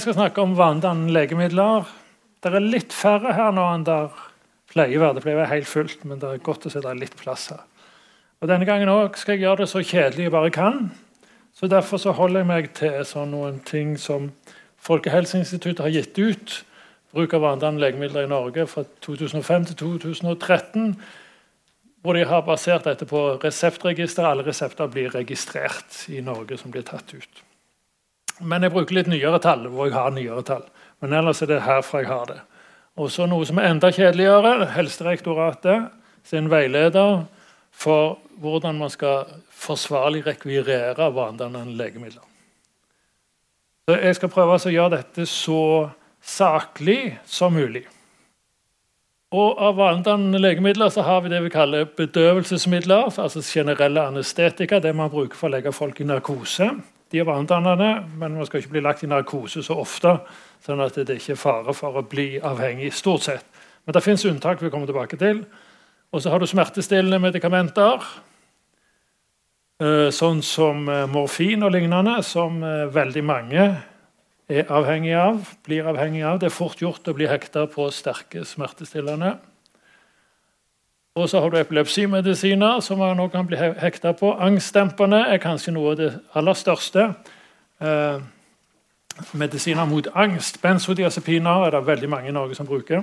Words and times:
Jeg 0.00 0.06
skal 0.06 0.14
snakke 0.16 0.40
om 0.40 0.54
vanedannende 0.56 1.12
legemidler. 1.12 1.88
Det 2.40 2.48
er 2.48 2.62
litt 2.64 2.94
færre 2.96 3.34
her 3.36 3.50
nå 3.52 3.66
enn 3.68 3.82
der 3.84 4.14
pleier 4.72 4.96
å 4.96 5.02
være. 5.02 5.16
Det 5.18 5.22
pleier 5.26 5.36
å 5.36 5.40
være 5.42 5.50
helt 5.50 5.68
fullt, 5.68 6.06
men 6.08 6.22
det 6.22 6.30
er 6.30 6.38
godt 6.46 6.64
å 6.64 6.70
se 6.72 6.80
det 6.80 6.88
er 6.88 6.96
litt 6.96 7.18
plass 7.20 7.50
her. 7.52 7.58
Og 8.40 8.48
Denne 8.48 8.64
gangen 8.64 8.88
også 8.88 9.20
skal 9.20 9.36
jeg 9.36 9.42
gjøre 9.42 9.60
det 9.60 9.66
så 9.68 9.82
kjedelig 9.84 10.24
jeg 10.24 10.32
bare 10.32 10.52
kan. 10.54 10.78
Så 11.52 11.68
Derfor 11.68 12.00
så 12.00 12.14
holder 12.16 12.40
jeg 12.40 12.48
meg 12.48 12.70
til 12.80 12.96
sånn 13.10 13.34
noen 13.34 13.58
ting 13.68 13.90
som 14.00 14.30
Folkehelseinstituttet 14.80 15.84
har 15.84 15.92
gitt 15.92 16.16
ut. 16.16 16.56
Bruk 17.12 17.36
av 17.36 17.44
vanedannende 17.44 17.84
legemidler 17.84 18.24
i 18.24 18.32
Norge 18.32 18.66
fra 18.72 18.86
2005 19.04 19.68
til 19.74 19.80
2013. 19.84 20.96
Hvor 22.00 22.16
de 22.16 22.24
har 22.32 22.48
basert 22.48 22.88
dette 22.88 23.04
på 23.04 23.26
reseptregister. 23.44 24.24
Alle 24.24 24.48
resepter 24.48 24.88
blir 24.88 25.12
registrert 25.12 26.06
i 26.08 26.24
Norge 26.24 26.56
som 26.56 26.72
blir 26.72 26.88
tatt 26.88 27.12
ut. 27.12 27.44
Men 28.40 28.64
jeg 28.64 28.72
bruker 28.72 28.94
litt 28.94 29.10
nyere 29.10 29.40
tall. 29.42 29.68
hvor 29.68 29.86
jeg 29.86 29.94
har 29.94 30.10
nyere 30.10 30.42
tall. 30.42 30.64
Men 31.00 31.12
ellers 31.12 31.42
er 31.42 31.46
det 31.46 31.62
herfra 31.62 32.02
jeg 32.02 32.08
har 32.08 32.26
det. 32.26 32.40
Og 32.96 33.10
så 33.10 33.26
noe 33.26 33.46
som 33.46 33.58
er 33.58 33.70
enda 33.70 33.90
kjedeligere. 33.92 34.66
Helsedirektoratet 34.74 35.90
sin 36.24 36.50
veileder 36.50 37.24
for 37.70 38.18
hvordan 38.40 38.78
man 38.78 38.90
skal 38.90 39.30
forsvarlig 39.50 40.26
rekvirere 40.26 41.14
vanedannende 41.14 41.76
legemidler. 41.76 42.24
Så 43.88 43.96
jeg 43.96 44.16
skal 44.16 44.32
prøve 44.32 44.58
å 44.58 44.72
gjøre 44.72 45.00
dette 45.00 45.26
så 45.26 45.62
saklig 46.22 47.16
som 47.26 47.56
mulig. 47.56 47.86
Og 49.30 49.60
Av 49.62 49.76
vanedannende 49.78 50.40
legemidler 50.42 50.90
så 50.90 51.04
har 51.06 51.20
vi 51.22 51.30
det 51.30 51.42
vi 51.44 51.52
kaller 51.54 51.84
bedøvelsesmidler. 51.96 53.12
altså 53.18 53.42
Generelle 53.42 54.02
anestetika, 54.02 54.80
det 54.80 54.94
man 54.96 55.10
bruker 55.10 55.36
for 55.36 55.48
å 55.48 55.54
legge 55.54 55.72
folk 55.72 56.00
i 56.00 56.04
narkose. 56.04 56.70
De 57.10 57.18
er 57.18 57.26
vanedannende, 57.26 58.04
men 58.16 58.36
man 58.38 58.46
skal 58.46 58.62
ikke 58.62 58.76
bli 58.76 58.84
lagt 58.84 59.02
i 59.02 59.10
narkose 59.10 59.64
så 59.66 59.80
ofte. 59.82 60.20
sånn 60.62 60.80
at 60.84 60.94
det 60.94 61.16
ikke 61.16 61.32
er 61.32 61.40
fare 61.40 61.74
for 61.74 61.96
å 61.96 62.06
bli 62.06 62.38
avhengig, 62.38 62.92
stort 62.94 63.24
sett. 63.26 63.46
Men 63.84 63.96
det 63.96 64.02
fins 64.04 64.24
unntak 64.28 64.62
vi 64.62 64.70
kommer 64.70 64.86
tilbake 64.86 65.16
til. 65.16 65.44
Og 66.12 66.22
så 66.22 66.30
har 66.30 66.38
du 66.38 66.46
smertestillende 66.46 67.18
medikamenter. 67.18 68.04
Eh, 69.80 70.10
sånn 70.12 70.42
som 70.44 70.88
eh, 70.92 71.06
morfin 71.08 71.64
og 71.64 71.72
lignende, 71.72 72.18
som 72.22 72.58
eh, 72.62 72.86
veldig 72.92 73.22
mange 73.24 73.68
er 74.50 74.66
avhengig 74.68 75.14
av, 75.16 75.54
blir 75.64 75.86
avhengig 75.88 76.24
av. 76.26 76.40
Det 76.42 76.50
er 76.50 76.54
fort 76.54 76.82
gjort 76.82 77.08
å 77.08 77.14
bli 77.16 77.28
hekta 77.30 77.64
på 77.70 77.86
sterke 77.94 78.44
smertestillende. 78.44 79.38
Og 81.14 81.28
så 81.28 81.40
har 81.40 81.50
du 81.50 81.58
epilepsimedisiner, 81.58 82.80
som 82.80 82.98
man 82.98 83.16
nå 83.18 83.26
kan 83.28 83.46
bli 83.46 83.58
hekta 83.58 84.12
på. 84.12 84.30
Angstdempende 84.38 85.24
er 85.26 85.42
kanskje 85.42 85.74
noe 85.74 85.92
av 85.92 85.96
det 85.98 86.10
aller 86.38 86.54
største. 86.54 87.08
Eh, 87.82 88.20
medisiner 89.32 89.88
mot 89.90 90.06
angst. 90.14 90.60
Benzodiazepiner 90.62 91.66
er 91.66 91.74
det 91.74 91.86
veldig 91.86 92.08
mange 92.08 92.30
i 92.30 92.36
Norge 92.36 92.54
som 92.54 92.66
bruker. 92.66 93.02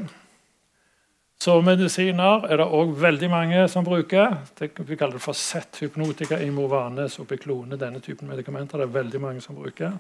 Sovemedisiner 1.44 2.48
er 2.48 2.58
det 2.58 2.66
òg 2.66 2.96
veldig 2.98 3.30
mange 3.30 3.68
som 3.70 3.86
bruker. 3.86 4.38
Det, 4.58 4.72
vi 4.88 4.96
kaller 4.96 5.20
det 5.20 5.22
for 5.22 5.38
Z-hypnotika, 5.38 6.40
Imovanes, 6.42 7.20
Opiklone. 7.20 7.78
Denne 7.78 8.00
typen 8.00 8.32
medikamenter 8.32 8.82
det 8.82 8.88
er 8.88 8.96
veldig 8.96 9.22
mange 9.22 9.42
som 9.42 9.56
bruker. 9.56 10.00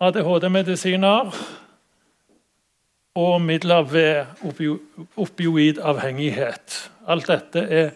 ADHD-medisiner 0.00 1.30
og 3.14 3.42
midler 3.42 3.82
ved 3.82 4.26
opioidavhengighet. 5.16 6.90
Alt 7.06 7.28
dette 7.30 7.58
er 7.58 7.90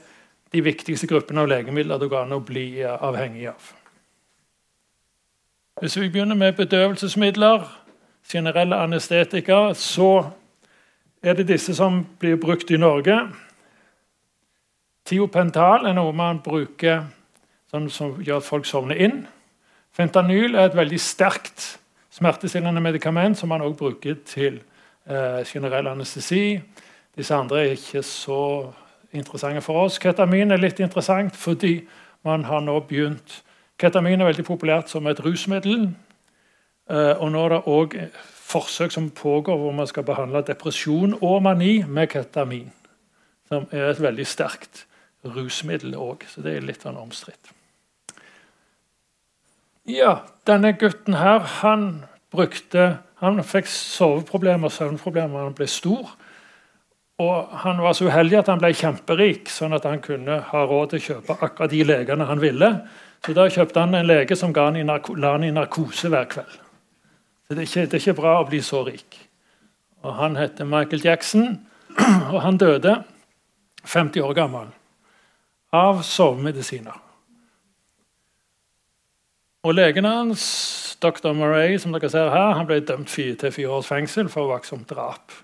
de 0.53 0.63
viktigste 0.65 1.09
gruppene 1.11 1.43
av 1.43 1.51
legemidler 1.51 1.99
det 1.99 2.09
går 2.11 2.25
an 2.25 2.37
å 2.37 2.45
bli 2.45 2.69
avhengig 2.85 3.49
av. 3.51 3.73
Hvis 5.83 5.99
vi 5.99 6.09
begynner 6.11 6.39
med 6.39 6.57
bedøvelsesmidler, 6.59 7.67
generelle 8.29 8.77
anestetika, 8.77 9.75
så 9.75 10.31
er 11.23 11.35
det 11.39 11.49
disse 11.49 11.75
som 11.75 12.01
blir 12.19 12.39
brukt 12.39 12.71
i 12.71 12.79
Norge. 12.81 13.19
Tiopental 15.07 15.87
er 15.87 15.95
noe 15.97 16.13
man 16.13 16.43
bruker 16.45 17.07
sånn 17.71 17.91
som 17.93 18.17
gjør 18.23 18.43
at 18.43 18.49
folk 18.49 18.67
sovner 18.67 18.99
inn. 18.99 19.23
Fentanyl 19.95 20.55
er 20.55 20.69
et 20.69 20.77
veldig 20.79 20.99
sterkt 21.03 21.79
smertestillende 22.15 22.83
medikament 22.83 23.39
som 23.39 23.51
man 23.53 23.63
også 23.65 23.79
bruker 23.79 24.19
til 24.27 24.61
eh, 25.09 25.45
generell 25.47 25.89
anestesi. 25.91 26.61
Disse 27.17 27.35
andre 27.35 27.65
er 27.65 27.77
ikke 27.77 28.03
så 28.07 28.43
interessante 29.13 29.61
for 29.65 29.85
oss. 29.85 29.99
Ketamin 29.99 30.53
er 30.53 30.63
litt 30.63 30.81
interessant 30.81 31.37
fordi 31.37 31.81
man 32.25 32.45
har 32.45 32.61
nå 32.61 32.81
begynt 32.89 33.43
Ketamin 33.79 34.19
er 34.19 34.27
veldig 34.27 34.43
populært 34.43 34.91
som 34.91 35.07
et 35.07 35.21
rusmiddel. 35.23 35.93
Eh, 36.91 37.15
og 37.15 37.29
nå 37.31 37.45
er 37.47 37.53
det 37.53 37.61
òg 37.71 37.95
forsøk 38.49 38.95
som 38.95 39.11
pågår 39.15 39.59
hvor 39.61 39.75
man 39.77 39.87
skal 39.87 40.07
behandle 40.09 40.43
depresjon 40.43 41.15
og 41.21 41.43
mani 41.47 41.85
med 41.87 42.11
ketamin. 42.11 42.73
Som 43.49 43.69
er 43.71 43.93
et 43.93 44.03
veldig 44.03 44.27
sterkt 44.27 44.87
rusmiddel 45.25 45.95
òg, 45.95 46.27
så 46.27 46.43
det 46.43 46.57
er 46.57 46.67
litt 46.67 46.83
sånn 46.83 46.99
omstridt. 46.99 47.53
Ja, 49.89 50.25
denne 50.49 50.75
gutten 50.77 51.17
her, 51.17 51.47
han 51.63 52.05
brukte 52.35 52.99
han 53.19 53.43
fikk 53.43 53.67
soveproblemer 53.71 54.71
og 54.71 54.75
søvnproblemer. 54.75 55.49
Han 55.49 55.57
ble 55.59 55.67
stor. 55.71 56.13
Og 57.19 57.55
han 57.65 57.81
var 57.83 57.97
så 57.99 58.07
uheldig 58.07 58.39
at 58.39 58.51
han 58.53 58.61
ble 58.63 58.71
kjemperik, 58.79 59.49
sånn 59.51 59.75
at 59.75 59.87
han 59.89 59.99
kunne 60.03 60.39
ha 60.53 60.61
råd 60.71 60.93
til 60.93 61.01
å 61.01 61.07
kjøpe 61.09 61.39
akkurat 61.43 61.73
de 61.73 61.83
legene 61.87 62.29
han 62.29 62.43
ville. 62.43 62.71
Så 63.27 63.35
Da 63.35 63.49
kjøpte 63.51 63.83
han 63.83 63.95
en 63.99 64.07
lege 64.07 64.37
som 64.39 64.53
ga 64.55 64.69
han 64.69 64.79
i 64.79 64.85
la 64.87 65.33
han 65.33 65.45
i 65.45 65.51
narkose 65.51 66.09
hver 66.09 66.29
kveld. 66.31 66.55
Så 67.49 67.55
det 67.57 67.65
er, 67.65 67.67
ikke, 67.67 67.87
det 67.87 67.95
er, 67.95 68.03
ikke, 68.05 68.21
bra 68.21 68.37
å 68.39 68.47
bli 68.47 68.61
så 68.63 68.85
rik. 68.87 69.19
Og 70.05 70.15
Han 70.15 70.37
heter 70.37 70.65
Michael 70.65 71.03
Jackson, 71.05 71.67
og 72.33 72.43
han 72.43 72.57
døde 72.57 73.03
50 73.85 74.23
år 74.23 74.35
gammel 74.35 74.69
av 75.75 76.03
sovemedisiner. 76.07 76.95
Og 79.65 79.75
legene 79.75 80.09
hans 80.09 80.88
Dr. 81.03 81.33
Murray 81.33 81.79
som 81.79 81.93
dere 81.95 82.11
ser 82.11 82.33
her, 82.33 82.57
han 82.59 82.67
ble 82.67 82.81
dømt 82.81 83.13
til 83.13 83.53
fire 83.55 83.77
års 83.77 83.91
fengsel 83.91 84.31
for 84.33 84.51
uaktsomt 84.51 84.89
drap. 84.91 85.35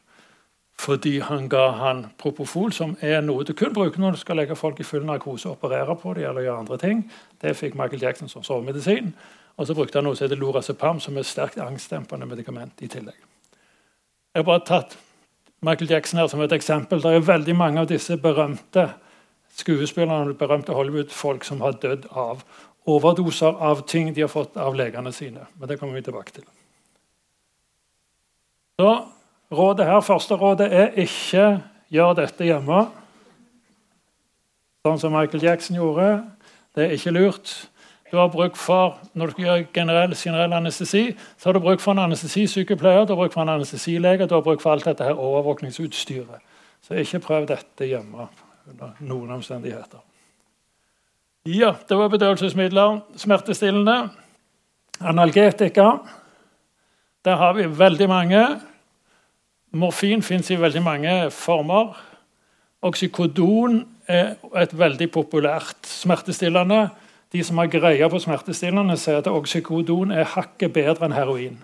Fordi 0.78 1.20
han 1.22 1.48
ga 1.48 1.68
han 1.78 2.06
Propofol, 2.18 2.72
som 2.72 2.96
er 3.00 3.20
noe 3.22 3.44
du 3.46 3.52
kun 3.54 3.72
bruker 3.74 4.00
når 4.02 4.16
du 4.16 4.22
skal 4.24 4.36
legge 4.40 4.56
folk 4.58 4.80
i 4.82 4.86
full 4.86 5.04
narkose 5.06 5.48
og 5.48 5.60
operere 5.60 5.94
på 5.96 6.16
dem, 6.18 6.26
eller 6.28 6.42
gjøre 6.48 6.64
andre 6.64 6.78
ting. 6.82 7.04
Det 7.40 7.54
fikk 7.56 7.78
Michael 7.78 8.02
Jackson 8.02 8.28
som 8.28 8.42
sovemedisin. 8.42 9.14
Og 9.56 9.68
så 9.68 9.76
brukte 9.78 10.00
han 10.00 10.08
noe 10.08 10.18
som 10.18 10.26
heter 10.26 10.40
Lorazepam, 10.40 10.98
som 11.00 11.16
er 11.16 11.26
sterkt 11.28 11.60
angstdempende 11.62 12.26
medikament 12.26 12.82
i 12.82 12.90
tillegg. 12.90 13.20
Jeg 14.34 14.42
har 14.42 14.48
bare 14.48 14.66
tatt 14.66 14.98
Michael 15.62 15.90
Jackson 15.90 16.18
her 16.18 16.26
som 16.28 16.42
et 16.42 16.52
eksempel. 16.52 17.00
Det 17.00 17.14
er 17.14 17.28
veldig 17.28 17.54
mange 17.56 17.80
av 17.80 17.88
disse 17.88 18.18
berømte 18.18 18.88
skuespillerne, 19.54 20.34
berømte 20.34 20.74
Hollywood-folk 20.74 21.46
som 21.46 21.62
har 21.62 21.78
dødd 21.78 22.10
av 22.10 22.42
overdoser 22.86 23.60
av 23.60 23.82
ting 23.88 24.12
de 24.14 24.24
har 24.24 24.28
fått 24.28 24.56
av 24.56 24.74
legene 24.76 25.12
sine. 25.12 25.46
Men 25.58 25.68
det 25.68 25.78
kommer 25.80 25.94
vi 25.94 26.02
tilbake 26.02 26.32
til. 26.32 26.44
Så 28.80 28.90
rådet 29.52 29.86
her, 29.86 30.00
Første 30.00 30.34
rådet 30.34 30.72
er 30.72 30.96
ikke 30.98 31.60
gjør 31.94 32.16
dette 32.18 32.44
hjemme. 32.44 32.86
Sånn 34.84 34.98
som 35.00 35.14
Michael 35.14 35.46
Jackson 35.46 35.78
gjorde. 35.78 36.24
Det 36.74 36.84
er 36.84 36.96
ikke 36.96 37.14
lurt. 37.14 37.54
Du 38.10 38.18
har 38.18 38.28
bruk 38.28 38.56
for, 38.56 38.98
Når 39.14 39.26
du 39.26 39.42
gjør 39.42 39.64
generell, 39.74 40.14
generell 40.14 40.52
anestesi, 40.52 41.16
så 41.38 41.48
har 41.48 41.52
du 41.52 41.60
bruk 41.60 41.80
for 41.80 41.92
en 41.92 41.98
anestesisykepleier, 41.98 43.06
du 43.06 43.14
har 43.14 43.16
bruk 43.16 43.32
for 43.32 43.42
en 43.42 43.48
anestesilege, 43.48 44.26
du 44.28 44.34
har 44.34 44.42
bruk 44.42 44.60
for 44.60 44.70
alt 44.72 44.84
dette 44.84 45.04
her 45.04 45.18
overvåkningsutstyret. 45.18 46.42
Så 46.82 46.94
ikke 46.94 47.18
prøv 47.18 47.46
dette 47.48 47.86
hjemme 47.86 48.28
under 48.70 48.92
noen 49.00 49.30
omstendigheter. 49.30 49.98
Ja, 51.44 51.74
det 51.88 51.96
var 51.96 52.08
bedøvelsesmidler. 52.08 53.00
Smertestillende. 53.16 54.08
Analgetika. 55.00 55.90
Der 57.24 57.36
har 57.36 57.52
vi 57.52 57.78
veldig 57.78 58.08
mange. 58.08 58.60
Morfin 59.70 60.22
fins 60.22 60.50
i 60.50 60.56
veldig 60.56 60.82
mange 60.82 61.30
former. 61.30 62.00
Oksykodon 62.82 63.82
er 64.08 64.34
et 64.56 64.72
veldig 64.78 65.10
populært 65.10 65.84
smertestillende. 65.84 66.88
De 67.32 67.44
som 67.44 67.60
har 67.60 67.68
greie 67.68 68.08
på 68.08 68.18
smertestillende, 68.24 68.96
sier 68.96 69.20
at 69.20 69.28
oksykodon 69.28 70.16
er 70.16 70.24
hakket 70.24 70.72
bedre 70.72 71.04
enn 71.04 71.12
heroin. 71.12 71.60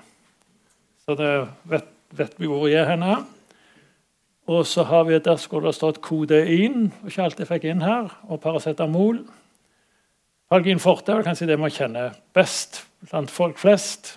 Så 1.06 1.17
det 1.17 1.33
vet, 1.65 1.88
vet 2.12 2.37
vi 2.37 2.53
hvor 2.53 2.67
vi 2.69 2.76
er 2.76 2.85
henne. 2.93 3.17
Og 4.44 4.67
så 4.67 4.85
har 4.85 5.09
vi 5.09 5.19
der 5.19 5.41
skulle 5.41 5.73
det 5.73 5.81
stått 5.81 6.05
kodein, 6.05 6.91
ikke 7.06 7.23
alt 7.25 7.41
jeg 7.41 7.49
fikk 7.49 7.71
inn 7.73 7.81
her, 7.81 8.12
og 8.29 8.44
paracetamol. 8.44 9.25
Algin 10.50 10.81
forte 10.82 11.14
er 11.14 11.23
kanskje 11.23 11.47
det 11.47 11.58
man 11.62 11.70
kjenner 11.70 12.17
best 12.35 12.82
blant 13.06 13.31
folk 13.31 13.58
flest. 13.58 14.17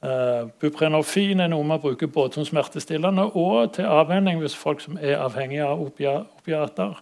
Uh, 0.00 0.48
buprenorfin 0.62 1.42
er 1.44 1.50
noe 1.52 1.66
man 1.66 1.80
bruker 1.80 2.08
både 2.08 2.38
som 2.38 2.46
smertestillende 2.48 3.26
og 3.36 3.74
til 3.76 3.84
avvenning 3.84 4.40
hvis 4.40 4.56
folk 4.56 4.80
som 4.80 4.96
er 4.96 5.20
avhengige 5.20 5.66
av 5.66 5.82
opiater. 5.84 6.96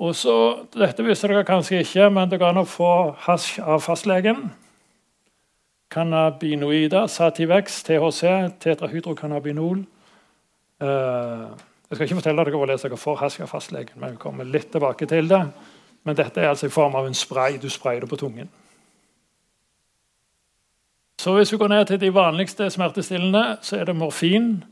Og 0.00 0.14
så, 0.16 0.36
Dette 0.72 1.04
visste 1.04 1.28
dere 1.28 1.44
kanskje 1.44 1.82
ikke, 1.82 2.08
men 2.14 2.30
det 2.30 2.38
går 2.40 2.54
an 2.54 2.62
å 2.62 2.68
få 2.68 2.92
hasj 3.26 3.60
av 3.60 3.82
fastlegen. 3.84 4.50
cannabinoider, 5.92 7.06
Sativex, 7.06 7.82
THC, 7.84 8.22
tetrahydrocannabinol. 8.64 9.84
Uh, 10.80 11.52
jeg 11.90 11.98
skal 11.98 12.06
ikke 12.06 12.20
fortelle 12.22 12.44
dere 12.46 12.56
hvorledes 12.56 12.86
dere 12.86 12.96
får 12.96 13.18
hasj 13.20 13.42
av 13.44 13.52
fastlegen, 13.52 14.00
men 14.00 14.14
vi 14.14 14.22
kommer 14.22 14.48
litt 14.48 14.70
tilbake 14.72 15.04
til 15.10 15.28
det. 15.28 15.42
Men 16.04 16.16
dette 16.16 16.40
er 16.40 16.48
altså 16.48 16.66
i 16.66 16.74
form 16.74 16.94
av 16.94 17.06
en 17.06 17.14
spray. 17.14 17.58
Du 17.62 17.68
sprayer 17.70 18.00
det 18.00 18.08
på 18.08 18.16
tungen. 18.16 18.50
Så 21.22 21.36
Hvis 21.36 21.52
vi 21.52 21.56
går 21.56 21.68
ned 21.68 21.84
til 21.86 22.00
de 22.00 22.14
vanligste 22.14 22.70
smertestillende, 22.70 23.58
så 23.62 23.76
er 23.76 23.84
det 23.84 23.96
morfin, 23.96 24.64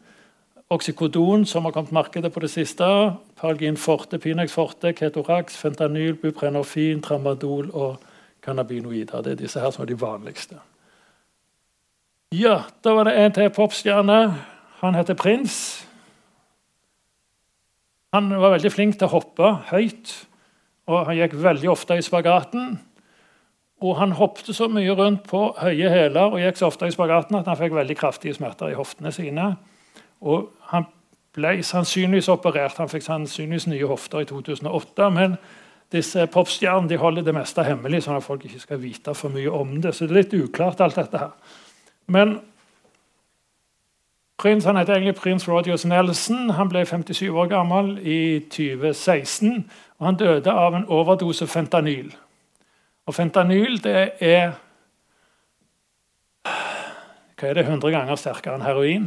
oksykodon, 0.70 1.46
som 1.46 1.64
har 1.64 1.70
kommet 1.70 1.92
markedet 1.92 2.32
på 2.32 2.40
det 2.40 2.50
siste, 2.50 2.84
Paralgin 3.36 3.76
forte, 3.76 4.18
Pinex 4.18 4.52
forte, 4.52 4.92
Ketorax, 4.92 5.56
fentanyl, 5.56 6.14
buprenorfin, 6.14 7.02
tramadol 7.02 7.70
og 7.70 8.00
cannabinoider. 8.42 9.22
Det 9.22 9.32
er 9.32 9.36
disse 9.36 9.60
her 9.60 9.70
som 9.70 9.82
er 9.82 9.86
de 9.86 10.00
vanligste. 10.00 10.58
Ja, 12.32 12.62
Da 12.84 12.90
var 12.94 13.04
det 13.04 13.18
en 13.18 13.32
til 13.32 13.50
popstjerne. 13.50 14.34
Han 14.80 14.94
heter 14.94 15.14
Prins. 15.14 15.86
Han 18.12 18.30
var 18.30 18.50
veldig 18.50 18.72
flink 18.72 18.98
til 18.98 19.06
å 19.06 19.10
hoppe 19.10 19.54
høyt, 19.70 20.26
og 20.90 21.06
han 21.08 21.18
gikk 21.20 21.38
veldig 21.38 21.70
ofte 21.70 21.96
i 21.98 22.04
spagaten. 22.04 22.74
Og 23.80 23.96
han 23.96 24.12
hoppet 24.18 24.50
så 24.52 24.68
mye 24.68 24.92
rundt 24.92 25.24
på 25.30 25.46
høye 25.56 25.88
hæler 25.88 26.34
og 26.34 26.40
gikk 26.42 26.58
så 26.60 26.68
ofte 26.68 26.90
i 26.90 26.92
spagaten 26.92 27.38
at 27.38 27.48
han 27.48 27.56
fikk 27.56 27.72
veldig 27.78 27.96
kraftige 27.96 28.36
smerter 28.36 28.74
i 28.74 28.76
hoftene 28.76 29.12
sine. 29.14 29.54
Og 30.20 30.50
han 30.72 30.84
ble 31.36 31.54
sannsynligvis 31.64 32.28
operert. 32.32 32.76
Han 32.76 32.90
fikk 32.92 33.06
sannsynligvis 33.06 33.70
nye 33.70 33.88
hofter 33.88 34.24
i 34.24 34.28
2008. 34.28 35.08
Men 35.16 35.38
disse 35.94 36.26
popstjernene 36.30 36.90
de 36.90 37.00
holder 37.00 37.26
det 37.26 37.34
meste 37.34 37.64
hemmelig, 37.66 38.04
sånn 38.04 38.20
at 38.20 38.26
folk 38.26 38.44
ikke 38.46 38.62
skal 38.62 38.82
vite 38.82 39.14
for 39.16 39.32
mye 39.32 39.50
om 39.50 39.78
det. 39.82 39.94
Så 39.94 40.06
det 40.06 40.14
er 40.14 40.20
litt 40.20 40.36
uklart, 40.38 40.82
alt 40.84 41.00
dette 41.00 41.24
her. 41.24 41.56
Men 42.10 42.36
prins, 44.40 44.66
han 44.68 44.78
heter 44.78 44.98
egentlig 44.98 45.18
prins 45.18 45.48
Rogers 45.48 45.86
Nelson. 45.88 46.50
Han 46.56 46.70
ble 46.70 46.84
57 46.86 47.30
år 47.30 47.48
gammel 47.50 47.96
i 48.04 48.20
2016. 48.52 49.64
og 50.00 50.06
Han 50.06 50.16
døde 50.16 50.52
av 50.52 50.74
en 50.74 50.88
overdose 50.88 51.46
fentanyl. 51.46 52.10
Og 53.06 53.14
fentanyl 53.14 53.78
det 53.84 54.12
er 54.20 54.52
hva 57.40 57.48
er 57.48 57.56
det, 57.56 57.64
100 57.64 57.92
ganger 57.94 58.18
sterkere 58.20 58.58
enn 58.58 58.64
heroin. 58.66 59.06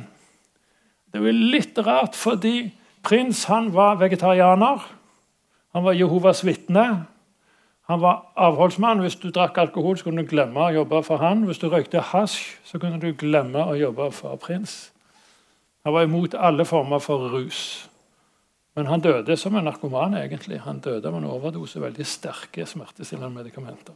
Det 1.13 1.19
er 1.21 1.27
jo 1.27 1.49
litt 1.53 1.77
rart, 1.85 2.15
fordi 2.17 2.71
prins 3.05 3.43
han 3.45 3.69
var 3.75 3.99
vegetarianer. 4.01 4.81
Han 5.77 5.85
var 5.85 5.97
Jehovas 5.97 6.41
vitne. 6.45 7.05
Han 7.89 8.01
var 8.01 8.23
avholdsmann. 8.33 9.03
Hvis 9.05 9.19
du 9.21 9.29
drakk 9.29 9.57
alkohol, 9.61 9.97
så 9.97 10.07
kunne 10.07 10.25
du 10.25 10.31
glemme 10.31 10.65
å 10.65 10.73
jobbe 10.73 11.03
for 11.05 11.21
han. 11.21 11.45
Hvis 11.45 11.61
du 11.61 11.67
røykte 11.69 12.01
hasj, 12.13 12.39
så 12.65 12.81
kunne 12.81 12.97
du 13.01 13.11
glemme 13.13 13.61
å 13.61 13.77
jobbe 13.77 14.09
for 14.17 14.41
prins. 14.41 14.93
Han 15.85 15.93
var 15.93 16.07
imot 16.07 16.33
alle 16.33 16.65
former 16.65 17.01
for 17.03 17.29
rus. 17.29 17.89
Men 18.75 18.89
han 18.89 19.01
døde 19.01 19.37
som 19.37 19.55
en 19.55 19.65
narkoman. 19.65 20.13
egentlig. 20.17 20.59
Han 20.59 20.79
døde 20.79 21.07
av 21.07 21.15
en 21.15 21.29
overdose 21.29 21.81
veldig 21.81 22.05
sterke 22.05 22.65
smertestillende 22.65 23.33
medikamenter. 23.33 23.93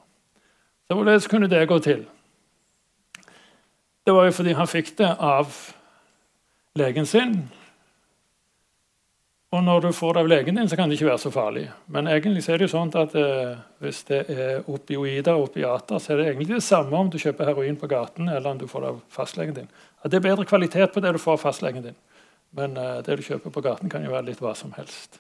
Så 0.88 0.95
Hvordan 0.95 1.19
kunne 1.29 1.50
det 1.50 1.68
gå 1.68 1.79
til? 1.79 2.06
Det 4.06 4.13
var 4.13 4.25
jo 4.25 4.31
fordi 4.31 4.53
han 4.53 4.68
fikk 4.68 4.97
det 4.97 5.15
av 5.19 5.74
legen 6.75 7.06
sin. 7.06 7.50
Og 9.51 9.63
når 9.63 9.81
du 9.81 9.91
får 9.95 10.13
det 10.13 10.21
av 10.21 10.27
legen 10.27 10.56
din, 10.56 10.69
så 10.69 10.75
kan 10.75 10.89
det 10.89 10.97
ikke 10.97 11.07
være 11.07 11.24
så 11.24 11.29
farlig. 11.31 11.69
Men 11.88 12.07
egentlig 12.07 12.44
så 12.44 12.53
er 12.53 12.57
det 12.57 12.68
jo 12.68 12.74
sånn 12.74 12.91
at 13.00 13.13
eh, 13.15 13.59
hvis 13.79 14.01
det 14.09 14.19
er 14.29 14.65
opioider 14.68 15.35
og 15.35 15.47
opiater, 15.47 16.01
så 16.03 16.13
er 16.13 16.18
det 16.18 16.25
egentlig 16.27 16.50
det 16.57 16.63
samme 16.63 17.00
om 17.00 17.12
du 17.12 17.15
kjøper 17.19 17.47
heroin 17.47 17.79
på 17.79 17.88
gaten 17.88 18.27
eller 18.27 18.50
om 18.51 18.59
du 18.59 18.68
får 18.68 18.83
det 18.83 18.89
av 18.89 19.00
fastlegen 19.09 19.56
din. 19.56 19.69
At 20.03 20.12
det 20.12 20.19
er 20.19 20.27
bedre 20.27 20.45
kvalitet 20.45 20.91
på 20.91 21.03
det 21.03 21.15
du 21.15 21.19
får 21.24 21.39
av 21.39 21.45
fastlegen 21.45 21.85
din. 21.88 21.95
Men 22.52 22.78
uh, 22.78 23.04
det 23.06 23.18
du 23.18 23.24
kjøper 23.26 23.54
på 23.54 23.62
gaten, 23.62 23.90
kan 23.90 24.06
jo 24.06 24.14
være 24.14 24.30
litt 24.30 24.42
hva 24.42 24.54
som 24.56 24.74
helst. 24.78 25.20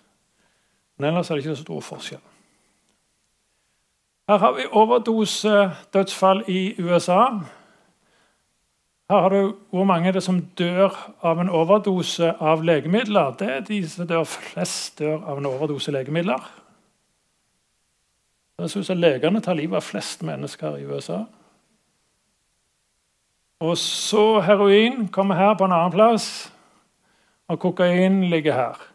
Men 0.97 1.11
ellers 1.11 1.29
er 1.29 1.37
det 1.37 1.45
ikke 1.45 1.55
så 1.55 1.65
stor 1.67 1.85
forskjell. 1.85 2.25
Her 4.27 4.37
har 4.37 4.57
vi 4.57 4.65
overdosedødsfall 4.71 6.43
i 6.51 6.75
USA. 6.79 7.21
Her 9.09 9.21
har 9.21 9.29
du 9.29 9.55
Hvor 9.71 9.83
mange 9.83 10.09
er 10.09 10.19
som 10.19 10.41
dør 10.41 11.15
av 11.23 11.39
en 11.39 11.49
overdose 11.49 12.33
av 12.39 12.63
legemidler? 12.63 13.35
Det 13.39 13.47
er 13.47 13.59
de 13.59 13.89
som 13.89 14.07
dør 14.07 14.23
flest 14.23 14.99
dør 14.99 15.23
av 15.23 15.37
en 15.37 15.45
overdose 15.45 15.91
legemidler. 15.91 16.43
Ut 18.59 18.71
som 18.71 18.97
legene 18.97 19.41
tar 19.41 19.53
livet 19.53 19.75
av 19.77 19.85
flest 19.85 20.23
mennesker 20.23 20.77
i 20.77 20.85
USA. 20.85 21.23
Og 23.59 23.77
så 23.77 24.39
heroin 24.41 25.07
kommer 25.07 25.35
her 25.35 25.53
på 25.53 25.65
en 25.65 25.71
annen 25.71 25.91
plass. 25.91 26.51
Og 27.47 27.59
kokain 27.59 28.23
ligger 28.29 28.53
her. 28.53 28.85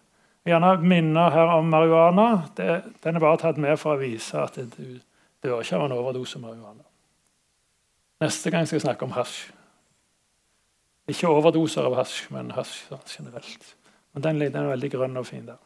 Gjerne 0.45 0.75
minner 0.83 1.31
her 1.31 1.55
om 1.57 1.71
marihuana. 1.71 2.29
Det, 2.57 2.83
den 3.05 3.17
er 3.17 3.23
bare 3.23 3.41
tatt 3.41 3.61
med 3.63 3.79
for 3.81 3.95
å 3.95 4.01
vise 4.03 4.41
at 4.43 4.59
du 4.59 4.99
dør 5.43 5.63
ikke 5.63 5.79
av 5.79 5.87
en 5.87 5.97
overdose 5.97 6.41
marihuana. 6.43 6.85
Neste 8.23 8.51
gang 8.51 8.67
skal 8.67 8.79
jeg 8.79 8.87
snakke 8.87 9.07
om 9.07 9.15
hasj. 9.17 9.53
Ikke 11.11 11.31
overdoser 11.31 11.87
av 11.89 11.97
hasj, 11.99 12.27
men 12.35 12.53
hasj 12.55 12.85
sånn 12.91 13.07
generelt. 13.11 13.73
Men 14.13 14.27
den, 14.27 14.43
den 14.45 14.61
er 14.61 14.75
veldig 14.75 14.91
grønn 14.93 15.19
og 15.19 15.27
fin 15.27 15.47
der. 15.49 15.59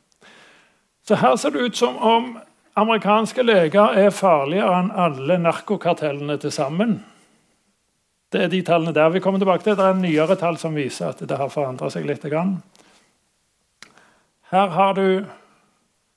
Så 1.06 1.19
her 1.21 1.37
ser 1.39 1.53
det 1.55 1.67
ut 1.67 1.77
som 1.77 1.99
om 2.03 2.37
amerikanske 2.77 3.44
leger 3.44 3.99
er 3.99 4.15
farligere 4.15 4.81
enn 4.81 4.89
alle 4.93 5.37
narkokartellene 5.41 6.39
til 6.41 6.53
sammen. 6.53 6.99
Det 8.32 8.43
er 8.43 8.50
de 8.53 8.62
tallene 8.67 8.94
der 8.97 9.12
vi 9.15 9.23
kommer 9.25 9.41
tilbake 9.41 9.65
til. 9.65 9.77
Det 9.79 9.85
er 9.87 10.00
nyere 10.00 10.37
tall 10.41 10.59
som 10.61 10.75
viser 10.77 11.12
at 11.12 11.23
det 11.23 11.39
har 11.39 11.53
forandra 11.53 11.89
seg 11.93 12.09
litt. 12.09 12.27
Her 14.50 14.66
har 14.66 14.93
du 14.93 15.25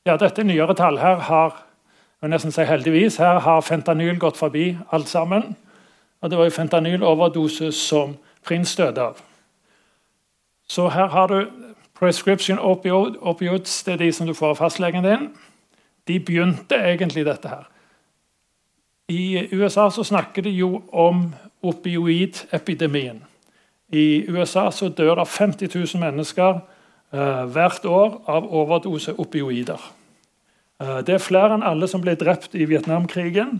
Ja, 0.05 0.15
dette 0.17 0.41
er 0.41 0.45
nyere 0.45 0.73
tall. 0.73 0.97
Her 0.97 1.15
har 1.15 1.65
jeg 2.21 2.29
nesten 2.29 2.51
si 2.51 2.63
heldigvis, 2.65 3.17
her 3.17 3.39
har 3.39 3.61
fentanyl 3.61 4.17
gått 4.19 4.37
forbi 4.37 4.77
alt 4.91 5.07
sammen. 5.07 5.55
Og 6.21 6.29
det 6.29 6.37
var 6.37 6.47
jo 6.47 6.55
fentanyloverdose 6.55 7.71
som 7.71 8.15
prins 8.43 8.75
døde 8.75 9.01
av. 9.01 9.19
Så 10.67 10.87
her 10.89 11.07
har 11.07 11.27
du 11.27 11.45
prescription 11.99 12.59
opioids. 12.59 13.83
Det 13.83 13.93
er 13.93 13.97
de 13.97 14.11
som 14.11 14.27
du 14.27 14.33
får 14.33 14.49
av 14.49 14.55
fastlegen 14.55 15.03
din. 15.03 15.29
De 16.07 16.19
begynte 16.19 16.75
egentlig 16.75 17.25
dette 17.25 17.49
her. 17.49 17.67
I 19.09 19.47
USA 19.51 19.89
så 19.89 20.03
snakker 20.03 20.41
de 20.41 20.49
jo 20.49 20.81
om 20.91 21.33
opioidepidemien. 21.61 23.23
I 23.89 24.25
USA 24.29 24.71
så 24.71 24.89
dør 24.89 25.15
det 25.15 25.27
50 25.27 25.75
000 25.95 26.03
mennesker 26.03 26.59
hvert 27.09 27.85
år 27.89 28.19
av 28.29 28.45
overdose 28.53 29.15
opioider. 29.17 29.81
Eh, 30.79 30.99
det 31.03 31.15
er 31.15 31.23
flere 31.23 31.57
enn 31.57 31.65
alle 31.65 31.87
som 31.91 32.03
ble 32.03 32.15
drept 32.19 32.55
i 32.55 32.67
Vietnamkrigen. 32.69 33.59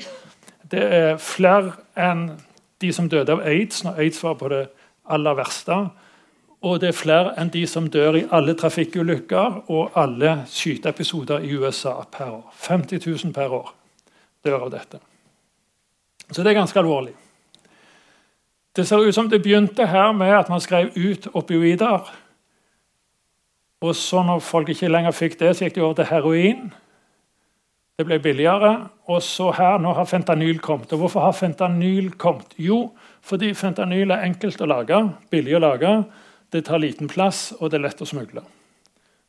Det 0.70 0.84
er 0.84 1.18
flere 1.20 1.74
enn 2.00 2.30
de 2.80 2.92
som 2.96 3.10
døde 3.12 3.34
av 3.36 3.44
aids 3.44 3.84
når 3.84 4.00
aids 4.00 4.22
var 4.24 4.38
på 4.40 4.52
det 4.54 4.68
aller 5.10 5.36
verste. 5.36 5.80
Og 6.64 6.80
det 6.80 6.92
er 6.92 6.96
flere 6.96 7.34
enn 7.40 7.52
de 7.52 7.66
som 7.68 7.88
dør 7.92 8.20
i 8.20 8.26
alle 8.36 8.56
trafikkulykker 8.60 9.72
og 9.72 9.98
alle 10.00 10.42
skyteepisoder 10.52 11.44
i 11.44 11.56
USA 11.56 12.02
per 12.12 12.32
år. 12.40 12.46
50 12.68 13.04
000 13.08 13.34
per 13.36 13.56
år 13.56 13.74
dør 14.46 14.68
av 14.68 14.72
dette. 14.72 15.00
Så 16.32 16.44
det 16.44 16.52
er 16.52 16.60
ganske 16.60 16.80
alvorlig. 16.80 17.16
Det 18.76 18.86
ser 18.88 19.02
ut 19.02 19.16
som 19.16 19.28
det 19.30 19.42
begynte 19.44 19.88
her 19.88 20.12
med 20.16 20.36
at 20.36 20.50
man 20.50 20.62
skrev 20.62 20.92
ut 20.96 21.28
opioider 21.34 22.12
og 23.82 23.96
så 23.96 24.24
når 24.28 24.44
folk 24.44 24.70
ikke 24.74 24.92
lenger 24.92 25.16
fikk 25.16 25.40
det, 25.40 25.54
så 25.56 25.66
gikk 25.66 25.78
de 25.78 25.84
over 25.86 26.00
til 26.02 26.10
heroin. 26.10 26.70
Det 28.00 28.06
ble 28.08 28.20
billigere. 28.24 28.74
Og 29.12 29.22
så 29.24 29.50
her, 29.56 29.80
nå 29.80 29.94
har 29.96 30.08
fentanyl 30.08 30.60
kommet. 30.64 30.92
Og 30.94 31.06
hvorfor 31.06 31.24
har 31.24 31.36
fentanyl 31.36 32.12
kommet? 32.20 32.52
Jo, 32.60 32.90
fordi 33.24 33.54
fentanyl 33.56 34.12
er 34.16 34.26
enkelt 34.28 34.62
å 34.64 34.68
lage, 34.68 35.00
billig 35.32 35.56
å 35.58 35.64
lage. 35.64 35.94
Det 36.52 36.66
tar 36.68 36.82
liten 36.84 37.12
plass, 37.12 37.54
og 37.60 37.72
det 37.72 37.80
er 37.80 37.86
lett 37.88 38.04
å 38.04 38.08
smugle. 38.10 38.44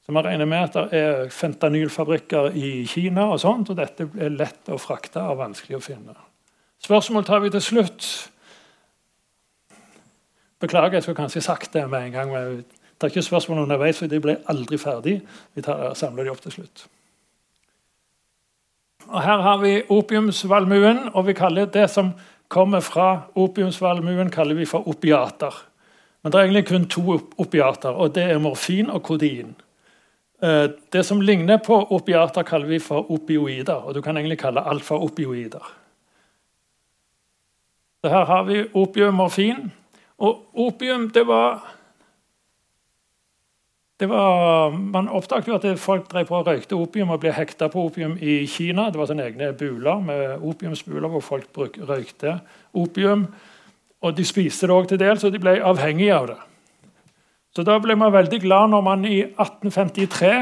Så 0.07 0.15
man 0.17 0.27
regner 0.27 0.49
med 0.51 0.67
at 0.67 0.79
det 0.91 0.99
er 0.99 1.33
fentanylfabrikker 1.35 2.57
i 2.59 2.85
Kina, 2.91 3.29
og 3.31 3.39
sånt, 3.43 3.71
og 3.71 3.79
dette 3.79 4.09
er 4.19 4.35
lett 4.35 4.71
å 4.73 4.79
frakte 4.81 5.23
og 5.23 5.39
vanskelig 5.43 5.79
å 5.79 5.85
finne. 5.85 6.17
Spørsmål 6.83 7.27
tar 7.29 7.43
vi 7.45 7.53
til 7.55 7.63
slutt. 7.63 8.07
Beklager, 10.61 10.99
jeg 10.99 11.07
skulle 11.07 11.21
kanskje 11.21 11.45
sagt 11.45 11.75
det 11.77 11.87
med 11.91 12.09
en 12.09 12.17
gang. 12.17 12.65
Det 13.01 13.07
er 13.07 13.15
ikke 13.15 13.23
spørsmål 13.23 13.63
underveis, 13.63 13.99
for 13.99 14.13
de 14.13 14.21
ble 14.21 14.35
aldri 14.53 14.77
ferdig. 14.79 15.21
Vi 15.57 15.63
samler 15.97 16.27
de 16.27 16.33
opp 16.33 16.43
til 16.45 16.53
slutt. 16.53 16.83
Og 19.09 19.23
Her 19.25 19.41
har 19.41 19.57
vi 19.63 19.81
opiumsvalmuen, 19.89 21.09
og 21.15 21.27
vi 21.27 21.33
kaller 21.33 21.65
det 21.65 21.89
som 21.91 22.13
kommer 22.49 22.85
fra 22.85 23.31
opiumsvalmuen, 23.35 24.31
kaller 24.31 24.55
vi 24.55 24.69
for 24.69 24.89
opiater. 24.89 25.55
Men 26.23 26.33
det 26.33 26.39
er 26.39 26.45
egentlig 26.45 26.67
kun 26.69 26.87
to 26.89 27.17
opiater, 27.39 27.91
og 27.91 28.15
det 28.15 28.27
er 28.29 28.39
morfin 28.39 28.91
og 28.91 29.03
kodein. 29.03 29.57
Eh, 30.43 30.69
det 30.93 31.07
som 31.07 31.21
ligner 31.21 31.57
på 31.57 31.81
opiater, 31.97 32.43
kaller 32.43 32.67
vi 32.67 32.79
for 32.79 33.11
opioider, 33.11 33.81
og 33.81 33.95
du 33.95 34.03
kan 34.03 34.17
egentlig 34.17 34.39
kalle 34.39 34.61
alt 34.61 34.85
for 34.85 35.01
opioider. 35.01 35.73
Så 38.05 38.09
her 38.09 38.25
har 38.25 38.45
vi 38.45 38.65
opium, 38.75 39.15
morfin. 39.15 39.73
Og 40.19 40.45
opium, 40.55 41.11
det 41.11 41.27
var 41.27 41.80
var, 44.09 44.71
man 44.71 45.09
oppdaget 45.09 45.49
jo 45.49 45.57
at 45.59 45.79
folk 45.79 46.07
drev 46.09 46.27
på 46.29 46.37
og 46.39 46.47
røykte 46.47 46.77
opium 46.79 47.11
og 47.13 47.21
ble 47.21 47.33
hekta 47.37 47.69
på 47.69 47.83
opium 47.89 48.17
i 48.17 48.47
Kina. 48.49 48.89
Det 48.91 49.01
var 49.01 49.11
sånne 49.11 49.27
egne 49.29 49.51
buler 49.59 50.01
med 50.05 50.45
opiumsbuler 50.47 51.11
hvor 51.13 51.25
folk 51.25 51.51
bruk, 51.53 51.77
røykte 51.89 52.39
opium. 52.73 53.27
Og 54.01 54.17
de 54.17 54.25
spiste 54.25 54.69
det 54.69 54.77
òg 54.77 54.89
til 54.89 55.01
dels, 55.01 55.25
og 55.25 55.35
de 55.35 55.43
ble 55.43 55.59
avhengige 55.61 56.17
av 56.17 56.31
det. 56.31 56.39
Så 57.57 57.65
da 57.67 57.77
ble 57.83 57.97
man 57.99 58.15
veldig 58.15 58.41
glad 58.45 58.71
når 58.73 58.85
man 58.87 59.05
i 59.05 59.19
1853 59.27 60.35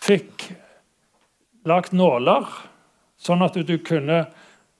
fikk 0.00 0.48
lagt 1.70 1.94
nåler, 1.96 2.48
sånn 3.20 3.44
at 3.46 3.56
du 3.56 3.76
kunne 3.84 4.24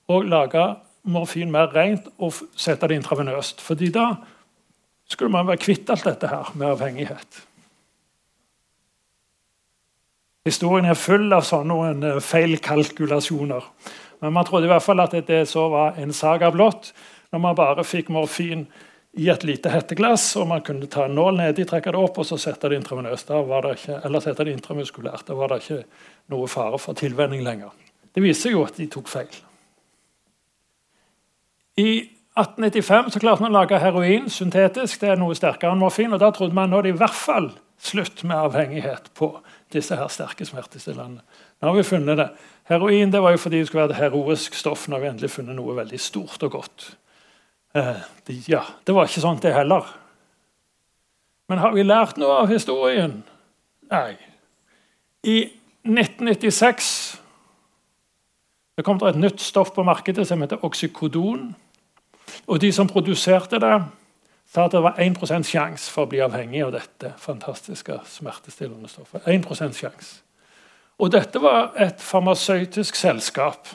lage 0.08 0.64
morfin 1.08 1.52
mer 1.52 1.70
rent 1.72 2.08
og 2.18 2.34
sette 2.58 2.88
det 2.90 2.98
intravenøst. 2.98 3.62
Fordi 3.62 3.92
da 3.94 4.10
skulle 5.10 5.32
man 5.32 5.48
være 5.48 5.62
kvitt 5.62 5.90
alt 5.92 6.08
dette 6.08 6.30
her 6.30 6.50
med 6.54 6.74
avhengighet. 6.74 7.44
Historien 10.48 10.88
er 10.88 10.96
full 10.96 11.32
av 11.36 11.44
sånne 11.44 12.14
eh, 12.14 12.20
feilkalkulasjoner. 12.24 13.66
Men 14.20 14.36
man 14.36 14.46
trodde 14.48 14.68
i 14.68 14.70
hvert 14.72 14.84
fall 14.84 15.02
at 15.02 15.16
det 15.28 15.42
så 15.48 15.66
var 15.72 15.98
en 16.00 16.14
saga 16.16 16.50
blått, 16.52 16.94
når 17.32 17.42
man 17.44 17.58
bare 17.58 17.84
fikk 17.84 18.08
morfin 18.12 18.64
i 19.18 19.26
et 19.32 19.44
lite 19.44 19.72
hetteglass, 19.72 20.36
og 20.38 20.48
man 20.48 20.62
kunne 20.64 20.88
ta 20.90 21.04
en 21.06 21.16
nål 21.18 21.40
nedi, 21.40 21.66
trekke 21.66 21.92
det 21.92 22.00
opp 22.00 22.20
og 22.22 22.28
så 22.28 22.38
sette 22.40 22.70
det 22.70 22.78
intravenøst. 22.78 23.32
Eller 23.34 24.22
sette 24.22 24.46
det 24.46 24.54
intramuskulært. 24.54 25.26
Da 25.28 25.36
var 25.38 25.52
det 25.52 25.60
ikke 25.64 25.82
noe 26.32 26.48
fare 26.50 26.78
for 26.78 26.98
tilvenning 26.98 27.42
lenger. 27.44 27.74
Det 28.14 28.22
viser 28.22 28.54
jo 28.54 28.64
at 28.66 28.78
de 28.78 28.86
tok 28.90 29.10
feil. 29.10 29.40
I 31.80 31.90
1895 32.38 33.10
så 33.14 33.22
klarte 33.22 33.44
man 33.44 33.52
å 33.52 33.60
lage 33.60 33.80
heroin 33.82 34.30
syntetisk. 34.30 35.02
Det 35.02 35.12
er 35.12 35.20
noe 35.20 35.36
sterkere 35.38 35.74
enn 35.74 35.82
morfin. 35.82 36.14
og 36.14 36.22
Da 36.22 36.30
trodde 36.34 36.56
man 36.56 36.70
nå 36.70 36.84
i 36.86 36.94
hvert 36.94 37.16
fall 37.16 37.50
slutt 37.80 38.22
med 38.24 38.36
avhengighet 38.36 39.10
på 39.16 39.32
disse 39.72 39.96
her 39.96 40.10
sterke 40.12 40.46
smertestillende. 40.46 41.22
Nå 41.60 41.68
har 41.68 41.76
vi 41.76 41.86
funnet 41.86 42.18
det. 42.18 42.28
Heroin 42.70 43.12
det 43.12 43.22
var 43.22 43.34
jo 43.34 43.42
fordi 43.42 43.60
det 43.60 43.68
skulle 43.68 43.86
være 43.86 43.96
et 43.96 44.02
heroisk 44.02 44.54
stoff. 44.58 44.88
Nå 44.88 44.96
har 44.96 45.04
vi 45.04 45.10
endelig 45.12 45.32
funnet 45.34 45.58
noe 45.58 45.76
veldig 45.78 46.00
stort 46.00 46.42
og 46.46 46.56
godt. 46.58 46.90
Eh, 47.74 48.02
det, 48.26 48.36
ja, 48.50 48.64
det 48.86 48.94
var 48.96 49.08
ikke 49.08 49.24
sånn 49.24 49.40
det 49.42 49.54
heller. 49.54 49.86
Men 51.50 51.62
har 51.62 51.74
vi 51.74 51.86
lært 51.86 52.18
noe 52.20 52.42
av 52.44 52.50
historien? 52.50 53.20
Nei. 53.90 54.14
I 55.26 55.38
1996 55.86 56.92
det 58.78 58.84
kom 58.86 58.96
det 58.96 59.10
et 59.10 59.18
nytt 59.20 59.42
stoff 59.44 59.74
på 59.76 59.84
markedet 59.84 60.24
som 60.24 60.40
heter 60.40 60.62
oksykodon. 60.64 61.50
Og 62.48 62.60
de 62.62 62.70
som 62.72 62.88
produserte 62.88 63.58
det, 63.60 63.74
sa 64.50 64.64
at 64.66 64.74
det 64.74 64.82
var 64.82 64.98
1 64.98 65.46
sjanse 65.46 65.90
for 65.92 66.06
å 66.06 66.10
bli 66.10 66.22
avhengig 66.24 66.64
av 66.64 66.72
dette 66.74 67.12
fantastiske 67.18 68.00
smertestillende 68.06 68.90
stoffet. 68.90 69.22
1 69.26 69.46
sjanse. 69.78 70.22
Og 71.00 71.12
dette 71.12 71.40
var 71.40 71.70
et 71.80 72.00
farmasøytisk 72.02 72.98
selskap. 72.98 73.70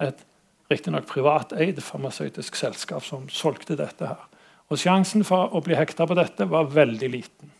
Et 0.00 0.24
riktignok 0.70 1.06
privateid 1.06 1.78
farmasøytisk 1.84 2.56
selskap 2.56 3.04
som 3.04 3.28
solgte 3.28 3.76
dette. 3.76 4.06
her. 4.06 4.24
Og 4.68 4.78
Sjansen 4.78 5.24
for 5.24 5.54
å 5.54 5.62
bli 5.64 5.76
hekta 5.76 6.06
på 6.06 6.16
dette 6.16 6.48
var 6.48 6.68
veldig 6.72 7.08
liten. 7.08 7.52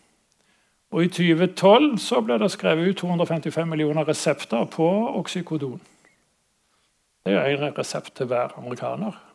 Og 0.91 1.03
I 1.05 1.09
2012 1.13 1.97
så 2.01 2.21
ble 2.25 2.39
det 2.41 2.51
skrevet 2.51 2.89
ut 2.89 2.97
255 2.97 3.69
millioner 3.69 4.05
resepter 4.05 4.65
på 4.65 4.89
oksykodon. 5.19 5.79
Det 7.25 7.33
er 7.37 7.49
en 7.53 7.75
resept 7.77 8.15
til 8.17 8.25
hver 8.25 8.55
amerikaner. 8.57 9.28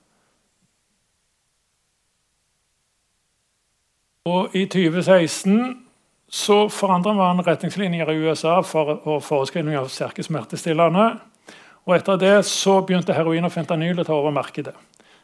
Og 4.24 4.54
I 4.56 4.64
2016 4.64 5.80
så 6.32 6.54
forandra 6.72 7.12
man 7.12 7.42
retningslinjer 7.44 8.08
i 8.08 8.22
USA 8.24 8.54
for 8.64 9.18
forskrivning 9.20 9.76
av 9.76 9.90
sterke 9.92 10.24
smertestillende. 10.24 11.10
Og 11.84 11.92
Etter 11.98 12.16
det 12.16 12.38
så 12.48 12.78
begynte 12.80 13.12
heroin 13.12 13.44
og 13.44 13.52
fentanyl 13.52 14.00
å 14.00 14.06
ta 14.08 14.16
over 14.16 14.32
markedet. 14.32 14.72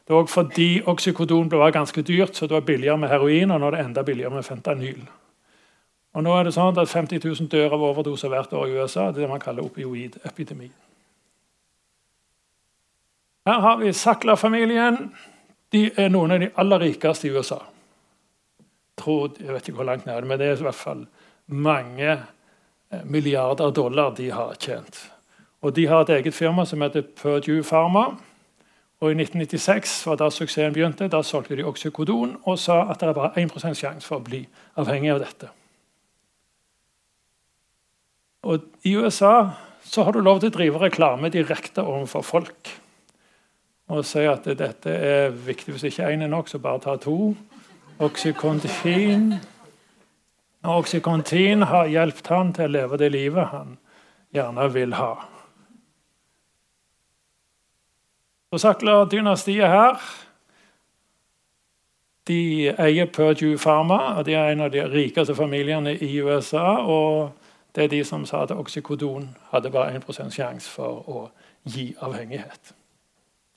Det 0.05 0.13
var 0.13 0.27
også 0.27 0.43
fordi 0.43 0.69
oksykodon 0.93 1.49
ble 1.49 1.71
ganske 1.73 2.05
dyrt, 2.05 2.37
så 2.37 2.45
det 2.45 2.59
var 2.59 2.69
billigere 2.69 2.99
med 3.01 3.09
heroin. 3.09 3.51
og 3.51 3.61
nå 3.61 3.67
er 3.67 3.79
det 3.79 3.85
enda 3.87 4.03
billigere 4.03 4.35
med 4.35 4.45
fentanyl. 4.45 5.01
Og 6.15 6.23
nå 6.23 6.37
er 6.37 6.45
det 6.45 6.55
sånn 6.59 6.77
at 6.77 6.89
50 6.89 7.25
000 7.25 7.49
dør 7.49 7.73
av 7.73 7.89
overdose 7.89 8.29
hvert 8.29 8.53
år 8.53 8.69
i 8.69 8.77
USA. 8.77 9.09
Det 9.11 9.23
er 9.23 9.29
det 9.29 9.33
man 9.33 9.41
kaller 9.41 9.65
opioidepidemi. 9.65 10.71
Her 13.47 13.61
har 13.61 13.77
vi 13.81 13.93
Sackler-familien. 13.93 15.15
De 15.73 15.89
er 15.97 16.09
noen 16.13 16.37
av 16.37 16.41
de 16.41 16.53
aller 16.61 16.91
rikeste 16.91 17.31
i 17.31 17.33
USA 17.33 17.63
tror, 19.01 19.33
Jeg 19.41 19.55
vet 19.55 19.69
ikke 19.69 19.81
hvor 19.81 19.89
langt 19.89 20.07
ned, 20.07 20.23
men 20.23 20.39
det 20.39 20.47
er 20.47 20.61
i 20.61 20.69
hvert 20.69 20.75
fall 20.79 21.07
mange 21.47 22.11
eh, 22.11 23.05
milliarder 23.05 23.71
dollar 23.71 24.15
de 24.15 24.31
har 24.31 24.55
tjent. 24.61 25.11
Og 25.63 25.77
De 25.77 25.87
har 25.87 26.01
et 26.01 26.21
eget 26.21 26.35
firma 26.35 26.65
som 26.65 26.81
heter 26.81 27.03
Purdue 27.03 27.63
Pharma. 27.63 28.17
Og 29.01 29.11
I 29.11 29.17
1996 29.17 30.07
var 30.07 30.17
da 30.21 30.29
suksessen 30.31 30.73
begynte. 30.73 31.09
Da 31.09 31.23
solgte 31.23 31.57
de 31.57 31.65
oksykodon 31.65 32.37
og 32.45 32.59
sa 32.59 32.83
at 32.91 33.01
det 33.01 33.09
er 33.09 33.17
bare 33.17 33.41
1 33.41 33.77
sjanse 33.77 34.07
for 34.07 34.21
å 34.21 34.25
bli 34.25 34.45
avhengig 34.77 35.13
av 35.15 35.21
dette. 35.25 35.49
Og 38.45 38.61
I 38.85 38.97
USA 38.97 39.51
så 39.85 40.05
har 40.05 40.13
du 40.13 40.21
lov 40.21 40.41
til 40.41 40.53
å 40.53 40.55
drive 40.55 40.81
reklame 40.81 41.33
direkte 41.33 41.83
overfor 41.83 42.25
folk. 42.25 42.73
Og 43.91 44.05
si 44.07 44.23
at 44.29 44.45
dette 44.45 44.93
er 44.93 45.33
viktig. 45.35 45.75
Hvis 45.75 45.89
ikke 45.89 46.13
én 46.13 46.23
er 46.23 46.31
nok, 46.31 46.49
så 46.49 46.61
bare 46.63 46.81
ta 46.85 46.97
to. 47.01 47.35
Oksykontin. 48.01 49.35
Oksykontin 50.63 51.63
har 51.63 51.87
hjulpet 51.87 52.27
han 52.33 52.53
til 52.57 52.65
å 52.65 52.73
leve 52.73 52.97
det 52.97 53.11
livet 53.13 53.51
han 53.53 53.75
gjerne 54.33 54.69
vil 54.73 54.95
ha. 54.97 55.11
Så 58.51 58.63
Sackler-dynastiet 58.63 59.69
her 59.69 60.01
de 62.31 62.71
eier 62.73 63.11
Purdue 63.13 63.59
Pharma. 63.59 64.17
og 64.17 64.25
De 64.25 64.35
er 64.35 64.53
en 64.53 64.61
av 64.61 64.71
de 64.73 64.81
rikeste 64.89 65.35
familiene 65.35 65.93
i 65.95 66.21
USA. 66.21 66.81
og 66.81 67.33
Det 67.75 67.85
er 67.85 67.89
de 67.89 68.05
som 68.05 68.25
sa 68.27 68.43
at 68.43 68.51
oksykodon 68.51 69.29
hadde 69.53 69.71
bare 69.71 69.95
1 69.95 70.33
sjanse 70.33 70.71
for 70.71 71.05
å 71.09 71.31
gi 71.65 71.95
avhengighet. 72.01 72.73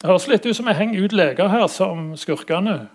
Det 0.01 0.09
høres 0.09 0.27
litt 0.27 0.45
ut 0.45 0.55
som 0.55 0.67
jeg 0.67 0.75
henger 0.75 1.03
ut 1.03 1.11
leger 1.11 1.47
her 1.47 1.67
som 1.67 2.17
skurkene. 2.17 2.89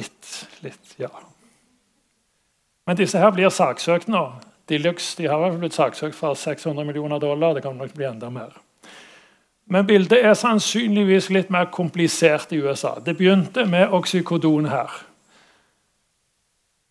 Litt, 0.00 0.30
litt, 0.64 0.94
ja. 1.00 1.10
Men 2.88 2.96
disse 2.96 3.20
her 3.20 3.34
blir 3.36 3.52
saksøkt 3.52 4.08
nå. 4.08 4.24
De, 4.70 4.78
de 4.80 5.26
har 5.28 5.58
blitt 5.58 5.76
saksøkt 5.76 6.16
for 6.16 6.38
600 6.38 6.86
millioner 6.88 7.20
dollar. 7.20 7.54
Det 7.54 7.64
kan 7.66 7.76
nok 7.76 7.92
bli 7.94 8.06
enda 8.08 8.30
mer. 8.32 8.56
Men 9.70 9.86
bildet 9.86 10.24
er 10.24 10.34
sannsynligvis 10.34 11.28
litt 11.30 11.50
mer 11.54 11.68
komplisert 11.70 12.50
i 12.54 12.58
USA. 12.62 12.96
Det 13.04 13.14
begynte 13.18 13.66
med 13.70 13.92
oksykodon 13.94 14.66
her. 14.70 14.90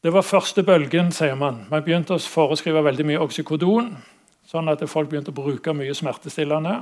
Det 0.04 0.14
var 0.16 0.24
første 0.24 0.64
bølgen, 0.64 1.12
sier 1.12 1.36
man. 1.36 1.66
Man 1.68 1.84
begynte 1.84 2.16
å 2.16 2.24
foreskrive 2.24 2.86
veldig 2.86 3.08
mye 3.10 3.20
oksykodon, 3.26 3.90
sånn 4.48 4.72
at 4.72 4.86
folk 4.88 5.12
begynte 5.12 5.34
å 5.34 5.40
bruke 5.42 5.74
mye 5.76 5.96
smertestillende. 5.96 6.78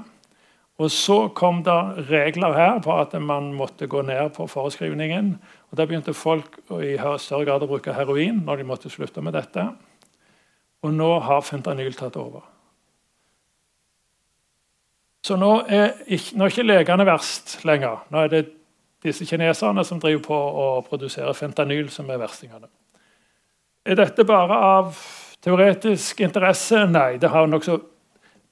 Og 0.78 0.92
Så 0.94 1.18
kom 1.34 1.64
det 1.66 2.10
regler 2.12 2.54
her 2.54 2.80
på 2.86 2.94
at 2.94 3.18
man 3.18 3.50
måtte 3.58 3.90
gå 3.90 4.04
ned 4.06 4.36
på 4.38 4.46
foreskrivningen. 4.46 5.40
Og 5.72 5.78
Da 5.78 5.86
begynte 5.86 6.14
folk 6.14 6.60
i 6.80 6.96
større 7.20 7.46
grad 7.46 7.64
å 7.64 7.70
bruke 7.70 7.94
heroin 7.94 8.44
når 8.46 8.62
de 8.62 8.68
måtte 8.68 8.92
slutte 8.92 9.22
med 9.22 9.36
dette. 9.36 9.66
Og 10.84 10.94
nå 10.94 11.10
har 11.20 11.42
fentanyl 11.44 11.96
tatt 11.98 12.16
over. 12.16 12.46
Så 15.28 15.36
nå 15.36 15.52
er 15.68 15.98
ikke, 16.06 16.38
nå 16.38 16.46
er 16.46 16.54
ikke 16.54 16.64
legene 16.68 17.08
verst 17.08 17.58
lenger. 17.68 18.06
Nå 18.14 18.24
er 18.24 18.32
det 18.32 18.44
disse 19.04 19.26
kineserne 19.28 19.84
som 19.86 20.00
driver 20.00 20.24
på 20.24 20.38
å 20.38 20.68
produsere 20.88 21.34
fentanyl, 21.36 21.90
som 21.92 22.08
er 22.10 22.22
verstingene. 22.22 22.70
Er 23.88 24.00
dette 24.00 24.24
bare 24.28 24.56
av 24.56 25.02
teoretisk 25.44 26.22
interesse? 26.24 26.86
Nei, 26.88 27.18
det 27.20 27.32
har 27.34 27.48
nokså 27.48 27.80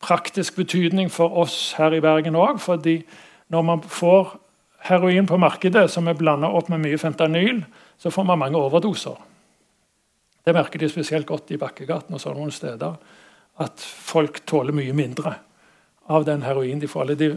praktisk 0.04 0.60
betydning 0.60 1.10
for 1.12 1.32
oss 1.42 1.74
her 1.80 1.96
i 1.96 2.02
Bergen 2.04 2.36
òg. 2.36 2.60
fordi 2.60 3.04
når 3.48 3.62
man 3.62 3.82
får 3.82 4.40
heroin 4.86 5.28
på 5.28 5.38
markedet 5.42 5.88
som 5.92 6.08
er 6.08 6.18
blanda 6.18 6.52
opp 6.54 6.70
med 6.70 6.84
mye 6.84 7.00
fentanyl, 7.02 7.64
så 7.98 8.12
får 8.14 8.28
man 8.28 8.40
mange 8.42 8.60
overdoser. 8.60 9.18
Det 10.46 10.54
merker 10.54 10.80
de 10.80 10.90
spesielt 10.90 11.26
godt 11.26 11.52
i 11.56 11.58
Bakkegaten 11.58 12.14
og 12.14 12.22
sånne 12.22 12.52
steder. 12.54 12.98
At 13.62 13.82
folk 13.82 14.44
tåler 14.46 14.76
mye 14.76 14.94
mindre 14.94 15.34
av 16.12 16.26
den 16.28 16.44
heroinen 16.46 16.84
de 16.84 16.90
får. 16.92 17.16
De, 17.18 17.32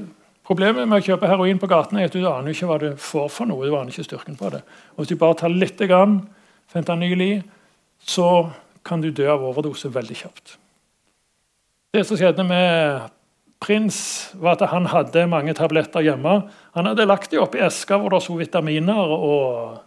problemet 0.45 0.89
med 0.89 1.01
å 1.01 1.07
kjøpe 1.07 1.31
heroin 1.31 1.61
på 1.61 1.71
gaten 1.71 1.97
er 1.97 2.11
at 2.11 2.17
du 2.17 2.27
aner 2.29 2.53
ikke 2.53 2.69
hva 2.69 2.81
du 2.83 2.89
får 3.01 3.31
for 3.33 3.49
noe. 3.49 3.65
du 3.65 3.77
aner 3.77 3.95
ikke 3.95 4.05
styrken 4.11 4.37
på 4.37 4.51
det. 4.53 4.61
Og 4.93 5.03
Hvis 5.03 5.15
du 5.15 5.17
bare 5.17 5.39
tar 5.41 5.55
litt 5.55 5.81
fentanyl 6.69 7.23
i, 7.25 7.35
så 8.05 8.51
kan 8.85 9.01
du 9.01 9.11
dø 9.11 9.29
av 9.33 9.45
overdose 9.45 9.89
veldig 9.89 10.17
kjapt. 10.17 10.59
Det 11.97 12.05
som 12.05 12.19
skjedde 12.21 12.45
med 12.45 13.09
prins 13.61 14.31
var 14.39 14.57
at 14.57 14.71
han 14.71 14.89
hadde 14.93 15.27
mange 15.31 15.55
tabletter 15.59 16.05
hjemme. 16.05 16.41
Han 16.77 16.89
hadde 16.91 17.07
lagt 17.09 17.33
dem 17.33 17.43
opp 17.43 17.57
i 17.59 17.65
esker 17.67 18.01
hvor 18.01 18.15
det 18.15 18.23
sto 18.25 18.39
vitaminer 18.39 19.15
og 19.15 19.79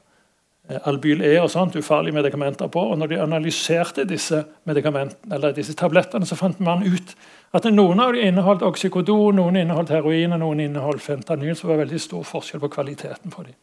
eh, 0.69 0.79
Albyl 0.89 1.23
E 1.25 1.37
og 1.39 1.49
sånt, 1.53 1.77
ufarlige 1.79 2.15
medikamenter 2.15 2.71
på. 2.71 2.83
og 2.91 2.99
Når 2.99 3.13
de 3.13 3.21
analyserte 3.23 4.05
disse, 4.07 4.43
disse 4.67 5.77
tablettene, 5.79 6.27
så 6.27 6.35
fant 6.39 6.59
man 6.59 6.83
ut 6.83 7.15
at 7.53 7.67
noen 7.71 7.99
av 7.99 8.13
dem 8.15 8.27
inneholdt 8.31 8.63
oksykodon, 8.63 9.39
noen 9.39 9.63
inneholdt 9.63 9.95
heroin 9.95 10.35
og 10.35 10.43
noen 10.43 10.65
inneholdt 10.67 11.03
fentanyl. 11.03 11.55
Så 11.55 11.67
det 11.67 11.73
var 11.73 11.83
veldig 11.85 11.99
stor 11.99 12.27
forskjell 12.27 12.63
på 12.63 12.73
kvaliteten 12.75 13.31
på 13.31 13.47
dem. 13.47 13.57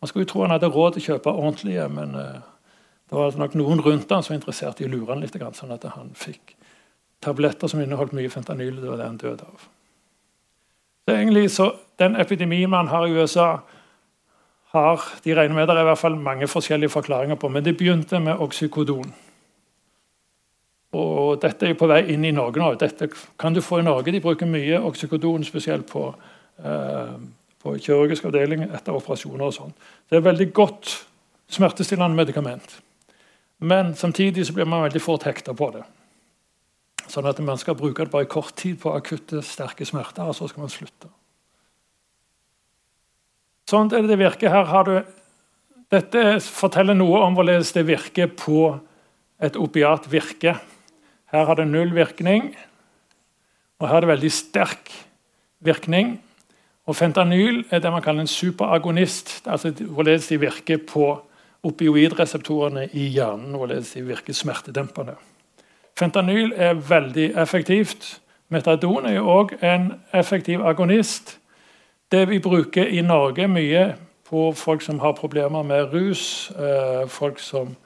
Man 0.00 0.08
skulle 0.08 0.26
jo 0.26 0.32
tro 0.32 0.42
han 0.44 0.52
hadde 0.52 0.68
råd 0.72 0.96
til 0.96 1.02
å 1.02 1.08
kjøpe 1.12 1.32
ordentlige, 1.32 1.86
men 1.88 2.16
uh, 2.18 2.42
det 3.08 3.16
var 3.16 3.38
nok 3.40 3.54
noen 3.56 3.80
rundt 3.80 4.10
han 4.12 4.24
som 4.24 4.34
var 4.34 4.40
interessert 4.40 4.82
i 4.82 4.88
å 4.88 4.92
lure 4.92 5.14
han 5.14 5.24
litt, 5.24 5.36
sånn 5.56 5.72
at 5.72 5.86
han 5.94 6.10
fikk 6.18 6.53
tabletter 7.24 7.70
som 7.70 7.80
inneholdt 7.82 8.14
mye 8.16 8.30
fentanyl. 8.30 8.76
Det 8.82 8.90
var 8.90 9.00
det 9.00 9.08
han 9.08 9.20
døde 9.20 9.48
av. 9.48 9.66
Så 11.04 11.16
egentlig 11.16 11.50
så, 11.50 11.72
Den 11.98 12.16
epidemien 12.16 12.70
man 12.70 12.88
har 12.88 13.06
i 13.06 13.12
USA, 13.12 13.60
har, 14.74 15.02
de 15.24 15.34
regner 15.34 15.54
med 15.54 15.68
det 15.68 15.76
er 15.76 15.84
i 15.84 15.86
hvert 15.86 16.00
fall 16.00 16.16
mange 16.18 16.48
forskjellige 16.50 16.90
forklaringer 16.90 17.38
på, 17.38 17.48
men 17.48 17.62
det 17.64 17.76
begynte 17.78 18.18
med 18.18 18.40
oksykodon. 18.42 19.12
Og 20.94 21.38
Dette 21.42 21.68
er 21.68 21.78
på 21.78 21.86
vei 21.90 22.00
inn 22.14 22.24
i 22.26 22.32
Norge 22.34 22.58
nå. 22.58 22.72
Dette 22.78 23.08
kan 23.38 23.54
du 23.54 23.60
få 23.62 23.78
i 23.78 23.86
Norge. 23.86 24.12
De 24.12 24.22
bruker 24.22 24.50
mye 24.50 24.80
oksykodon, 24.82 25.44
spesielt 25.44 25.86
på, 25.90 26.14
eh, 26.64 27.14
på 27.62 27.78
kirurgisk 27.78 28.24
avdeling 28.24 28.62
etter 28.62 28.94
operasjoner. 28.94 29.44
og 29.44 29.54
sånn. 29.54 29.74
Det 30.10 30.16
er 30.16 30.30
veldig 30.30 30.52
godt 30.52 31.04
smertestillende 31.48 32.16
medikament. 32.16 32.80
Men 33.58 33.94
samtidig 33.94 34.46
så 34.46 34.52
blir 34.52 34.66
man 34.66 34.82
veldig 34.82 35.02
fort 35.02 35.22
hekta 35.22 35.54
på 35.54 35.72
det. 35.72 35.84
Sånn 37.10 37.28
at 37.28 37.40
man 37.44 37.60
skal 37.60 37.76
bruke 37.78 38.06
det 38.06 38.12
bare 38.12 38.26
i 38.26 38.30
kort 38.30 38.54
tid 38.58 38.78
på 38.82 38.92
akutte, 38.94 39.42
sterke 39.44 39.86
smerter, 39.86 40.26
og 40.28 40.36
så 40.36 40.48
skal 40.50 40.64
man 40.64 40.72
slutte. 40.72 41.10
Sånn 43.70 43.90
er 43.92 44.04
det 44.04 44.12
det 44.12 44.20
virker. 44.20 44.52
Her 44.52 44.70
har 44.70 44.88
du 44.88 44.96
Dette 45.92 46.40
forteller 46.40 46.96
noe 46.96 47.20
om 47.22 47.36
hvordan 47.36 47.62
det 47.62 47.82
virker 47.86 48.30
på 48.34 48.72
et 49.38 49.54
opiat 49.60 50.08
virke. 50.10 50.56
Her 51.30 51.44
har 51.46 51.58
det 51.60 51.66
null 51.68 51.92
virkning, 51.94 52.48
og 53.78 53.86
her 53.90 54.00
er 54.00 54.06
det 54.06 54.10
veldig 54.14 54.30
sterk 54.32 54.90
virkning. 55.62 56.16
Og 56.88 56.96
Fentanyl 56.98 57.62
er 57.70 57.84
det 57.84 57.92
man 57.92 58.02
kaller 58.02 58.24
en 58.24 58.32
superagonist, 58.32 59.44
altså 59.46 59.70
hvorledes 59.76 60.32
de 60.32 60.40
virker 60.40 60.82
på 60.88 61.12
opioidreseptorene 61.64 62.88
i 62.92 63.06
hjernen. 63.14 63.54
hvorledes 63.54 63.94
de 63.94 64.02
virker 64.02 64.36
smertedempende. 64.36 65.14
Fentanyl 65.98 66.52
er 66.56 66.74
veldig 66.74 67.32
effektivt. 67.38 68.20
Metadon 68.48 69.06
er 69.06 69.22
òg 69.22 69.54
en 69.62 69.92
effektiv 70.12 70.62
agonist. 70.66 71.38
Det 72.10 72.28
vi 72.28 72.38
bruker 72.38 72.86
i 72.86 73.02
Norge 73.02 73.46
mye 73.48 73.94
på 74.28 74.52
folk 74.52 74.82
som 74.82 74.98
har 74.98 75.12
problemer 75.12 75.62
med 75.62 75.94
rus, 75.94 76.50
eh, 76.50 77.08
folk 77.08 77.38
som 77.38 77.76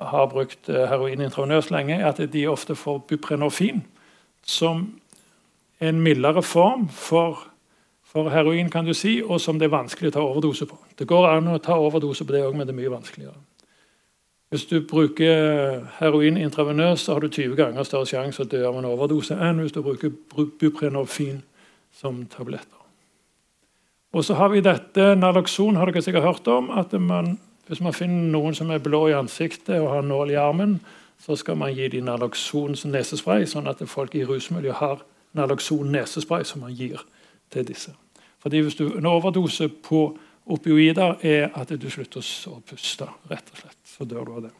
har 0.00 0.26
brukt 0.26 0.68
eh, 0.68 0.86
heroin 0.88 1.20
intravenøst 1.20 1.70
lenge, 1.70 1.94
er 1.94 2.08
at 2.08 2.32
de 2.32 2.46
ofte 2.48 2.74
får 2.74 2.98
buprenorfin, 3.08 3.84
som 4.42 5.00
en 5.80 6.00
mildere 6.00 6.42
form 6.42 6.88
for, 6.88 7.38
for, 8.04 8.28
heroin, 8.28 8.70
kan 8.70 8.84
du 8.84 8.94
si, 8.94 9.22
og 9.22 9.40
som 9.40 9.58
det 9.58 9.68
er 9.68 9.76
vanskelig 9.76 10.12
å 10.12 10.16
ta 10.18 10.24
overdose 10.24 10.66
på. 10.66 10.76
Det 10.98 11.08
går 11.08 11.28
an 11.30 11.52
å 11.54 11.58
ta 11.58 11.76
overdose 11.78 12.24
på 12.24 12.36
det 12.36 12.44
òg, 12.44 12.56
men 12.56 12.66
det 12.66 12.74
er 12.74 12.80
mye 12.82 12.92
vanskeligere. 12.96 13.36
Hvis 14.50 14.66
du 14.66 14.80
bruker 14.82 15.84
heroin 16.00 16.36
intravenøst, 16.36 17.04
så 17.04 17.12
har 17.12 17.20
du 17.20 17.28
20 17.28 17.54
ganger 17.56 17.86
større 17.86 18.06
sjanse 18.10 18.42
å 18.42 18.48
dø 18.50 18.64
av 18.66 18.80
en 18.80 18.88
overdose 18.88 19.36
enn 19.38 19.60
hvis 19.62 19.76
du 19.76 19.78
bruker 19.86 20.10
buprenorfin 20.58 21.44
som 21.94 22.24
tabletter. 22.26 22.80
Og 24.10 24.24
så 24.26 24.34
har 24.34 24.50
vi 24.50 24.62
dette 24.66 25.12
Naloxon 25.14 25.78
har 25.78 25.86
dere 25.86 26.02
sikkert 26.02 26.26
hørt 26.26 26.48
om. 26.50 26.70
at 26.70 26.92
man, 26.92 27.38
Hvis 27.68 27.80
man 27.80 27.92
finner 27.92 28.32
noen 28.32 28.54
som 28.54 28.70
er 28.70 28.78
blå 28.82 29.06
i 29.08 29.14
ansiktet 29.14 29.78
og 29.80 29.90
har 29.90 30.02
nål 30.02 30.30
i 30.30 30.34
armen, 30.34 30.80
så 31.18 31.36
skal 31.36 31.56
man 31.56 31.74
gi 31.74 31.88
dem 31.88 32.04
Naloxon 32.04 32.74
nesespray, 32.84 33.46
sånn 33.46 33.68
at 33.68 33.78
folk 33.86 34.14
i 34.14 34.24
rusmiljøet 34.24 34.76
har 34.76 35.04
Naloxon 35.32 35.92
nesespray 35.92 36.44
som 36.44 36.60
man 36.60 36.74
gir 36.74 36.98
til 37.50 37.64
disse. 37.64 37.94
Fordi 38.42 38.60
hvis 38.60 38.74
du, 38.74 38.96
En 38.96 39.06
overdose 39.06 39.68
på 39.68 40.18
opioider 40.46 41.16
er 41.22 41.50
at 41.54 41.68
du 41.68 41.90
slutter 41.90 42.20
å 42.48 42.60
puste, 42.66 43.06
rett 43.30 43.50
og 43.52 43.58
slett 43.58 43.79
så 44.00 44.06
dør 44.08 44.24
du 44.24 44.32
av 44.32 44.44
det. 44.46 44.50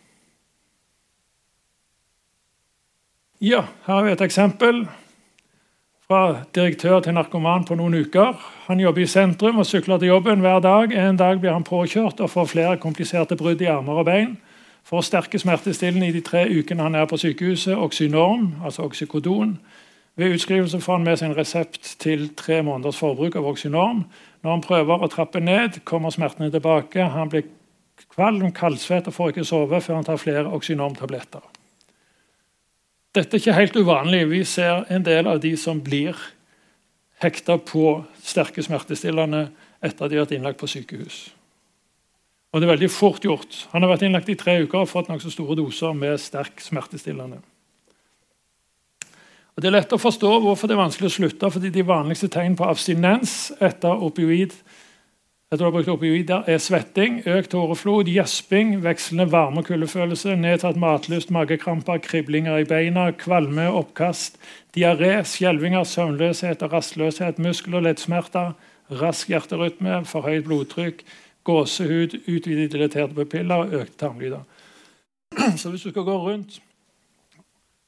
Ja, 3.40 3.62
her 3.86 3.94
har 3.94 4.04
vi 4.04 4.10
et 4.12 4.20
eksempel 4.20 4.82
fra 6.04 6.42
direktør 6.52 6.98
til 7.00 7.14
narkoman 7.16 7.64
på 7.64 7.78
noen 7.78 8.02
uker. 8.02 8.36
Han 8.66 8.82
jobber 8.82 9.00
i 9.00 9.08
sentrum 9.08 9.62
og 9.62 9.66
sykler 9.66 9.96
til 10.02 10.10
jobben 10.10 10.44
hver 10.44 10.60
dag. 10.60 10.92
En 10.92 11.16
dag 11.16 11.40
blir 11.40 11.54
han 11.56 11.64
påkjørt 11.64 12.20
og 12.20 12.28
får 12.30 12.50
flere 12.50 12.76
kompliserte 12.82 13.38
brudd 13.40 13.64
i 13.64 13.70
armer 13.72 14.02
og 14.02 14.10
bein. 14.10 14.34
Får 14.84 15.06
sterke 15.08 15.40
smertestillende 15.40 16.10
i 16.10 16.12
de 16.12 16.20
tre 16.20 16.42
ukene 16.50 16.84
han 16.84 16.98
er 17.00 17.08
på 17.08 17.16
sykehuset. 17.16 17.78
Oxynorm, 17.78 18.50
altså 18.64 18.84
oksykodon. 18.84 19.56
Ved 20.20 20.34
utskrivelse 20.34 20.80
får 20.84 20.98
han 20.98 21.06
med 21.08 21.16
seg 21.16 21.30
en 21.30 21.38
resept 21.38 21.94
til 22.02 22.26
tre 22.36 22.60
måneders 22.66 23.00
forbruk 23.00 23.40
av 23.40 23.48
Oxynorm. 23.54 24.04
Når 24.42 24.50
han 24.50 24.66
prøver 24.66 25.00
å 25.00 25.08
trappe 25.08 25.40
ned, 25.40 25.80
kommer 25.88 26.12
smertene 26.12 26.50
tilbake. 26.52 27.08
Han 27.14 27.32
blir 27.32 27.48
kvalm, 28.08 28.42
og 28.46 29.14
får 29.14 29.32
ikke 29.32 29.44
sove 29.44 29.80
før 29.80 29.98
han 30.00 30.06
tar 30.06 30.20
flere 30.20 30.46
oksynomtabletter. 30.48 31.42
Dette 33.14 33.36
er 33.36 33.42
ikke 33.42 33.56
helt 33.58 33.76
uvanlig. 33.76 34.28
Vi 34.30 34.44
ser 34.44 34.84
en 34.88 35.02
del 35.02 35.26
av 35.26 35.40
de 35.42 35.56
som 35.58 35.80
blir 35.82 36.16
hekta 37.20 37.58
på 37.58 38.04
sterke 38.22 38.62
smertestillende 38.62 39.48
etter 39.82 40.04
at 40.04 40.10
de 40.10 40.18
har 40.18 40.26
vært 40.26 40.36
innlagt 40.38 40.60
på 40.60 40.68
sykehus. 40.70 41.30
Og 42.50 42.60
det 42.60 42.66
er 42.66 42.74
veldig 42.74 42.90
fort 42.90 43.24
gjort. 43.24 43.64
Han 43.74 43.84
har 43.84 43.92
vært 43.92 44.04
innlagt 44.06 44.30
i 44.30 44.38
tre 44.38 44.56
uker 44.64 44.82
og 44.82 44.90
fått 44.90 45.10
nokså 45.10 45.30
store 45.30 45.58
doser 45.58 45.94
med 45.94 46.18
sterk 46.22 46.62
smertestillende. 46.62 47.40
Og 49.54 49.62
Det 49.62 49.68
er 49.68 49.74
lett 49.74 49.92
å 49.92 50.00
forstå 50.00 50.30
hvorfor 50.40 50.70
det 50.70 50.76
er 50.76 50.80
vanskelig 50.80 51.10
å 51.10 51.14
slutte, 51.18 51.50
fordi 51.50 51.70
de 51.74 51.86
vanligste 51.86 52.30
tegn 52.32 52.54
på 52.56 52.66
abstinens 52.70 53.50
etter 53.60 54.02
opioid 54.06 54.54
etter 55.50 55.64
å 55.64 55.66
ha 55.66 55.74
brukt 55.74 55.90
opioider 55.90 56.46
er 56.46 56.60
svetting, 56.62 57.16
økt 57.26 57.56
håreflod, 57.58 58.06
gjesping, 58.06 58.76
vekslende 58.84 59.24
varme- 59.32 59.64
og 59.64 59.66
kuldefølelse, 59.66 60.36
nedtatt 60.38 60.76
matlyst, 60.78 61.32
magekramper, 61.34 61.98
kriblinger 62.04 62.60
i 62.62 62.68
beina, 62.70 63.08
kvalme, 63.18 63.64
oppkast, 63.80 64.38
diaré, 64.76 65.16
skjelvinger, 65.26 65.82
søvnløshet 65.82 66.62
og 66.62 66.76
rastløshet, 66.76 67.42
muskel- 67.42 67.80
og 67.80 67.82
leddsmerter, 67.88 68.54
rask 69.02 69.32
hjerterytme, 69.32 70.04
forhøyet 70.06 70.46
blodtrykk, 70.46 71.02
gåsehud, 71.42 72.14
utvidet 72.30 72.70
dilaterte 72.70 73.18
pupiller 73.18 73.66
og 73.66 73.74
økte 73.82 73.98
tarmlyder. 74.04 74.46
Så 75.58 75.74
hvis 75.74 75.82
du 75.82 75.90
skal 75.90 76.06
gå 76.06 76.14
rundt 76.28 76.60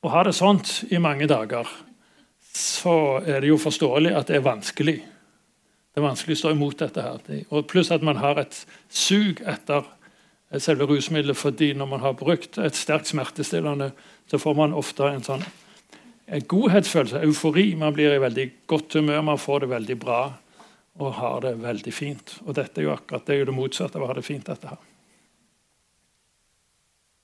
og 0.03 0.11
ha 0.11 0.27
det 0.27 0.35
sånt 0.35 0.81
i 0.91 0.99
mange 0.99 1.31
dager, 1.31 1.71
så 2.53 3.23
er 3.23 3.39
det 3.39 3.55
jo 3.55 3.63
forståelig 3.63 4.17
at 4.19 4.27
det 4.27 4.41
er 4.41 4.49
vanskelig 4.51 4.99
det 5.93 6.01
er 6.01 6.07
vanskelig 6.07 6.39
å 6.39 6.41
stå 6.41 6.53
imot 6.55 6.79
dette. 6.81 7.03
her. 7.03 7.45
Og 7.51 7.67
Pluss 7.69 7.91
at 7.93 8.03
man 8.03 8.17
har 8.17 8.39
et 8.41 8.67
sug 8.89 9.43
etter 9.45 9.85
selve 10.61 10.87
rusmiddelet. 10.89 11.37
fordi 11.37 11.73
når 11.75 11.87
man 11.87 12.01
har 12.01 12.13
brukt 12.13 12.59
et 12.59 12.77
sterkt 12.77 13.07
smertestillende, 13.07 13.93
så 14.27 14.39
får 14.39 14.55
man 14.55 14.73
ofte 14.73 15.05
en 15.05 15.23
sånn 15.23 15.45
en 16.33 16.41
godhetsfølelse, 16.49 17.21
eufori. 17.27 17.75
Man 17.75 17.93
blir 17.93 18.15
i 18.15 18.21
veldig 18.21 18.51
godt 18.67 18.95
humør, 18.95 19.21
man 19.21 19.39
får 19.39 19.61
det 19.61 19.69
veldig 19.69 19.99
bra 20.01 20.33
og 21.01 21.13
har 21.13 21.41
det 21.41 21.57
veldig 21.61 21.93
fint. 21.93 22.37
Og 22.47 22.55
dette 22.55 22.81
er 22.81 22.85
jo 22.87 22.95
akkurat 22.95 23.27
det, 23.27 23.35
er 23.35 23.43
jo 23.43 23.49
det 23.51 23.57
motsatte 23.57 23.99
av 23.99 24.05
å 24.05 24.09
ha 24.11 24.17
det 24.17 24.25
fint. 24.25 24.47
dette 24.47 24.69
her. 24.69 24.79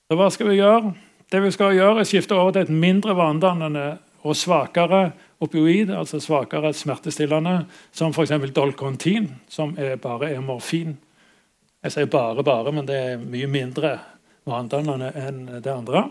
Så 0.08 0.16
hva 0.16 0.28
skal 0.32 0.48
vi 0.48 0.58
gjøre? 0.58 0.94
Det 1.30 1.40
vi 1.44 1.50
skal 1.52 1.76
gjøre, 1.76 2.00
er 2.00 2.08
skifte 2.08 2.36
over 2.36 2.52
til 2.52 2.64
et 2.64 2.72
mindre 2.72 3.16
vanedannende 3.16 3.98
og 4.26 4.36
svakere 4.36 5.12
opioid, 5.40 5.90
altså 5.94 6.20
svakere 6.20 6.72
smertestillende, 6.74 7.60
som 7.92 8.14
f.eks. 8.14 8.32
Dolcontin, 8.54 9.30
som 9.48 9.76
er 9.78 9.96
bare 10.02 10.32
er 10.34 10.42
morfin. 10.42 10.96
Jeg 11.84 11.94
sier 11.94 12.10
bare, 12.10 12.42
bare, 12.42 12.72
men 12.74 12.88
det 12.88 12.96
er 12.96 13.20
mye 13.22 13.50
mindre 13.50 13.98
vanedannende 14.48 15.12
enn 15.18 15.44
det 15.62 15.70
andre. 15.72 16.08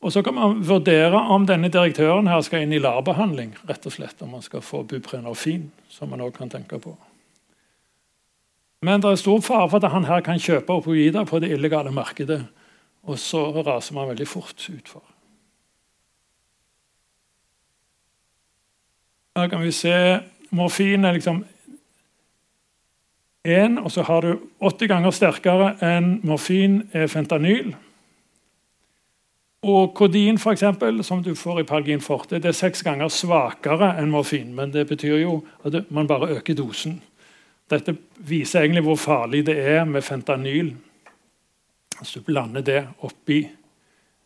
Og 0.00 0.12
Så 0.12 0.22
kan 0.22 0.34
man 0.34 0.60
vurdere 0.62 1.18
om 1.32 1.46
denne 1.48 1.68
direktøren 1.72 2.28
her 2.28 2.40
skal 2.44 2.62
inn 2.62 2.72
i 2.72 2.78
LAR-behandling. 2.78 3.56
rett 3.68 3.86
og 3.86 3.92
slett, 3.92 4.22
Om 4.22 4.30
man 4.30 4.42
skal 4.42 4.60
få 4.60 4.82
buprenorfin, 4.82 5.70
som 5.88 6.10
man 6.10 6.20
også 6.20 6.38
kan 6.38 6.48
tenke 6.48 6.78
på. 6.78 6.96
Men 8.82 9.00
det 9.00 9.10
er 9.10 9.16
stor 9.16 9.40
fare 9.40 9.68
for 9.68 9.84
at 9.84 9.92
han 9.92 10.04
her 10.04 10.20
kan 10.20 10.38
kjøpe 10.38 10.72
opioider 10.72 11.24
på 11.24 11.40
det 11.40 11.50
illegale 11.50 11.90
markedet. 11.90 12.46
Og 13.04 13.18
så 13.18 13.52
raser 13.62 13.94
man 13.94 14.08
veldig 14.08 14.28
fort 14.28 14.68
utfor. 14.70 15.02
Her 19.36 19.48
kan 19.52 19.60
vi 19.60 19.70
se 19.70 19.92
morfin 20.50 21.04
er 21.04 21.12
liksom 21.12 21.42
én, 23.44 23.78
og 23.78 23.92
så 23.92 24.02
har 24.02 24.20
du 24.20 24.38
80 24.60 24.88
ganger 24.88 25.12
sterkere 25.12 25.74
enn 25.84 26.14
morfin 26.24 26.80
er 26.96 27.06
fentanyl. 27.06 27.74
Og 29.66 29.94
Kodin, 29.94 30.38
for 30.38 30.54
som 31.02 31.22
du 31.22 31.34
får 31.34 31.60
i 31.60 31.68
Palgin 31.68 32.00
forte, 32.00 32.38
det 32.38 32.48
er 32.48 32.56
seks 32.56 32.82
ganger 32.82 33.08
svakere 33.08 33.98
enn 33.98 34.10
morfin. 34.10 34.54
Men 34.54 34.72
det 34.72 34.86
betyr 34.88 35.16
jo 35.18 35.44
at 35.64 35.90
man 35.90 36.06
bare 36.06 36.30
øker 36.38 36.54
dosen. 36.54 37.02
Dette 37.70 37.96
viser 38.16 38.60
egentlig 38.60 38.82
hvor 38.82 38.96
farlig 38.96 39.46
det 39.46 39.58
er 39.58 39.84
med 39.84 40.02
fentanyl. 40.02 40.74
Hvis 41.98 42.12
du 42.12 42.20
blander 42.20 42.60
det 42.60 42.86
oppi 43.02 43.42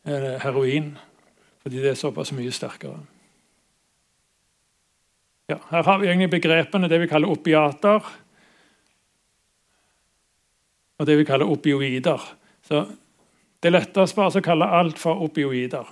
eh, 0.07 0.37
heroin, 0.43 0.99
fordi 1.63 1.77
det 1.77 1.91
er 1.91 1.95
såpass 1.95 2.33
mye 2.33 2.53
sterkere. 2.53 3.01
Ja, 5.51 5.57
her 5.71 5.83
har 5.83 5.99
vi 5.99 6.07
egentlig 6.07 6.31
begrepene 6.31 6.89
det 6.89 7.01
vi 7.03 7.09
kaller 7.11 7.31
opiater, 7.33 8.05
og 11.01 11.07
det 11.07 11.17
vi 11.19 11.25
kaller 11.27 11.51
opioider. 11.51 12.23
Så 12.63 12.87
Det 13.63 13.69
er 13.69 13.75
lettest 13.77 14.17
bare 14.17 14.41
å 14.41 14.41
kalle 14.41 14.65
alt 14.65 14.99
for 14.99 15.21
opioider. 15.21 15.85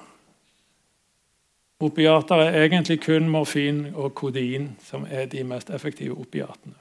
Opiater 1.85 2.41
er 2.41 2.63
egentlig 2.63 3.03
kun 3.03 3.29
morfin 3.29 3.83
og 3.95 4.15
kodein 4.15 4.71
som 4.81 5.05
er 5.05 5.27
de 5.27 5.43
mest 5.45 5.69
effektive 5.71 6.17
opiatene. 6.17 6.79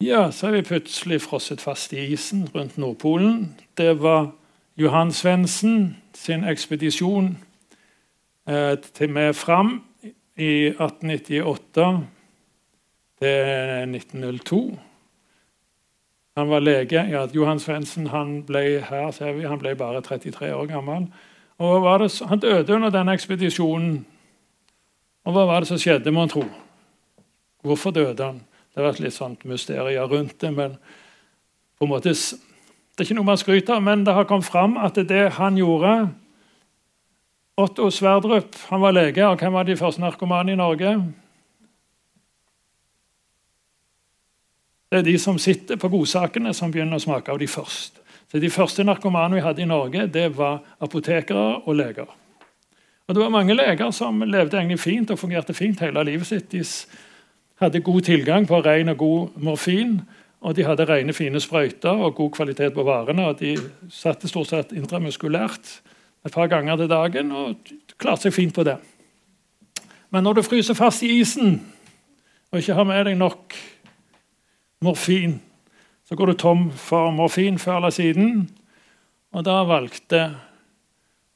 Ja, 0.00 0.30
så 0.30 0.46
er 0.46 0.56
vi 0.56 0.62
plutselig 0.62 1.20
frosset 1.26 1.60
fast 1.60 1.92
i 1.92 2.06
isen 2.14 2.48
rundt 2.54 2.78
Nordpolen. 2.78 3.54
Det 3.76 3.98
var 4.00 4.30
Johan 4.80 5.12
Svendsen 5.12 5.96
sin 6.14 6.44
ekspedisjon 6.44 7.36
til 8.94 9.10
med 9.10 9.34
fram 9.38 9.76
i 10.36 10.72
1898 10.74 12.06
til 13.20 13.94
1902. 13.94 14.78
Han 16.36 16.50
var 16.50 16.60
lege. 16.60 17.04
Ja, 17.10 17.26
Johan 17.34 17.60
Svendsen 17.60 18.08
ble 18.46 18.80
her, 18.86 19.10
ser 19.12 19.34
vi, 19.36 19.46
han 19.46 19.60
ble 19.60 19.74
bare 19.76 20.00
33 20.02 20.54
år 20.54 20.66
gammel. 20.70 21.08
Og 21.60 22.00
det, 22.00 22.22
Han 22.28 22.40
døde 22.40 22.74
under 22.74 22.90
denne 22.90 23.12
ekspedisjonen. 23.12 24.06
Og 25.24 25.32
hva 25.32 25.46
var 25.46 25.60
det 25.60 25.68
som 25.68 25.78
skjedde, 25.78 26.10
må 26.10 26.22
en 26.22 26.32
tro? 26.32 26.44
Hvorfor 27.62 27.90
døde 27.90 28.24
han? 28.24 28.40
Det 28.70 28.80
har 28.80 28.88
vært 28.88 29.02
litt 29.04 29.14
sånt 29.14 29.44
mysterier 29.44 30.08
rundt 30.08 30.40
det. 30.40 30.52
men 30.52 30.78
på 31.78 31.84
en 31.84 31.90
måte, 31.90 32.08
Det 32.10 33.00
er 33.00 33.04
ikke 33.04 33.14
noe 33.14 33.24
man 33.24 33.36
skryter 33.36 33.74
av, 33.74 33.82
men 33.82 34.04
det 34.04 34.14
har 34.14 34.24
kommet 34.24 34.44
fram 34.44 34.76
at 34.76 34.94
det 34.94 35.32
han 35.32 35.56
gjorde 35.56 36.10
Otto 37.60 37.90
Sverdrup 37.92 38.56
han 38.70 38.80
var 38.80 38.94
lege, 38.96 39.26
og 39.26 39.38
hvem 39.38 39.52
var 39.52 39.66
de 39.68 39.76
første 39.76 40.00
narkomane 40.00 40.52
i 40.52 40.58
Norge? 40.58 40.94
Det 44.90 44.98
er 44.98 45.06
de 45.06 45.18
som 45.22 45.38
sitter 45.38 45.78
på 45.78 45.90
godsakene, 45.92 46.54
som 46.56 46.72
begynner 46.72 46.98
å 46.98 47.04
smake 47.04 47.30
av 47.30 47.38
de 47.38 47.46
først. 47.46 48.00
Så 48.30 48.38
De 48.38 48.50
første 48.50 48.84
narkomane 48.84 49.34
vi 49.34 49.42
hadde 49.42 49.62
i 49.62 49.68
Norge, 49.68 50.06
det 50.06 50.36
var 50.36 50.60
apotekere 50.80 51.62
og 51.66 51.76
leger. 51.76 52.08
Og 53.06 53.14
Det 53.14 53.22
var 53.22 53.30
mange 53.30 53.54
leger 53.54 53.90
som 53.90 54.22
levde 54.22 54.56
egentlig 54.56 54.80
fint 54.80 55.10
og 55.10 55.18
fungerte 55.18 55.54
fint 55.54 55.80
hele 55.80 56.04
livet 56.04 56.26
sitt. 56.26 56.50
De 56.50 56.62
hadde 57.60 57.80
god 57.80 58.00
tilgang 58.00 58.46
på 58.46 58.60
ren 58.64 58.88
og 58.88 58.96
god 58.96 59.28
morfin, 59.36 60.00
og 60.40 60.56
de 60.56 60.64
hadde 60.64 60.86
rene, 60.88 61.12
fine 61.12 61.40
sprøyter 61.40 61.90
og 61.90 62.14
god 62.14 62.30
kvalitet 62.30 62.74
på 62.74 62.82
varene. 62.82 63.26
og 63.26 63.40
De 63.40 63.56
satte 63.90 64.28
stort 64.28 64.46
sett 64.46 64.72
intramuskulært 64.72 65.80
et 66.26 66.32
par 66.32 66.50
ganger 66.52 66.76
til 66.76 66.90
dagen 66.90 67.32
og 67.32 67.70
klarte 67.98 68.28
seg 68.28 68.34
fint 68.36 68.54
på 68.54 68.64
det. 68.66 68.76
Men 70.10 70.26
når 70.26 70.40
du 70.40 70.42
fryser 70.42 70.76
fast 70.76 71.04
i 71.06 71.12
isen 71.20 71.60
og 72.50 72.58
ikke 72.58 72.74
har 72.74 72.88
med 72.88 73.04
deg 73.06 73.18
nok 73.18 73.54
morfin, 74.84 75.38
så 76.04 76.16
går 76.18 76.32
du 76.32 76.38
tom 76.40 76.70
for 76.74 77.12
morfin 77.14 77.58
før 77.58 77.76
eller 77.78 77.94
siden. 77.94 78.48
Og 79.30 79.44
da 79.46 79.60
valgte 79.64 80.24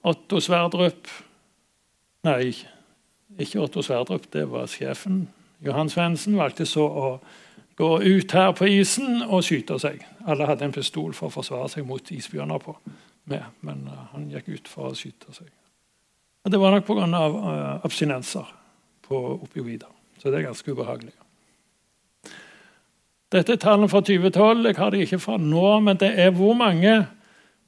Otto 0.04 0.40
Sverdrup 0.42 1.08
Nei, 2.24 2.54
ikke 3.36 3.60
Otto 3.60 3.82
Sverdrup, 3.84 4.30
det 4.32 4.46
var 4.48 4.64
sjefen. 4.72 5.26
Johan 5.60 5.90
Svendsen 5.92 6.38
valgte 6.40 6.64
så 6.64 6.86
å 6.88 7.08
gå 7.76 7.90
ut 8.00 8.32
her 8.32 8.54
på 8.56 8.68
isen 8.72 9.20
og 9.26 9.44
skyte 9.44 9.76
seg. 9.82 10.00
Alle 10.24 10.48
hadde 10.48 10.64
en 10.64 10.72
pistol 10.72 11.12
for 11.12 11.28
å 11.28 11.34
forsvare 11.34 11.68
seg 11.68 11.84
mot 11.84 12.10
isbjørner 12.16 12.62
på 12.64 12.78
med, 13.30 13.44
men 13.64 13.86
uh, 13.88 14.06
han 14.12 14.28
gikk 14.32 14.48
ut 14.52 14.70
for 14.70 14.90
å 14.90 14.98
skyte 14.98 15.32
seg. 15.36 15.50
Det 16.44 16.60
var 16.60 16.74
nok 16.74 16.86
pga. 16.86 17.08
Uh, 17.08 17.84
abstinenser 17.86 18.48
på 19.04 19.20
opioider. 19.40 19.90
Så 20.20 20.30
det 20.30 20.40
er 20.40 20.48
ganske 20.48 20.72
ubehagelig. 20.72 21.14
Dette 23.34 23.56
er 23.56 23.60
tallene 23.60 23.90
fra 23.90 24.00
2012. 24.04 24.66
Jeg 24.68 24.78
har 24.78 24.92
det 24.92 25.04
ikke 25.04 25.22
fra 25.22 25.36
nå, 25.40 25.66
men 25.82 25.98
det 26.00 26.12
er 26.22 26.34
hvor 26.36 26.54
mange 26.56 27.00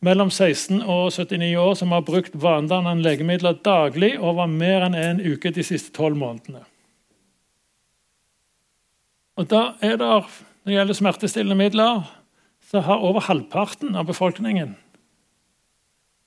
mellom 0.04 0.30
16 0.30 0.82
og 0.82 1.08
79 1.12 1.56
år 1.58 1.74
som 1.78 1.92
har 1.94 2.04
brukt 2.06 2.36
vanedannende 2.38 3.02
legemidler 3.02 3.56
daglig 3.64 4.14
over 4.20 4.46
mer 4.50 4.86
enn 4.86 4.96
en 4.98 5.22
uke 5.24 5.50
de 5.56 5.64
siste 5.66 5.94
tolv 5.96 6.18
månedene. 6.20 6.62
Og 9.36 9.48
da 9.50 9.74
er 9.84 9.98
det, 10.00 10.06
Når 10.06 10.72
det 10.72 10.74
gjelder 10.74 10.94
smertestillende 10.94 11.54
midler, 11.54 12.02
så 12.70 12.80
har 12.80 12.98
over 12.98 13.20
halvparten 13.20 13.94
av 13.94 14.06
befolkningen 14.06 14.74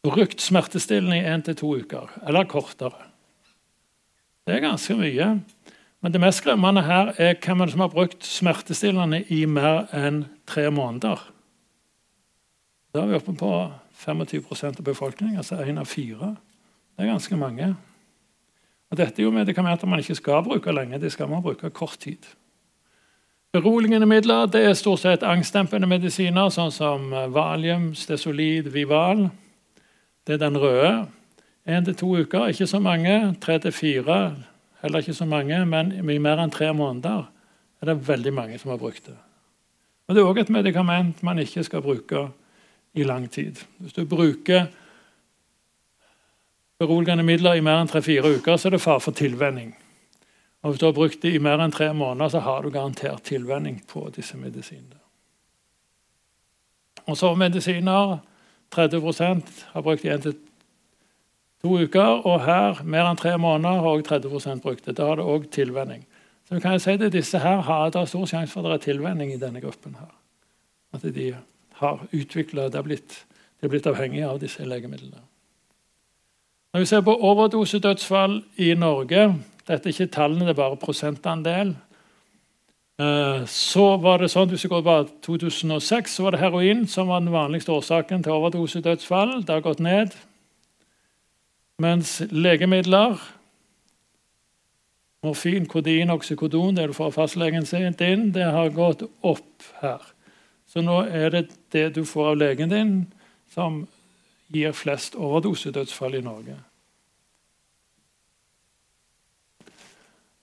brukt 0.03 0.41
smertestillende 0.41 1.17
i 1.19 1.25
én 1.27 1.43
til 1.43 1.57
to 1.59 1.73
uker, 1.81 2.11
eller 2.27 2.47
kortere. 2.49 3.09
Det 4.47 4.55
er 4.55 4.63
ganske 4.63 4.95
mye. 4.97 5.27
Men 6.01 6.13
det 6.13 6.21
mest 6.23 6.39
skremmende 6.39 6.85
her 6.87 7.11
er 7.19 7.35
hvem 7.43 7.65
som 7.69 7.83
har 7.83 7.91
brukt 7.91 8.23
smertestillende 8.25 9.25
i 9.29 9.43
mer 9.45 9.89
enn 9.93 10.23
tre 10.47 10.69
måneder. 10.71 11.19
Da 12.95 13.03
er 13.03 13.11
vi 13.11 13.19
oppe 13.19 13.35
på 13.37 13.51
25% 13.99 14.79
av 14.79 14.85
befolkningen, 14.87 15.37
altså 15.37 15.59
én 15.59 15.79
av 15.79 15.85
fire. 15.85 16.35
Det 16.95 17.03
er 17.03 17.11
ganske 17.11 17.35
mange. 17.37 17.73
Og 18.89 18.97
Dette 18.97 19.21
er 19.21 19.27
jo 19.27 19.35
medikamenter 19.35 19.87
man 19.87 19.99
ikke 19.99 20.17
skal 20.17 20.43
bruke 20.43 20.71
lenge. 20.73 20.97
De 20.97 21.09
skal 21.09 21.29
man 21.29 21.43
bruke 21.43 21.69
kort 21.69 21.99
tid. 21.99 22.23
Beroligende 23.53 24.05
midler 24.05 24.47
det 24.47 24.63
er 24.65 24.73
stort 24.77 25.03
sett 25.03 25.23
angstdempende 25.25 25.87
medisiner, 25.89 26.49
sånn 26.53 26.71
som 26.71 27.11
Valium, 27.33 27.91
Stesolid, 27.97 28.71
Vival. 28.73 29.27
Det 30.29 30.35
er 30.35 30.49
den 30.49 30.61
røde. 30.61 31.07
Én 31.65 31.85
til 31.85 31.95
to 31.95 32.07
uker, 32.21 32.47
ikke 32.47 32.67
så 32.67 32.79
mange. 32.79 33.35
Tre 33.41 33.59
til 33.59 33.71
fire, 33.71 34.35
heller 34.81 34.99
ikke 34.99 35.13
så 35.13 35.25
mange. 35.25 35.65
Men 35.65 36.09
i 36.09 36.17
mer 36.17 36.37
enn 36.37 36.53
tre 36.53 36.69
måneder 36.73 37.23
er 37.81 37.89
det 37.89 38.07
veldig 38.07 38.33
mange 38.33 38.59
som 38.61 38.69
har 38.69 38.77
brukt 38.77 39.05
det. 39.05 39.15
Og 40.07 40.15
Det 40.15 40.21
er 40.21 40.29
òg 40.29 40.39
et 40.39 40.49
medikament 40.49 41.23
man 41.23 41.39
ikke 41.39 41.63
skal 41.63 41.81
bruke 41.81 42.27
i 42.93 43.03
lang 43.03 43.25
tid. 43.31 43.57
Hvis 43.77 43.93
du 43.93 44.05
bruker 44.05 44.67
beroligende 46.79 47.23
midler 47.23 47.53
i 47.53 47.65
mer 47.65 47.81
enn 47.81 47.89
tre-fire 47.89 48.37
uker, 48.37 48.57
så 48.57 48.67
er 48.67 48.77
det 48.77 48.81
fare 48.81 49.01
for 49.01 49.11
tilvenning. 49.11 49.75
Og 50.61 50.71
Hvis 50.71 50.79
du 50.79 50.85
har 50.85 50.93
brukt 50.93 51.21
det 51.21 51.33
i 51.33 51.41
mer 51.41 51.57
enn 51.57 51.71
tre 51.71 51.93
måneder, 51.93 52.29
så 52.29 52.39
har 52.39 52.61
du 52.61 52.69
garantert 52.69 53.23
tilvenning 53.23 53.81
på 53.87 54.11
disse 54.15 54.37
medisinene. 54.37 55.01
Og 57.07 57.17
så 57.17 57.33
medisiner 57.35 58.19
30% 58.75 59.65
har 59.73 59.81
brukt 59.81 60.05
én 60.05 60.21
til 60.21 60.35
to 61.63 61.79
uker. 61.83 62.25
Og 62.25 62.43
her, 62.45 62.83
mer 62.83 63.09
enn 63.09 63.19
tre 63.19 63.37
måneder, 63.37 63.81
har 63.81 63.89
også 63.89 64.19
30% 64.19 64.61
brukt 64.63 64.85
det. 64.85 64.97
Da 64.97 65.09
har 65.09 65.19
det 65.19 65.25
òg 65.25 65.49
tilvenning. 65.51 66.05
Så 66.49 66.59
kan 66.59 66.79
si 66.81 66.95
at 66.97 67.13
disse 67.13 67.39
her 67.39 67.61
har 67.61 67.89
det 67.93 68.07
stor 68.09 68.25
sjanse 68.25 68.53
for 68.53 68.65
at 68.65 68.71
det 68.71 68.77
er 68.79 68.93
tilvenning 68.93 69.33
i 69.33 69.41
denne 69.41 69.61
gruppen. 69.61 69.95
her. 69.99 70.13
At 70.93 71.01
de 71.15 71.35
har 71.73 72.07
utvikla 72.11 72.69
De 72.69 72.77
er 73.65 73.67
blitt 73.67 73.87
avhengige 73.87 74.27
av 74.27 74.39
disse 74.39 74.63
legemidlene. 74.65 75.21
Når 76.73 76.79
vi 76.79 76.85
ser 76.85 77.01
på 77.01 77.15
overdosedødsfall 77.15 78.43
i 78.57 78.73
Norge 78.73 79.35
Dette 79.67 79.89
er 79.89 79.93
ikke 79.93 80.13
tallene, 80.13 80.45
det 80.45 80.49
er 80.49 80.57
bare 80.57 80.77
prosentandel. 80.81 81.75
Eh, 82.99 83.45
så 83.45 83.97
var 83.97 84.19
det 84.19 84.27
sånn, 84.27 84.49
Hvis 84.49 84.67
det 84.67 84.83
bare 84.83 85.07
2006, 85.23 86.15
så 86.15 86.23
var 86.23 86.31
det 86.31 86.41
heroin 86.41 86.87
som 86.87 87.07
var 87.07 87.21
den 87.21 87.31
vanligste 87.31 87.71
årsaken 87.71 88.23
til 88.23 88.35
overdosedødsfall. 88.35 89.45
Det 89.45 89.53
har 89.53 89.61
gått 89.61 89.79
ned. 89.79 90.15
Mens 91.79 92.21
legemidler 92.31 93.19
Morfin, 95.23 95.65
kodin, 95.65 96.09
oksykodon, 96.09 96.75
det 96.75 96.87
du 96.87 96.93
får 96.93 97.05
av 97.05 97.11
fastlegen 97.11 97.65
sin, 97.65 97.93
din, 97.93 98.31
det 98.31 98.45
har 98.51 98.69
gått 98.69 99.03
opp 99.21 99.63
her. 99.81 99.99
Så 100.67 100.79
nå 100.81 101.01
er 101.11 101.29
det 101.29 101.49
det 101.71 101.95
du 101.95 102.05
får 102.05 102.29
av 102.29 102.37
legen 102.37 102.69
din, 102.69 102.93
som 103.51 103.87
gir 104.47 104.71
flest 104.71 105.15
overdosedødsfall 105.15 106.15
i 106.15 106.21
Norge. 106.23 106.55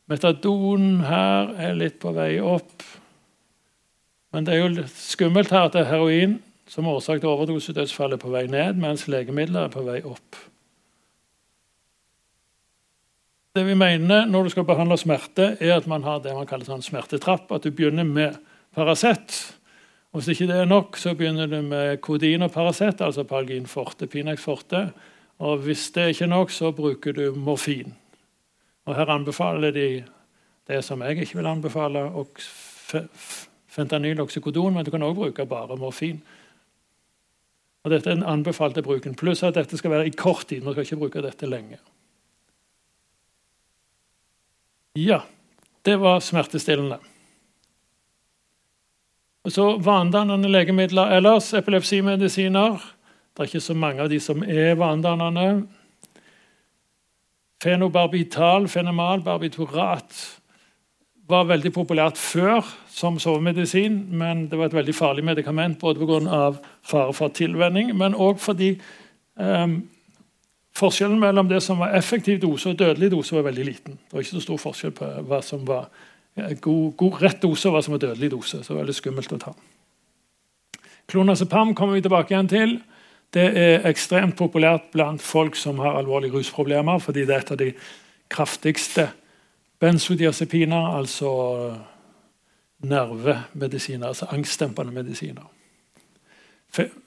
Metadon 0.07 1.01
her 1.07 1.55
er 1.59 1.79
litt 1.79 1.99
på 2.03 2.13
vei 2.15 2.37
opp. 2.39 2.85
Men 4.35 4.47
det 4.47 4.55
er 4.55 4.63
jo 4.63 4.85
skummelt 4.93 5.51
her 5.55 5.67
at 5.67 5.75
det 5.75 5.83
er 5.83 5.95
heroin 5.95 6.37
som 6.71 6.89
årsak 6.91 7.23
til 7.23 7.31
overdosedødsfall 7.31 8.15
er 8.15 8.21
på 8.23 8.31
vei 8.31 8.45
ned, 8.51 8.79
mens 8.83 9.07
legemidler 9.11 9.67
er 9.67 9.73
på 9.73 9.83
vei 9.87 10.01
opp. 10.07 10.39
Det 13.57 13.65
vi 13.65 13.75
mener 13.79 14.27
når 14.29 14.47
du 14.47 14.53
skal 14.53 14.67
behandle 14.69 14.99
smerte, 15.01 15.55
er 15.61 15.79
at 15.79 15.87
man 15.89 16.05
har 16.05 16.21
det 16.21 16.35
man 16.37 16.49
kaller 16.49 16.69
sånn 16.69 16.85
smertetrapp. 16.85 17.49
At 17.57 17.65
du 17.65 17.73
begynner 17.73 18.05
med 18.05 18.37
Paracet. 18.77 19.33
Hvis 20.13 20.29
ikke 20.33 20.51
det 20.51 20.59
er 20.61 20.69
nok, 20.69 20.99
så 21.01 21.15
begynner 21.17 21.49
du 21.49 21.63
med 21.65 22.03
kodin 22.05 22.45
og 22.45 22.53
Paracet, 22.53 23.01
altså 23.01 23.25
Palgin 23.25 23.69
forte, 23.69 24.09
Pinex 24.13 24.45
forte. 24.45 24.91
Og 25.41 25.65
hvis 25.65 25.89
det 25.97 26.11
ikke 26.13 26.27
er 26.29 26.35
nok, 26.35 26.53
så 26.53 26.73
bruker 26.77 27.17
du 27.17 27.31
morfin. 27.37 27.97
Og 28.87 28.95
Her 28.95 29.11
anbefaler 29.11 29.75
de 29.75 29.89
det 30.67 30.83
som 30.85 31.03
jeg 31.03 31.19
ikke 31.23 31.39
vil 31.39 31.47
anbefale, 31.47 32.09
fentanyl 33.71 34.21
oksykodon, 34.21 34.75
men 34.75 34.85
du 34.85 34.91
kan 34.91 35.03
også 35.03 35.21
bruke 35.21 35.47
bare 35.47 35.77
morfin. 35.79 36.23
Og 37.85 37.91
Dette 37.91 38.11
er 38.11 38.17
den 38.19 38.27
anbefalte 38.27 38.83
bruken. 38.83 39.15
Pluss 39.15 39.45
at 39.47 39.55
dette 39.55 39.79
skal 39.79 39.93
være 39.93 40.09
i 40.09 40.11
kort 40.11 40.49
tid. 40.49 40.65
Man 40.65 40.75
skal 40.75 40.83
ikke 40.83 40.97
bruke 41.05 41.23
dette 41.23 41.47
lenge. 41.47 41.79
Ja, 44.99 45.21
det 45.85 46.01
var 46.01 46.21
smertestillende. 46.21 46.99
Og 49.47 49.53
så 49.53 49.69
Vanedannende 49.79 50.51
legemidler 50.51 51.15
ellers, 51.15 51.53
epilepsimedisiner. 51.55 52.81
Det 53.37 53.45
er 53.45 53.51
ikke 53.53 53.61
så 53.61 53.75
mange 53.79 54.03
av 54.03 54.11
de 54.11 54.19
som 54.21 54.43
er 54.43 54.75
vanedannende. 54.75 55.69
Fenobarbital, 57.67 58.69
fenomal, 58.71 59.25
barbiturat 59.27 60.15
var 61.27 61.49
veldig 61.49 61.73
populært 61.75 62.19
før 62.21 62.63
som 62.95 63.17
sovemedisin, 63.19 63.97
men 64.15 64.45
det 64.47 64.61
var 64.61 64.71
et 64.71 64.77
veldig 64.77 64.95
farlig 64.95 65.25
medikament 65.27 65.81
både 65.81 65.99
pga. 65.99 66.53
fare 66.87 67.13
for 67.13 67.35
tilvenning, 67.35 67.91
men 67.99 68.15
òg 68.15 68.39
fordi 68.39 68.77
um, 69.35 69.81
forskjellen 70.79 71.19
mellom 71.19 71.49
det 71.51 71.59
som 71.63 71.83
var 71.83 71.97
effektiv 71.99 72.39
dose 72.41 72.71
og 72.71 72.79
dødelig 72.79 73.11
dose, 73.11 73.35
var 73.35 73.49
veldig 73.49 73.65
liten. 73.67 73.99
Det 73.99 74.15
var 74.15 74.23
ikke 74.23 74.39
så 74.39 74.47
stor 74.47 74.63
forskjell 74.63 74.95
på 74.95 75.11
hva 75.27 75.43
som 75.43 75.67
var 75.67 75.89
god, 76.61 76.93
god 76.97 77.23
rett 77.23 77.43
dose 77.43 77.67
og 77.67 77.75
hva 77.75 77.83
som 77.83 77.97
var 77.97 78.05
dødelig 78.07 78.31
dose. 78.31 78.63
så 78.63 78.69
det 78.69 78.77
var 78.77 78.85
veldig 78.85 79.01
skummelt 79.01 79.33
å 79.33 79.43
ta. 79.43 79.57
Klonazepam 81.11 81.75
kommer 81.75 81.99
vi 81.99 82.07
tilbake 82.07 82.31
igjen 82.31 82.49
til. 82.55 82.79
Det 83.35 83.47
er 83.59 83.87
ekstremt 83.89 84.37
populært 84.39 84.91
blant 84.93 85.23
folk 85.23 85.57
som 85.59 85.79
har 85.83 85.99
alvorlige 85.99 86.33
rusproblemer, 86.33 86.99
fordi 86.99 87.27
det 87.27 87.35
er 87.35 87.45
et 87.45 87.53
av 87.53 87.61
de 87.61 87.73
kraftigste 88.33 89.09
benzodiazepiner, 89.81 90.97
altså 90.97 91.33
nervemedisiner, 92.87 94.07
altså 94.07 94.27
angstdempende 94.31 94.93
medisiner. 94.93 95.45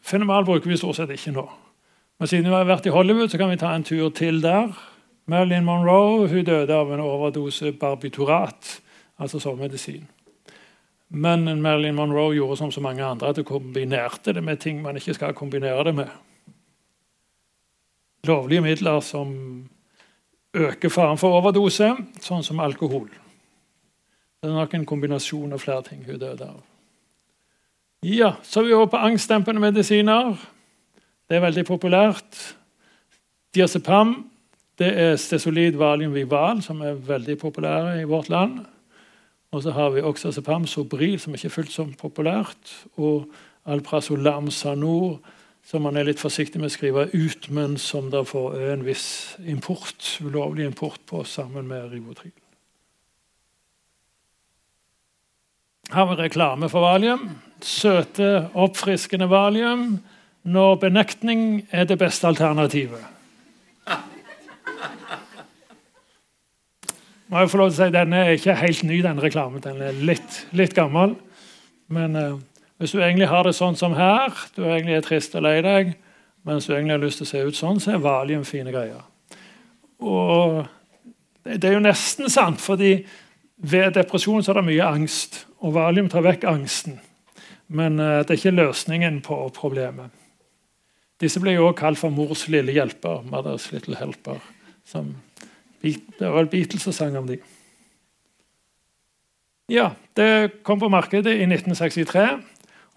Fenomal 0.02 0.46
bruker 0.46 0.70
vi 0.70 0.78
stort 0.78 0.98
sett 0.98 1.12
ikke 1.14 1.34
nå. 1.36 1.46
Men 2.20 2.28
siden 2.28 2.50
vi 2.50 2.56
har 2.56 2.68
vært 2.68 2.88
i 2.90 2.94
Hollywood, 2.94 3.30
så 3.30 3.38
kan 3.38 3.52
vi 3.52 3.60
ta 3.60 3.74
en 3.76 3.86
tur 3.88 4.10
til 4.10 4.42
der. 4.44 4.74
Marilyn 5.30 5.66
Monroe 5.66 6.28
hun 6.28 6.46
døde 6.46 6.74
av 6.74 6.94
en 6.94 7.04
overdose 7.04 7.72
barbiturat, 7.72 8.80
altså 9.20 9.40
sovemedisin. 9.40 10.08
Men 11.10 11.62
Marilyn 11.62 11.96
Monroe 11.96 12.36
gjorde 12.36 12.58
som 12.58 12.72
så 12.72 12.82
mange 12.82 13.04
andre, 13.06 13.30
at 13.30 13.38
hun 13.38 13.46
kombinerte 13.46 14.34
det 14.34 14.44
med 14.44 14.60
ting 14.62 14.82
man 14.82 14.98
ikke 14.98 15.14
skal 15.18 15.34
kombinere 15.34 15.84
det 15.84 15.96
med. 15.96 16.10
Lovlige 18.28 18.62
midler 18.62 19.00
som 19.00 19.32
øker 20.54 20.90
faren 20.90 21.18
for 21.18 21.40
overdose, 21.40 21.90
sånn 22.22 22.44
som 22.46 22.60
alkohol. 22.60 23.10
Det 24.40 24.50
er 24.50 24.56
nok 24.56 24.74
en 24.74 24.86
kombinasjon 24.86 25.54
av 25.54 25.64
flere 25.64 25.84
ting 25.90 26.04
hun 26.06 26.20
døde 26.20 26.46
av. 26.46 26.60
Ja, 28.04 28.34
Så 28.44 28.64
vi 28.64 28.74
over 28.74 28.86
på 28.86 28.98
angstdempende 28.98 29.60
medisiner. 29.60 30.38
Det 31.30 31.36
er 31.36 31.42
veldig 31.44 31.66
populært. 31.66 32.56
Diazepam 33.56 34.30
det 34.80 34.90
er 34.96 35.18
stesolid 35.20 35.76
valium 35.76 36.14
vival, 36.16 36.62
som 36.64 36.80
er 36.82 36.94
veldig 36.94 37.36
populære 37.42 37.98
i 38.00 38.08
vårt 38.08 38.30
land. 38.32 38.62
Og 39.52 39.64
så 39.64 39.74
har 39.74 39.90
vi 39.96 40.06
oxazepam 40.06 40.68
sobril, 40.70 41.18
som 41.20 41.34
ikke 41.34 41.50
er 41.50 41.54
fullt 41.54 41.74
så 41.74 41.88
populært. 41.98 42.74
Og 43.02 43.30
alprazolam 43.66 44.52
sanor, 44.54 45.18
som 45.66 45.82
man 45.86 45.98
er 45.98 46.06
litt 46.08 46.22
forsiktig 46.22 46.62
med 46.62 46.70
å 46.70 46.74
skrive 46.74 47.08
ut, 47.14 47.50
men 47.54 47.78
som 47.82 48.12
da 48.14 48.22
får 48.26 48.60
en 48.74 48.86
viss 48.86 49.08
import, 49.46 50.18
ulovlig 50.22 50.70
import 50.70 51.02
på 51.10 51.24
sammen 51.26 51.68
med 51.70 51.92
Rivotril. 51.94 52.34
Her 55.90 56.06
har 56.06 56.12
vi 56.12 56.22
reklame 56.22 56.70
for 56.70 56.86
valium. 56.86 57.30
Søte, 57.66 58.50
oppfriskende 58.54 59.26
valium 59.30 59.96
når 60.46 60.76
benektning 60.86 61.64
er 61.74 61.90
det 61.90 61.98
beste 61.98 62.30
alternativet. 62.30 63.02
Må 67.30 67.44
jeg 67.44 67.50
få 67.52 67.60
lov 67.60 67.68
til 67.70 67.78
å 67.78 67.86
si, 67.86 67.94
Denne 67.94 68.20
er 68.26 68.36
ikke 68.40 68.56
helt 68.58 68.86
ny, 68.90 68.96
denne 69.06 69.22
reklamen. 69.22 69.62
Den 69.62 69.82
er 69.86 69.98
litt, 70.02 70.38
litt 70.58 70.74
gammel. 70.74 71.14
Men 71.94 72.18
eh, 72.18 72.40
hvis 72.82 72.96
du 72.96 73.04
egentlig 73.04 73.30
har 73.30 73.46
det 73.46 73.54
sånn 73.58 73.78
som 73.78 73.94
her, 73.98 74.34
du 74.56 74.64
egentlig 74.66 74.96
er 74.98 75.06
trist 75.06 75.38
og 75.38 75.46
lei 75.46 75.60
deg, 75.62 75.92
mens 76.48 76.66
du 76.66 76.74
egentlig 76.74 76.96
har 76.96 77.04
lyst 77.04 77.22
til 77.22 77.28
å 77.28 77.30
se 77.30 77.44
ut 77.46 77.60
sånn, 77.60 77.82
så 77.84 77.94
er 77.94 78.02
valium 78.02 78.46
fine 78.48 78.74
greier. 78.74 79.04
Og 80.02 80.64
det, 81.46 81.68
er 81.70 81.76
jo 81.76 81.84
nesten 81.84 82.32
sant, 82.34 82.64
fordi 82.64 82.96
ved 83.62 83.94
depresjon 84.00 84.42
så 84.42 84.56
er 84.56 84.62
det 84.62 84.70
mye 84.72 84.90
angst. 84.90 85.44
Og 85.62 85.76
valium 85.78 86.10
tar 86.10 86.26
vekk 86.26 86.50
angsten. 86.50 86.98
Men 87.70 88.02
eh, 88.02 88.24
det 88.24 88.34
er 88.34 88.42
ikke 88.42 88.58
løsningen 88.58 89.22
på 89.26 89.38
problemet. 89.54 90.10
Disse 91.22 91.42
ble 91.44 91.54
jo 91.60 91.68
også 91.68 91.82
kalt 91.84 92.02
for 92.02 92.16
mors 92.16 92.48
lille 92.50 92.74
hjelper. 92.74 93.22
Mother's 93.30 93.70
little 93.76 94.02
helper. 94.02 94.42
Som, 94.88 95.14
det 95.82 96.26
var 96.26 96.36
vel 96.42 96.52
Beatles 96.52 96.84
som 96.84 96.96
sang 96.96 97.18
om 97.18 97.28
dem. 97.28 97.42
Ja, 99.70 99.92
Det 100.14 100.64
kom 100.64 100.80
på 100.80 100.90
markedet 100.90 101.38
i 101.38 101.46
1963 101.46 102.40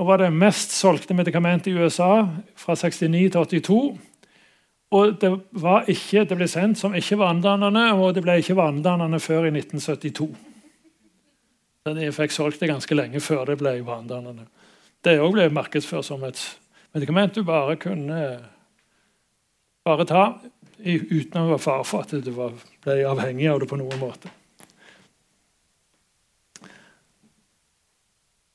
og 0.01 0.07
var 0.09 0.19
det 0.19 0.33
mest 0.35 0.73
solgte 0.75 1.15
medikamentet 1.15 1.71
i 1.71 1.77
USA 1.77 2.25
fra 2.59 2.75
69 2.75 3.31
til 3.31 3.45
82. 3.45 3.99
Og 4.93 5.21
det, 5.21 5.31
ikke, 5.89 6.25
det 6.29 6.37
ble 6.37 6.49
sendt 6.51 6.81
som 6.81 6.97
ikke 6.97 7.21
vanedannende, 7.21 7.85
og 7.95 8.15
det 8.17 8.25
ble 8.25 8.39
ikke 8.41 8.57
vanedannende 8.59 9.21
før 9.23 9.47
i 9.47 9.53
1972. 9.55 10.33
Så 11.83 11.95
de 11.97 12.11
fikk 12.15 12.35
solgt 12.35 12.61
det 12.61 12.71
ganske 12.71 12.95
lenge 12.95 13.21
før 13.21 13.47
det 13.49 13.59
ble 13.63 13.77
vanedannende. 13.87 14.49
Det 15.03 15.17
òg 15.21 15.37
ble 15.37 15.49
markedsført 15.55 16.07
som 16.07 16.25
et 16.27 16.41
medikament 16.95 17.35
du 17.35 17.43
bare 17.47 17.79
kunne 17.81 18.19
bare 19.87 20.07
ta 20.07 20.25
uten 20.83 21.41
å 21.41 21.49
være 21.53 21.63
fare 21.63 21.87
for 21.87 22.05
at 22.05 22.15
du 22.25 22.31
ble 22.35 22.97
avhengig 23.09 23.49
av 23.51 23.61
det 23.63 23.69
på 23.71 23.79
noen 23.81 24.01
måte. 24.01 24.31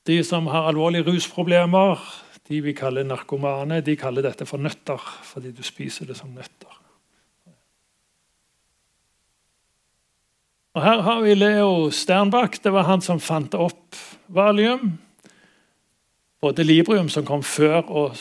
De 0.08 0.18
som 0.24 0.48
har 0.48 0.70
alvorlige 0.70 1.08
rusproblemer, 1.10 2.00
de 2.48 2.62
vi 2.64 2.72
kaller 2.76 3.04
narkomane, 3.04 3.82
de 3.84 3.96
kaller 4.00 4.24
dette 4.24 4.46
for 4.48 4.60
nøtter 4.60 5.02
fordi 5.28 5.52
du 5.52 5.60
spiser 5.66 6.08
det 6.08 6.16
som 6.16 6.32
nøtter. 6.32 6.76
Og 10.78 10.84
Her 10.84 11.02
har 11.02 11.20
vi 11.24 11.34
Leo 11.34 11.90
Sternbach. 11.90 12.60
Det 12.62 12.70
var 12.72 12.86
han 12.86 13.02
som 13.02 13.20
fant 13.20 13.56
opp 13.58 13.98
valium 14.28 14.98
både 16.40 16.64
Librium, 16.64 17.08
som 17.08 17.26
kom 17.26 17.42
før, 17.42 17.82
og 17.90 18.16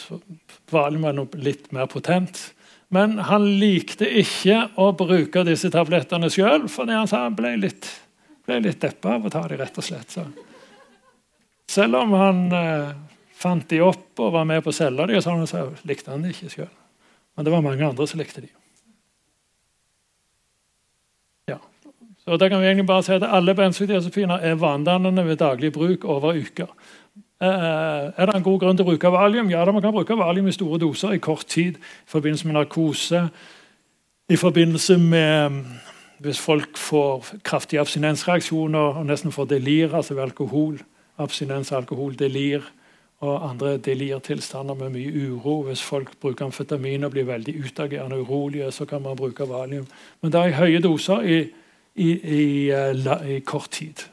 Valium 0.72 1.06
var 1.06 1.38
litt 1.38 1.72
mer 1.76 1.88
potent. 1.91 2.52
Men 2.93 3.17
han 3.28 3.45
likte 3.60 4.08
ikke 4.21 4.62
å 4.80 4.91
bruke 4.95 5.43
disse 5.47 5.71
tablettene 5.73 6.30
sjøl, 6.32 6.69
fordi 6.71 6.95
han 6.95 7.10
sa 7.10 7.26
han 7.26 7.36
ble 7.36 7.58
litt, 7.60 7.89
ble 8.47 8.62
litt 8.63 8.80
deppa 8.84 9.17
av 9.17 9.28
å 9.28 9.32
ta 9.34 9.43
dem, 9.47 9.60
rett 9.60 9.80
og 9.80 9.84
slett. 9.84 10.13
Så. 10.13 10.23
Selv 11.67 12.00
om 12.00 12.15
han 12.15 12.45
eh, 12.56 12.93
fant 13.36 13.67
de 13.69 13.82
opp 13.84 14.23
og 14.23 14.32
var 14.38 14.47
med 14.47 14.63
på 14.63 14.71
å 14.71 14.78
selge 14.78 15.10
dem, 15.12 15.19
sånn, 15.23 15.43
så 15.50 15.67
likte 15.88 16.13
han 16.13 16.23
de 16.23 16.32
ikke 16.32 16.54
sjøl. 16.54 16.71
Men 17.36 17.45
det 17.45 17.54
var 17.54 17.65
mange 17.65 17.86
andre 17.86 18.08
som 18.10 18.21
likte 18.21 18.41
de. 18.41 18.54
Ja. 21.52 21.60
Så 22.23 22.39
da 22.39 22.47
kan 22.50 22.63
vi 22.63 22.71
egentlig 22.71 22.88
bare 22.88 23.04
si 23.06 23.13
at 23.13 23.28
Alle 23.28 23.54
benzodiazepiner 23.56 24.41
er 24.47 24.58
vanedannende 24.58 25.28
ved 25.28 25.43
daglig 25.43 25.73
bruk 25.76 26.08
over 26.08 26.39
uker. 26.39 26.71
Eh, 27.41 28.13
er 28.17 28.26
det 28.26 28.36
en 28.36 28.43
god 28.43 28.60
grunn 28.60 28.78
til 28.78 28.86
å 28.86 28.89
bruke 28.89 29.12
valium? 29.13 29.50
Ja, 29.54 29.65
man 29.69 29.82
kan 29.82 29.93
bruke 29.93 30.17
valium 30.17 30.47
i 30.50 30.56
store 30.56 30.80
doser 30.82 31.13
i 31.13 31.21
kort 31.21 31.45
tid. 31.45 31.78
I 31.78 32.10
forbindelse 32.10 32.47
med 32.47 32.58
narkose, 32.58 33.28
i 34.30 34.36
forbindelse 34.36 34.97
med 34.97 35.50
mm, 35.50 35.60
hvis 36.26 36.39
folk 36.41 36.78
får 36.78 37.36
kraftige 37.45 37.82
abstinensreaksjoner 37.82 38.97
og 39.00 39.06
nesten 39.06 39.32
får 39.32 39.52
delir, 39.54 39.93
altså 39.93 40.17
ved 40.17 40.23
alkohol. 40.23 40.80
Abstinens, 41.17 41.71
alkohol, 41.71 42.17
delir 42.17 42.65
og 43.19 43.50
andre 43.50 43.78
delirtilstander 43.78 44.73
med 44.78 44.89
mye 44.93 45.30
uro. 45.30 45.62
Hvis 45.69 45.82
folk 45.82 46.12
bruker 46.21 46.45
amfetamin 46.45 47.06
og 47.06 47.13
blir 47.13 47.30
veldig 47.30 47.56
utagerende 47.65 48.17
og 48.17 48.30
urolige, 48.30 48.71
så 48.71 48.86
kan 48.86 49.02
man 49.02 49.17
bruke 49.17 49.50
valium. 49.50 49.88
Men 50.21 50.32
det 50.32 50.41
er 50.41 50.52
i 50.52 50.58
høye 50.58 50.82
doser 50.82 51.21
i, 51.21 51.39
i, 51.95 52.12
i, 52.12 52.69
eh, 52.69 53.30
i 53.38 53.39
kort 53.39 53.69
tid. 53.71 54.06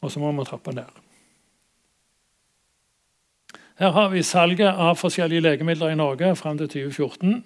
Og 0.00 0.12
så 0.12 0.20
må 0.20 0.32
man 0.32 0.48
trappe 0.48 0.72
ned. 0.72 1.05
Her 3.76 3.90
har 3.92 4.08
vi 4.08 4.22
salget 4.22 4.72
av 4.72 4.96
forskjellige 4.96 5.42
legemidler 5.44 5.92
i 5.92 5.96
Norge 5.98 6.30
fram 6.36 6.56
til 6.58 6.68
2014. 6.68 7.42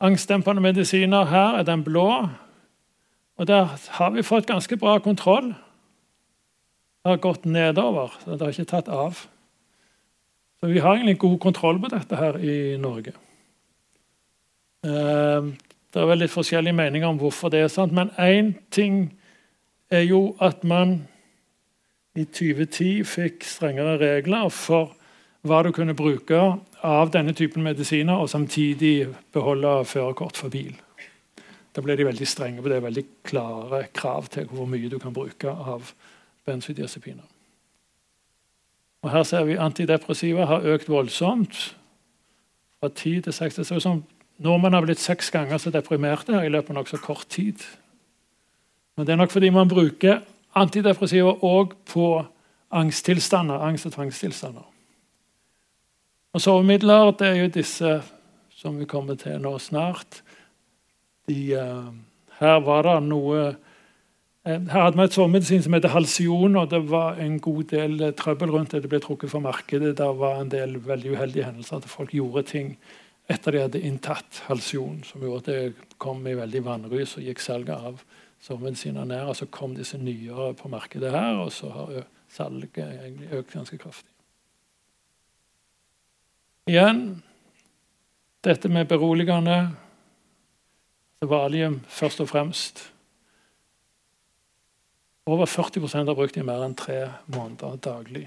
Angstdempende 0.00 0.62
medisiner 0.64 1.26
her 1.28 1.58
er 1.58 1.62
den 1.62 1.84
blå. 1.84 2.28
Og 3.36 3.46
Der 3.46 3.64
har 3.90 4.10
vi 4.10 4.22
fått 4.22 4.46
ganske 4.46 4.76
bra 4.76 4.98
kontroll. 4.98 5.54
Det 7.02 7.10
har 7.10 7.16
gått 7.16 7.44
nedover, 7.44 8.16
så 8.24 8.30
det 8.30 8.40
har 8.40 8.48
ikke 8.48 8.64
tatt 8.64 8.88
av. 8.88 9.16
Så 10.60 10.66
vi 10.66 10.78
har 10.78 10.94
egentlig 10.94 11.18
god 11.18 11.38
kontroll 11.38 11.80
på 11.80 11.88
dette 11.88 12.16
her 12.16 12.38
i 12.38 12.76
Norge. 12.76 13.12
Eh, 14.84 15.52
det 15.92 16.00
er 16.00 16.06
vel 16.06 16.18
litt 16.18 16.32
forskjellige 16.32 16.76
meninger 16.76 17.08
om 17.08 17.18
hvorfor 17.20 17.48
det 17.48 17.60
er 17.60 17.68
sant, 17.68 17.92
men 17.92 18.10
én 18.16 18.54
ting 18.70 19.18
er 19.90 20.00
jo 20.00 20.36
at 20.40 20.64
man 20.64 21.08
i 22.16 22.24
2010 22.24 23.04
fikk 23.04 23.44
strengere 23.44 23.98
regler 24.00 24.48
for 24.48 24.96
hva 25.42 25.62
du 25.64 25.70
kunne 25.72 25.96
bruke 25.96 26.38
av 26.84 27.10
denne 27.14 27.32
typen 27.36 27.64
medisiner, 27.64 28.20
og 28.20 28.30
samtidig 28.30 29.08
beholde 29.32 29.84
førerkort 29.88 30.36
for 30.36 30.52
bil. 30.52 30.74
Da 31.74 31.82
ble 31.84 31.96
de 31.96 32.06
veldig 32.06 32.26
strenge 32.26 32.62
på 32.62 32.70
det. 32.70 32.82
Veldig 32.82 33.04
klare 33.24 33.84
krav 33.94 34.28
til 34.32 34.48
hvor 34.50 34.66
mye 34.68 34.90
du 34.90 34.98
kan 34.98 35.14
bruke 35.14 35.50
av 35.50 35.92
benzodiazepiner. 36.48 37.26
Og 39.02 39.10
Her 39.10 39.22
ser 39.24 39.46
vi 39.48 39.56
antidepressiva 39.56 40.44
har 40.44 40.66
økt 40.74 40.90
voldsomt. 40.90 41.76
Fra 42.80 42.88
10 42.88 43.20
til 43.20 43.32
60. 43.32 43.64
Så 43.64 43.80
som 43.80 44.02
Nordmenn 44.40 44.74
har 44.74 44.84
blitt 44.84 45.00
seks 45.00 45.30
ganger 45.30 45.60
så 45.60 45.70
deprimerte 45.70 46.32
her 46.32 46.48
i 46.48 46.52
løpet 46.52 46.72
av 46.72 46.80
nokså 46.80 47.00
kort 47.04 47.28
tid. 47.28 47.60
Men 48.96 49.06
det 49.06 49.12
er 49.12 49.20
nok 49.20 49.32
fordi 49.32 49.50
man 49.52 49.68
bruker 49.68 50.20
antidepressiva 50.56 51.32
òg 51.44 51.76
på 51.88 52.24
angsttilstander, 52.70 53.60
angst- 53.60 53.86
og 53.86 53.92
tvangstilstander. 53.92 54.64
Og 56.34 56.42
Sovemidler 56.44 57.10
det 57.18 57.26
er 57.28 57.40
jo 57.40 57.54
disse 57.54 57.96
som 58.54 58.76
vi 58.78 58.86
kommer 58.88 59.16
til 59.18 59.40
nå 59.42 59.56
snart. 59.58 60.20
De, 61.28 61.40
uh, 61.56 61.90
her 62.38 62.60
var 62.66 62.86
det 62.86 63.00
noe 63.08 63.42
her 64.40 64.62
hadde 64.72 64.96
vi 64.96 65.04
et 65.04 65.12
sovemedisin 65.12 65.60
som 65.60 65.74
heter 65.76 65.92
Halsion, 65.92 66.54
og 66.56 66.70
det 66.72 66.80
var 66.88 67.18
en 67.20 67.34
god 67.44 67.66
del 67.74 67.98
eh, 68.00 68.14
trøbbel 68.16 68.54
rundt 68.54 68.72
det. 68.72 68.80
Det 68.82 68.88
ble 68.88 69.00
trukket 69.04 69.28
fra 69.34 69.42
markedet. 69.44 69.98
Det 69.98 70.06
var 70.16 70.40
en 70.40 70.52
del 70.52 70.78
veldig 70.80 71.12
uheldige 71.12 71.44
hendelser. 71.44 71.82
At 71.82 71.92
folk 71.92 72.14
gjorde 72.16 72.46
ting 72.48 72.70
etter 73.30 73.52
de 73.52 73.60
hadde 73.66 73.82
inntatt 73.84 74.40
Halsion, 74.46 75.02
som 75.04 75.20
gjorde 75.20 75.42
at 75.42 75.50
det 75.50 75.90
kom 76.00 76.24
i 76.24 76.38
veldig 76.38 76.64
vannrus 76.64 77.18
og 77.20 77.28
gikk 77.28 77.44
salget 77.44 77.76
av 77.76 78.00
sovemedisiner 78.40 79.04
ned. 79.12 79.28
Og 79.28 79.36
så 79.36 79.50
kom 79.52 79.76
disse 79.76 80.00
nyere 80.00 80.54
på 80.56 80.72
markedet 80.72 81.12
her, 81.12 81.36
og 81.44 81.52
så 81.52 81.74
har 81.76 82.08
salget 82.32 82.80
egentlig 82.80 83.28
økt 83.42 83.58
ganske 83.58 83.82
kraftig. 83.84 84.19
Igjen 86.68 87.22
dette 88.44 88.68
med 88.68 88.88
beroligende 88.88 89.70
Valium 91.20 91.80
først 91.88 92.20
og 92.24 92.28
fremst 92.28 92.82
over 95.30 95.46
40% 95.46 96.08
har 96.08 96.16
brukt 96.16 96.34
det 96.34 96.42
i 96.42 96.46
mer 96.46 96.64
enn 96.64 96.74
tre 96.74 97.04
måneder 97.30 97.76
daglig. 97.84 98.24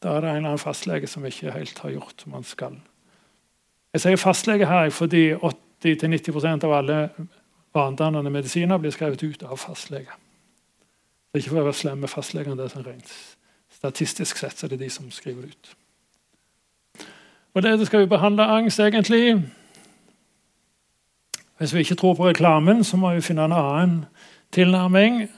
Da 0.00 0.14
er 0.14 0.22
det 0.22 0.30
en 0.30 0.36
eller 0.36 0.52
annen 0.52 0.62
fastlege 0.62 1.08
som 1.10 1.24
ikke 1.26 1.54
helt 1.54 1.78
har 1.82 1.94
gjort 1.96 2.22
som 2.22 2.36
han 2.36 2.46
skal. 2.46 2.76
Jeg 3.96 4.04
sier 4.04 4.20
fastlege 4.20 4.68
her 4.70 4.92
fordi 4.94 5.24
80-90% 5.34 6.66
av 6.68 6.76
alle 6.76 6.98
vanedannende 7.74 8.30
medisiner 8.32 8.78
blir 8.78 8.94
skrevet 8.94 9.24
ut 9.24 9.42
av 9.42 9.58
fastlege. 9.58 10.14
Det 11.30 11.38
er 11.38 11.42
ikke 11.42 11.54
for 11.54 11.62
å 11.62 11.68
være 11.68 11.80
slem 11.80 12.00
med 12.04 12.10
fastlegene, 12.12 12.56
det 12.58 12.68
er 12.68 12.74
sånn 12.74 13.04
statistisk 13.80 14.38
sett 14.38 14.58
så 14.58 14.66
er 14.66 14.74
det 14.74 14.84
de 14.84 14.90
som 14.92 15.10
skriver 15.14 15.46
det 15.46 15.54
ut. 15.54 15.74
Og 17.54 17.62
det 17.62 17.86
skal 17.86 18.00
vi 18.00 18.06
behandle 18.06 18.42
angst, 18.42 18.80
egentlig. 18.80 19.50
Hvis 21.58 21.74
vi 21.74 21.78
ikke 21.78 21.94
tror 21.94 22.14
på 22.14 22.28
reklamen, 22.28 22.84
så 22.84 22.96
må 22.96 23.14
vi 23.14 23.20
finne 23.20 23.44
en 23.44 23.52
annen 23.52 24.04
tilnærming. 24.52 25.30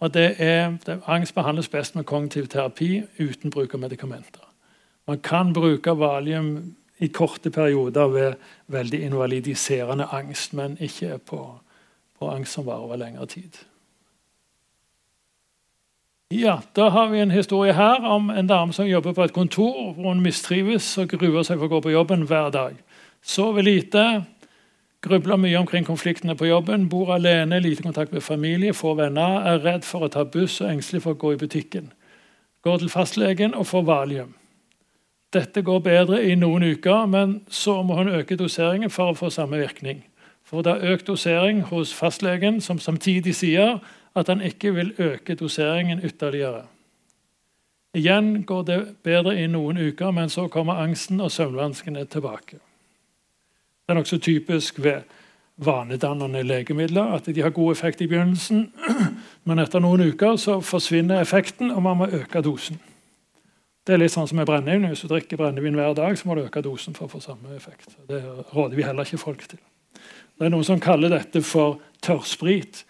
Og 0.00 0.14
det 0.14 0.34
er, 0.38 0.76
det, 0.86 1.00
Angst 1.06 1.34
behandles 1.34 1.68
best 1.68 1.96
med 1.96 2.04
kognitiv 2.04 2.46
terapi 2.46 3.02
uten 3.20 3.50
bruk 3.50 3.74
av 3.74 3.80
medikamenter. 3.80 4.44
Man 5.06 5.20
kan 5.20 5.52
bruke 5.52 5.98
valium 5.98 6.74
i 6.98 7.06
korte 7.06 7.50
perioder 7.50 8.06
ved 8.08 8.34
veldig 8.66 9.02
invalidiserende 9.02 10.04
angst, 10.04 10.54
men 10.54 10.76
ikke 10.80 11.18
på, 11.18 11.60
på 12.18 12.30
angst 12.30 12.52
som 12.52 12.66
varer 12.66 12.78
over 12.78 12.96
lengre 12.96 13.26
tid. 13.26 13.50
Ja, 16.32 16.60
Da 16.76 16.88
har 16.88 17.08
vi 17.08 17.18
en 17.18 17.30
historie 17.30 17.72
her 17.72 18.06
om 18.06 18.30
en 18.30 18.46
dame 18.46 18.72
som 18.72 18.86
jobber 18.86 19.12
på 19.12 19.24
et 19.24 19.32
kontor 19.32 19.92
hvor 19.92 20.12
hun 20.12 20.22
mistrives 20.22 20.98
og 20.98 21.08
gruer 21.08 21.42
seg 21.42 21.58
for 21.58 21.66
å 21.66 21.72
gå 21.72 21.80
på 21.80 21.90
jobben 21.90 22.22
hver 22.22 22.52
dag. 22.54 22.76
Sover 23.22 23.62
lite, 23.62 24.24
Grubler 25.02 25.36
mye 25.40 25.56
omkring 25.58 25.86
konfliktene 25.86 26.34
på 26.36 26.44
jobben, 26.44 26.88
bor 26.88 27.14
alene, 27.14 27.60
lite 27.60 27.82
kontakt 27.82 28.12
med 28.12 28.22
familie, 28.22 28.74
få 28.76 28.94
venner, 28.94 29.40
er 29.48 29.62
redd 29.64 29.84
for 29.84 30.04
å 30.04 30.10
ta 30.12 30.26
buss 30.28 30.58
og 30.60 30.68
engstelig 30.68 31.02
for 31.02 31.16
å 31.16 31.20
gå 31.22 31.32
i 31.32 31.38
butikken. 31.40 31.88
Går 32.62 32.82
til 32.82 32.92
fastlegen 32.92 33.54
og 33.56 33.66
får 33.66 33.86
valium. 33.88 34.34
Dette 35.32 35.62
går 35.62 35.80
bedre 35.80 36.20
i 36.28 36.34
noen 36.36 36.62
uker, 36.76 37.06
men 37.06 37.40
så 37.48 37.78
må 37.82 37.96
hun 37.96 38.12
øke 38.12 38.36
doseringen 38.36 38.92
for 38.92 39.10
å 39.10 39.16
få 39.16 39.30
samme 39.32 39.56
virkning. 39.56 40.04
For 40.44 40.60
det 40.62 40.76
er 40.76 40.92
økt 40.92 41.08
dosering 41.08 41.62
hos 41.72 41.94
fastlegen, 41.96 42.60
som 42.60 42.78
samtidig 42.78 43.34
sier 43.38 43.78
at 44.16 44.28
han 44.28 44.42
ikke 44.42 44.74
vil 44.74 44.92
øke 44.98 45.34
doseringen 45.34 46.00
ytterligere. 46.04 46.64
Igjen 47.94 48.44
går 48.46 48.62
det 48.62 48.80
bedre 49.02 49.34
i 49.42 49.46
noen 49.50 49.78
uker, 49.78 50.10
men 50.10 50.30
så 50.30 50.48
kommer 50.48 50.78
angsten 50.82 51.20
og 51.20 51.30
søvnvanskene 51.30 52.04
tilbake. 52.06 52.60
Det 53.86 53.94
er 53.94 53.98
nokså 53.98 54.18
typisk 54.22 54.78
ved 54.82 55.02
vanedannende 55.56 56.42
legemidler 56.42 57.16
at 57.16 57.26
de 57.26 57.42
har 57.42 57.50
god 57.50 57.72
effekt 57.72 58.00
i 58.00 58.06
begynnelsen, 58.06 58.72
men 59.46 59.58
etter 59.58 59.82
noen 59.82 60.06
uker 60.12 60.36
så 60.38 60.60
forsvinner 60.60 61.20
effekten, 61.20 61.70
og 61.70 61.82
man 61.82 61.98
må 61.98 62.06
øke 62.06 62.42
dosen. 62.42 62.78
Det 63.86 63.96
er 63.96 64.02
litt 64.04 64.12
sånn 64.12 64.28
som 64.28 64.38
med 64.38 64.46
brennevin. 64.46 64.86
Hvis 64.92 65.02
du 65.02 65.08
drikker 65.10 65.40
brennevin 65.40 65.74
hver 65.74 65.96
dag, 65.98 66.14
så 66.14 66.28
må 66.28 66.36
du 66.36 66.44
øke 66.44 66.62
dosen 66.62 66.94
for 66.94 67.08
å 67.08 67.14
få 67.16 67.20
samme 67.24 67.56
effekt. 67.56 67.96
Det 68.06 68.20
råder 68.52 68.76
vi 68.76 68.84
heller 68.86 69.08
ikke 69.08 69.18
folk 69.18 69.42
til. 69.48 69.58
Det 70.38 70.46
er 70.46 70.52
noen 70.52 70.68
som 70.68 70.80
kaller 70.80 71.10
dette 71.10 71.42
for 71.42 71.80
tørrsprit. 72.04 72.84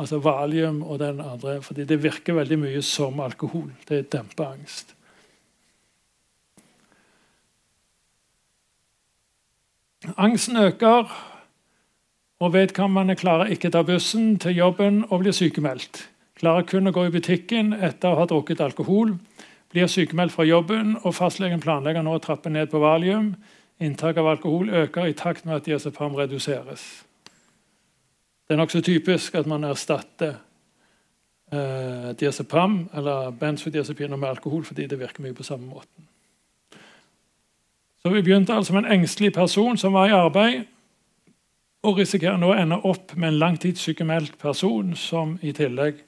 Altså 0.00 0.18
valium 0.18 0.82
og 0.82 0.98
den 0.98 1.20
andre, 1.20 1.60
fordi 1.62 1.84
det 1.84 2.02
virker 2.02 2.34
veldig 2.34 2.58
mye 2.58 2.82
som 2.82 3.20
alkohol. 3.20 3.70
Det 3.88 4.06
demper 4.12 4.54
angst. 4.54 4.94
Angsten 10.16 10.56
øker, 10.56 11.12
og 12.42 12.52
vedkommende 12.52 13.14
klarer 13.16 13.52
ikke 13.54 13.70
ta 13.70 13.84
bussen 13.86 14.38
til 14.38 14.56
jobben 14.56 15.04
og 15.10 15.20
blir 15.22 15.36
sykemeldt. 15.36 16.08
Klarer 16.34 16.66
kun 16.66 16.90
å 16.90 16.92
gå 16.94 17.04
i 17.06 17.12
butikken 17.14 17.70
etter 17.72 18.10
å 18.10 18.18
ha 18.18 18.26
drukket 18.26 18.64
alkohol. 18.64 19.12
Blir 19.70 19.86
sykemeldt 19.86 20.34
fra 20.34 20.44
jobben, 20.44 20.96
og 21.04 21.14
fastlegen 21.14 21.62
planlegger 21.62 22.02
nå 22.02 22.16
å 22.16 22.24
trappe 22.24 22.50
ned 22.50 22.72
på 22.72 22.82
valium. 22.82 23.36
Inntak 23.78 24.18
av 24.18 24.26
alkohol 24.34 24.72
øker 24.82 25.06
i 25.06 25.14
takt 25.14 25.46
med 25.46 25.60
at 25.60 25.68
diazepam 25.70 26.18
reduseres. 26.18 26.82
Det 28.52 28.58
er 28.58 28.60
nokså 28.60 28.80
typisk 28.84 29.36
at 29.40 29.46
man 29.48 29.62
erstatter 29.64 30.34
eh, 31.48 32.10
diazepam 32.20 32.74
eller 32.92 33.30
benzodiazepiner 33.40 34.18
med 34.20 34.28
alkohol 34.28 34.66
fordi 34.68 34.84
det 34.90 34.98
virker 35.00 35.24
mye 35.24 35.32
på 35.32 35.46
samme 35.46 35.70
måten. 35.70 36.04
Så 38.02 38.12
vi 38.12 38.20
begynte 38.20 38.52
altså 38.52 38.74
med 38.76 38.84
en 38.84 38.98
engstelig 38.98 39.30
person 39.32 39.78
som 39.80 39.96
var 39.96 40.10
i 40.10 40.12
arbeid, 40.12 40.66
og 41.80 41.96
risikerer 42.02 42.36
nå 42.36 42.50
å 42.52 42.58
ende 42.60 42.76
opp 42.76 43.14
med 43.16 43.30
en 43.30 43.38
langtidssykemeldt 43.38 44.36
person 44.42 44.90
som 45.00 45.38
i 45.40 45.54
tillegg 45.56 46.02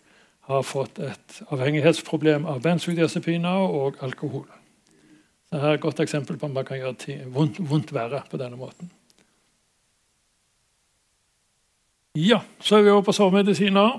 har 0.50 0.66
fått 0.68 1.00
et 1.00 1.38
avhengighetsproblem 1.48 2.44
av 2.44 2.60
benzodiazepiner 2.60 3.64
og 3.70 4.04
alkohol. 4.04 4.44
Så 5.48 5.64
her 5.64 5.70
er 5.70 5.80
et 5.80 5.86
godt 5.88 6.04
eksempel 6.04 6.36
på 6.36 6.52
at 6.52 6.58
man 6.60 6.68
kan 6.68 6.82
gjøre 6.82 7.22
vondt, 7.24 7.64
vondt 7.64 7.96
verre 7.96 8.20
på 8.28 8.36
denne 8.36 8.60
måten. 8.60 8.92
Ja, 12.14 12.40
så 12.60 12.76
er 12.76 12.82
vi 12.82 12.90
over 12.90 13.02
på 13.02 13.12
sovemedisiner. 13.12 13.98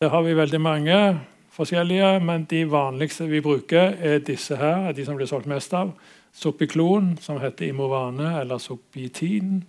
Der 0.00 0.08
har 0.08 0.22
vi 0.22 0.36
veldig 0.36 0.60
mange 0.60 1.20
forskjellige, 1.50 2.20
men 2.20 2.44
de 2.44 2.70
vanligste 2.70 3.26
vi 3.26 3.40
bruker, 3.40 3.96
er 3.98 4.18
disse 4.18 4.56
her. 4.56 4.88
er 4.88 4.92
de 4.92 5.04
som 5.04 5.16
blir 5.16 5.26
solgt 5.26 5.46
mest 5.46 5.74
av. 5.74 5.90
Sopiklon, 6.32 7.18
som 7.20 7.40
heter 7.40 7.66
Imovane, 7.66 8.40
eller 8.40 8.58
Sopitin. 8.58 9.64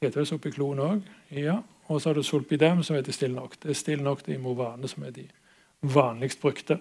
Det 0.00 0.08
heter 0.08 0.20
vel 0.20 0.26
Sopiklon 0.26 0.78
òg. 0.78 1.00
Ja. 1.30 1.60
Og 1.86 2.00
så 2.00 2.08
har 2.08 2.14
du 2.14 2.22
Solpidem, 2.22 2.82
som 2.82 2.96
heter 2.96 3.12
Stilnoct. 3.12 3.62
Det 3.62 3.70
er 3.70 3.74
Stilnoct 3.74 4.28
og 4.28 4.34
Imovane 4.34 4.88
som 4.88 5.02
er 5.02 5.10
de 5.10 5.28
vanligst 5.82 6.40
brukte. 6.40 6.78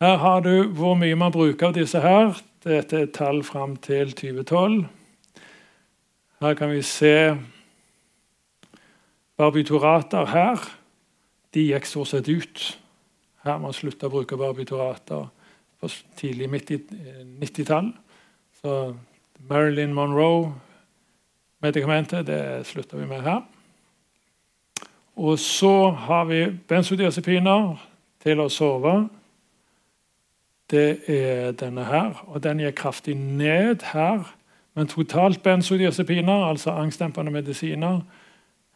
Her 0.00 0.16
har 0.16 0.40
du 0.40 0.68
hvor 0.68 0.94
mye 0.94 1.16
man 1.16 1.32
bruker 1.32 1.66
av 1.66 1.74
disse 1.74 2.00
her. 2.00 2.38
Dette 2.64 3.00
er 3.00 3.06
tall 3.06 3.42
fram 3.42 3.76
til 3.76 4.12
2012. 4.12 4.86
Her 6.38 6.54
kan 6.54 6.70
vi 6.70 6.82
se 6.82 7.36
barbiturater 9.36 10.26
her 10.26 10.78
de 11.54 11.60
gikk 11.66 11.86
stort 11.88 12.08
sett 12.12 12.28
ut. 12.28 12.78
Her 13.42 13.58
man 13.58 13.72
slutta 13.74 14.06
å 14.06 14.10
bruke 14.12 14.36
barbiturater 14.38 15.26
på 15.78 15.88
tidlig 16.18 16.48
90-tall. 17.40 17.92
Så 18.60 18.94
Marilyn 19.50 19.94
Monroe-medikamentet 19.96 22.26
det 22.26 22.66
slutta 22.70 22.96
vi 23.00 23.06
med 23.10 23.22
her. 23.26 23.42
Og 25.18 25.38
så 25.42 25.90
har 26.06 26.24
vi 26.30 26.40
benzodiazepiner 26.70 27.62
til 28.22 28.36
å 28.40 28.48
sove. 28.48 29.08
det 30.70 31.08
er 31.08 31.52
denne 31.56 31.84
her. 31.84 32.24
Og 32.28 32.42
den 32.44 32.60
gikk 32.60 32.76
kraftig 32.76 33.16
ned 33.16 33.82
her. 33.92 34.37
Men 34.78 34.86
totalt 34.86 35.42
benzodiazepiner, 35.42 36.44
altså 36.46 36.70
angstdempende 36.70 37.30
medisiner, 37.30 38.00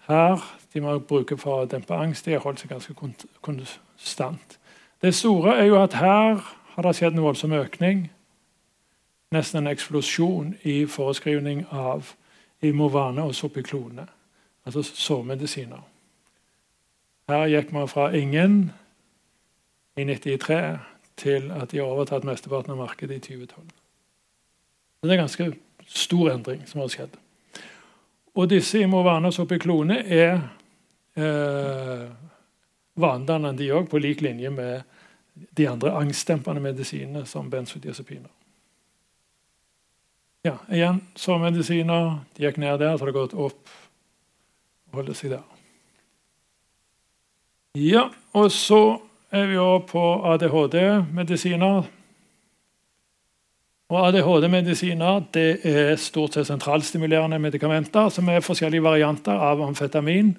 her 0.09 0.59
de 0.73 0.81
må 0.81 0.97
bruke 0.99 1.37
for 1.39 1.63
å 1.63 1.69
dempe 1.71 1.95
angst, 1.95 2.27
de 2.27 2.35
har 2.35 2.43
holdt 2.43 2.59
seg 2.59 2.73
ganske 2.73 2.95
konstant. 3.47 4.59
Det 4.99 5.13
store 5.15 5.55
er 5.61 5.71
jo 5.71 5.79
at 5.79 5.95
her 6.01 6.43
har 6.73 6.89
det 6.89 6.97
skjedd 6.99 7.15
en 7.15 7.23
voldsom 7.23 7.55
økning. 7.55 8.03
Nesten 9.31 9.63
en 9.63 9.71
eksplosjon 9.71 10.57
i 10.67 10.81
foreskrivning 10.91 11.69
av 11.71 12.17
Imovane 12.67 13.23
og 13.23 13.39
Sopiklone, 13.39 14.11
altså 14.67 14.83
sårmedisiner. 14.83 15.87
Her 17.31 17.47
gikk 17.47 17.71
man 17.79 17.87
fra 17.87 18.11
ingen 18.11 18.73
i 19.95 20.03
93 20.11 20.65
til 21.17 21.53
at 21.55 21.71
de 21.71 21.79
har 21.79 21.87
overtatt 21.95 22.27
mesteparten 22.27 22.75
av 22.75 22.83
markedet 22.89 23.23
i 23.23 23.29
2012. 23.37 23.69
Det 25.03 25.13
er 25.13 25.29
ganske 25.29 25.55
stor 25.87 26.33
endring 26.33 26.67
som 26.67 26.81
har 26.81 26.91
skjedd. 26.93 27.17
Og 28.35 28.49
disse 28.49 28.81
imovanas 28.81 29.39
oppe 29.43 29.59
i 29.59 29.63
klone 29.63 29.99
er 30.03 30.39
eh, 31.19 32.07
vanedannende, 32.95 33.59
de 33.59 33.73
òg, 33.77 33.91
på 33.91 34.01
lik 34.01 34.23
linje 34.25 34.51
med 34.51 34.83
de 35.57 35.69
andre 35.69 35.93
angstdempende 35.97 36.61
medisinene 36.61 37.27
som 37.29 37.51
benzodiazepiner. 37.51 38.31
Ja, 40.43 40.57
igjen 40.73 40.99
sårmedisiner. 41.15 42.19
De 42.35 42.47
gikk 42.47 42.59
ned 42.59 42.81
der, 42.81 42.97
så 42.97 43.05
har 43.05 43.13
det 43.13 43.19
gått 43.21 43.37
opp 43.39 43.79
holder 44.93 45.17
seg 45.17 45.33
der. 45.33 45.45
Ja, 47.79 48.09
og 48.37 48.51
så 48.53 49.01
er 49.33 49.47
vi 49.49 49.57
også 49.57 49.87
på 49.89 50.05
ADHD-medisiner. 50.33 51.87
Og 53.93 54.07
ADHD-medisiner 54.09 55.27
det 55.35 55.67
er 55.69 55.99
stort 56.01 56.39
sett 56.39 56.49
sentralstimulerende 56.49 57.37
medikamenter 57.43 58.09
som 58.15 58.31
er 58.33 58.41
forskjellige 58.41 58.87
varianter 58.87 59.37
av 59.37 59.61
amfetamin. 59.61 60.31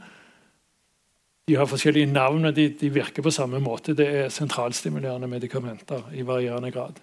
De 1.46 1.60
har 1.60 1.70
forskjellige 1.70 2.10
navn, 2.10 2.42
men 2.42 2.56
de, 2.56 2.66
de, 2.80 2.90
virker 2.90 3.22
på 3.22 3.34
samme 3.36 3.62
måte. 3.62 3.94
Det 3.94 4.08
er 4.10 4.34
sentralstimulerende 4.34 5.30
medikamenter 5.30 6.02
i 6.18 6.26
varierende 6.26 6.72
grad. 6.74 6.98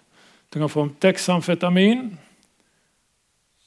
Du 0.51 0.59
kan 0.59 0.69
få 0.69 0.89
dexamfetamin, 1.01 2.17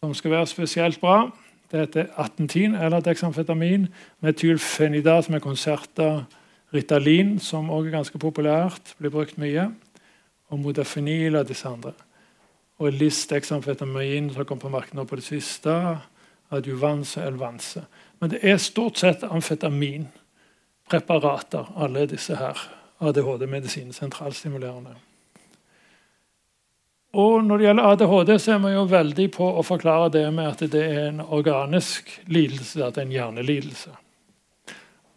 som 0.01 0.13
skal 0.15 0.37
være 0.37 0.53
spesielt 0.53 1.01
bra. 1.01 1.31
Det 1.73 1.87
heter 1.87 2.11
1810 2.21 2.85
eller 2.85 3.01
dexamfetamin. 3.01 3.89
Metylfenida, 4.21 5.23
som 5.23 5.35
er 5.35 5.41
konserter. 5.41 6.25
Ritalin, 6.75 7.39
som 7.39 7.71
også 7.71 7.87
er 7.89 7.97
ganske 7.97 8.19
populært, 8.19 8.97
blir 8.99 9.15
brukt 9.15 9.39
mye. 9.41 9.71
Og 10.53 10.59
modafinil 10.61 11.39
og 11.41 11.49
disse 11.49 11.69
andre. 11.69 11.95
Og 12.83 12.93
Listexamfetamin, 12.93 14.33
som 14.35 14.45
kom 14.45 14.59
på 14.59 14.73
markedet 14.73 15.07
på 15.09 15.17
det 15.21 15.27
siste. 15.27 15.75
Adjuvanse 16.55 17.23
elvanse. 17.23 17.85
Men 18.21 18.31
det 18.35 18.43
er 18.43 18.61
stort 18.63 18.99
sett 18.99 19.25
amfetamin 19.25 20.09
preparater, 20.91 21.67
alle 21.77 22.07
disse 22.07 22.37
her. 22.37 22.59
ADHD-medisin, 23.05 23.93
sentralstimulerende. 23.93 24.95
Og 27.15 27.45
Når 27.45 27.59
det 27.59 27.67
gjelder 27.67 27.85
ADHD, 27.85 28.39
så 28.39 28.53
er 28.53 28.59
man 28.59 28.73
jo 28.75 28.87
veldig 28.91 29.27
på 29.37 29.47
å 29.59 29.63
forklare 29.63 30.09
det 30.17 30.25
med 30.35 30.49
at 30.51 30.65
det 30.73 30.83
er 30.83 31.05
en 31.09 31.21
organisk 31.23 32.11
lidelse, 32.27 32.81
at 32.83 32.97
det 32.97 33.05
er 33.05 33.07
en 33.07 33.15
hjernelidelse. 33.15 33.93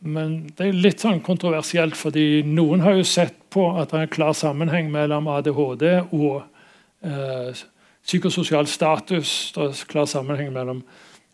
Men 0.06 0.36
det 0.54 0.68
er 0.68 0.78
litt 0.78 1.02
sånn 1.02 1.24
kontroversielt, 1.26 1.98
fordi 1.98 2.44
noen 2.46 2.84
har 2.86 3.00
jo 3.00 3.08
sett 3.08 3.40
på 3.50 3.66
at 3.82 3.90
det 3.90 3.98
er 3.98 4.06
en 4.06 4.14
klar 4.14 4.36
sammenheng 4.38 4.92
mellom 4.94 5.30
ADHD 5.32 5.88
og 6.12 6.44
psykososial 8.08 8.68
status. 8.68 9.52
Det 9.56 9.64
er 9.64 9.84
klar 9.92 10.06
sammenheng 10.10 10.54
mellom 10.54 10.84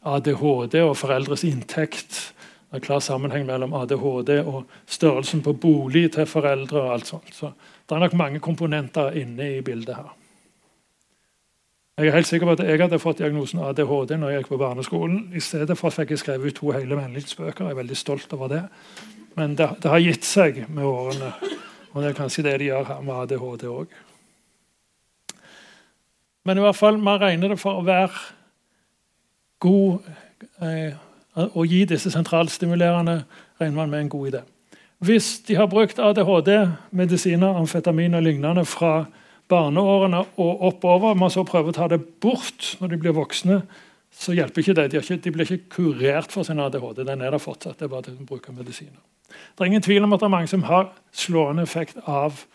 ADHD 0.03 0.81
og 0.83 0.97
foreldres 0.97 1.45
inntekt. 1.47 2.33
Det 2.73 2.81
er 2.81 2.85
klar 2.87 2.99
sammenheng 3.05 3.45
mellom 3.45 3.73
ADHD 3.77 4.39
og 4.41 4.63
størrelsen 4.89 5.43
på 5.45 5.53
bolig 5.53 6.11
til 6.11 6.25
foreldre. 6.25 6.81
og 6.81 6.93
alt 6.93 7.07
sånt. 7.07 7.33
Så 7.33 7.51
Det 7.89 7.95
er 7.95 7.99
nok 7.99 8.13
mange 8.13 8.39
komponenter 8.39 9.11
inne 9.11 9.57
i 9.57 9.61
bildet 9.61 9.95
her. 9.95 10.15
Jeg 11.97 12.07
er 12.07 12.11
helt 12.11 12.27
sikker 12.27 12.47
på 12.47 12.51
at 12.51 12.59
jeg 12.65 12.81
hadde 12.81 12.99
fått 12.99 13.19
diagnosen 13.21 13.59
ADHD 13.59 14.15
når 14.17 14.29
jeg 14.29 14.39
gikk 14.39 14.47
på 14.47 14.57
barneskolen. 14.57 15.31
I 15.35 15.39
stedet 15.39 15.77
for 15.77 15.93
fikk 15.93 16.09
jeg 16.09 16.19
skrevet 16.23 16.47
ut 16.47 16.55
to 16.55 16.71
hele 16.71 16.97
vennlighetsbøker. 16.97 17.67
Jeg 17.67 17.71
er 17.71 17.75
veldig 17.75 17.97
stolt 17.97 18.33
over 18.33 18.47
det. 18.47 18.63
Men 19.35 19.53
det, 19.55 19.69
det, 19.83 19.91
har 19.91 20.01
gitt 20.01 20.25
seg 20.25 20.63
med 20.69 20.83
årene. 20.89 21.29
Og 21.93 22.01
det 22.01 22.09
er 22.09 22.17
kanskje 22.17 22.43
det 22.47 22.55
de 22.59 22.71
gjør 22.71 22.89
her 22.89 23.05
med 23.05 23.13
ADHD 23.13 23.67
òg. 23.69 23.93
Men 26.43 26.59
i 26.59 26.63
hvert 26.63 26.75
fall, 26.75 26.99
man 26.99 27.21
regner 27.21 27.53
det 27.53 27.59
for 27.61 27.79
å 27.79 27.85
være 27.87 28.11
god 29.63 30.09
eh, 30.63 30.95
å 31.33 31.65
gi 31.65 31.83
disse 31.89 32.11
sentralstimulerende 32.13 33.23
regner 33.61 33.77
man 33.77 33.93
med 33.93 34.03
en 34.03 34.11
god 34.11 34.31
idé. 34.33 34.41
Hvis 35.03 35.41
de 35.47 35.57
har 35.59 35.67
brukt 35.71 35.99
ADHD-medisiner, 35.99 37.57
amfetamin 37.59 38.15
og 38.15 38.23
lignende 38.23 38.63
fra 38.67 39.05
barneårene 39.51 40.21
og 40.39 40.67
oppover, 40.69 41.17
man 41.19 41.31
så 41.33 41.43
prøver 41.47 41.73
å 41.73 41.75
ta 41.75 41.89
det 41.91 41.99
bort 42.23 42.75
når 42.79 42.93
de 42.93 42.99
blir 43.01 43.15
voksne, 43.17 43.61
så 44.13 44.35
hjelper 44.35 44.61
ikke 44.61 44.75
det. 44.77 44.85
De, 44.93 45.01
ikke, 45.01 45.17
de 45.23 45.33
blir 45.33 45.49
ikke 45.49 45.73
kurert 45.73 46.31
for 46.31 46.47
sin 46.47 46.61
ADHD. 46.61 47.03
Den 47.03 47.23
er 47.25 47.33
der 47.33 47.41
fortsatt. 47.41 47.79
det 47.79 47.87
er 47.87 47.91
bare 47.91 48.07
til 48.07 48.17
de 48.19 48.27
bruker 48.29 48.55
medisiner. 48.55 49.01
Det 49.27 49.65
er 49.65 49.71
ingen 49.71 49.83
tvil 49.83 50.05
om 50.05 50.13
at 50.13 50.21
det 50.21 50.27
er 50.29 50.35
mange 50.35 50.51
som 50.51 50.63
har 50.69 50.91
slående 51.11 51.65
effekt 51.65 51.97
av 52.05 52.45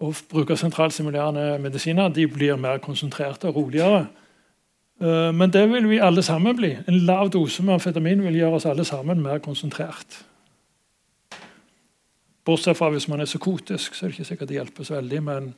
å 0.00 0.12
bruker 0.30 0.56
sentralstimulerende 0.56 1.58
medisiner. 1.60 2.08
De 2.08 2.26
blir 2.28 2.56
mer 2.56 2.80
konsentrerte 2.82 3.50
og 3.50 3.56
roligere. 3.56 4.06
Eh, 5.00 5.32
men 5.36 5.52
det 5.52 5.66
vil 5.72 5.88
vi 5.88 6.00
alle 6.00 6.22
sammen 6.22 6.56
bli. 6.56 6.72
En 6.88 7.04
lav 7.08 7.30
dose 7.32 7.62
med 7.62 7.76
amfetamin 7.78 8.24
vil 8.24 8.40
gjøre 8.40 8.60
oss 8.60 8.68
alle 8.68 8.84
sammen 8.84 9.22
mer 9.22 9.42
konsentrert. 9.44 10.22
Bortsett 12.44 12.76
fra 12.76 12.88
hvis 12.90 13.08
man 13.08 13.20
er 13.20 13.28
psykotisk, 13.28 13.94
så 13.94 14.06
er 14.06 14.10
det 14.10 14.18
ikke 14.18 14.30
sikkert 14.30 14.48
det 14.48 14.56
hjelper 14.56 14.84
så 14.88 14.96
veldig. 14.96 15.22
Men 15.22 15.52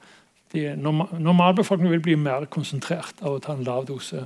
normalbefolkningen 1.23 1.95
vil 1.95 2.05
bli 2.05 2.17
mer 2.21 2.47
konsentrert 2.51 3.23
av 3.23 3.37
å 3.37 3.43
ta 3.43 3.55
en 3.55 3.65
lav 3.65 3.87
dose 3.89 4.25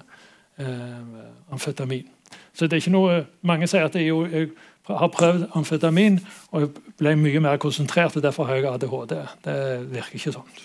eh, 0.59 1.27
amfetamin. 1.53 2.09
Så 2.57 2.67
det 2.67 2.73
er 2.79 2.83
ikke 2.83 2.97
noe, 2.97 3.21
Mange 3.47 3.69
sier 3.71 3.85
at 3.87 3.95
det 3.95 4.03
er 4.03 4.09
jeg 4.09 4.49
har 4.87 5.11
prøvd 5.12 5.49
amfetamin 5.59 6.20
og 6.55 6.78
ble 6.99 7.16
mye 7.18 7.43
mer 7.43 7.59
konsentrert, 7.62 8.16
og 8.16 8.22
derfor 8.22 8.47
har 8.47 8.61
jeg 8.61 8.70
ADHD. 8.70 9.14
Det 9.45 9.59
virker 9.91 10.18
ikke 10.18 10.34
sånn. 10.39 10.57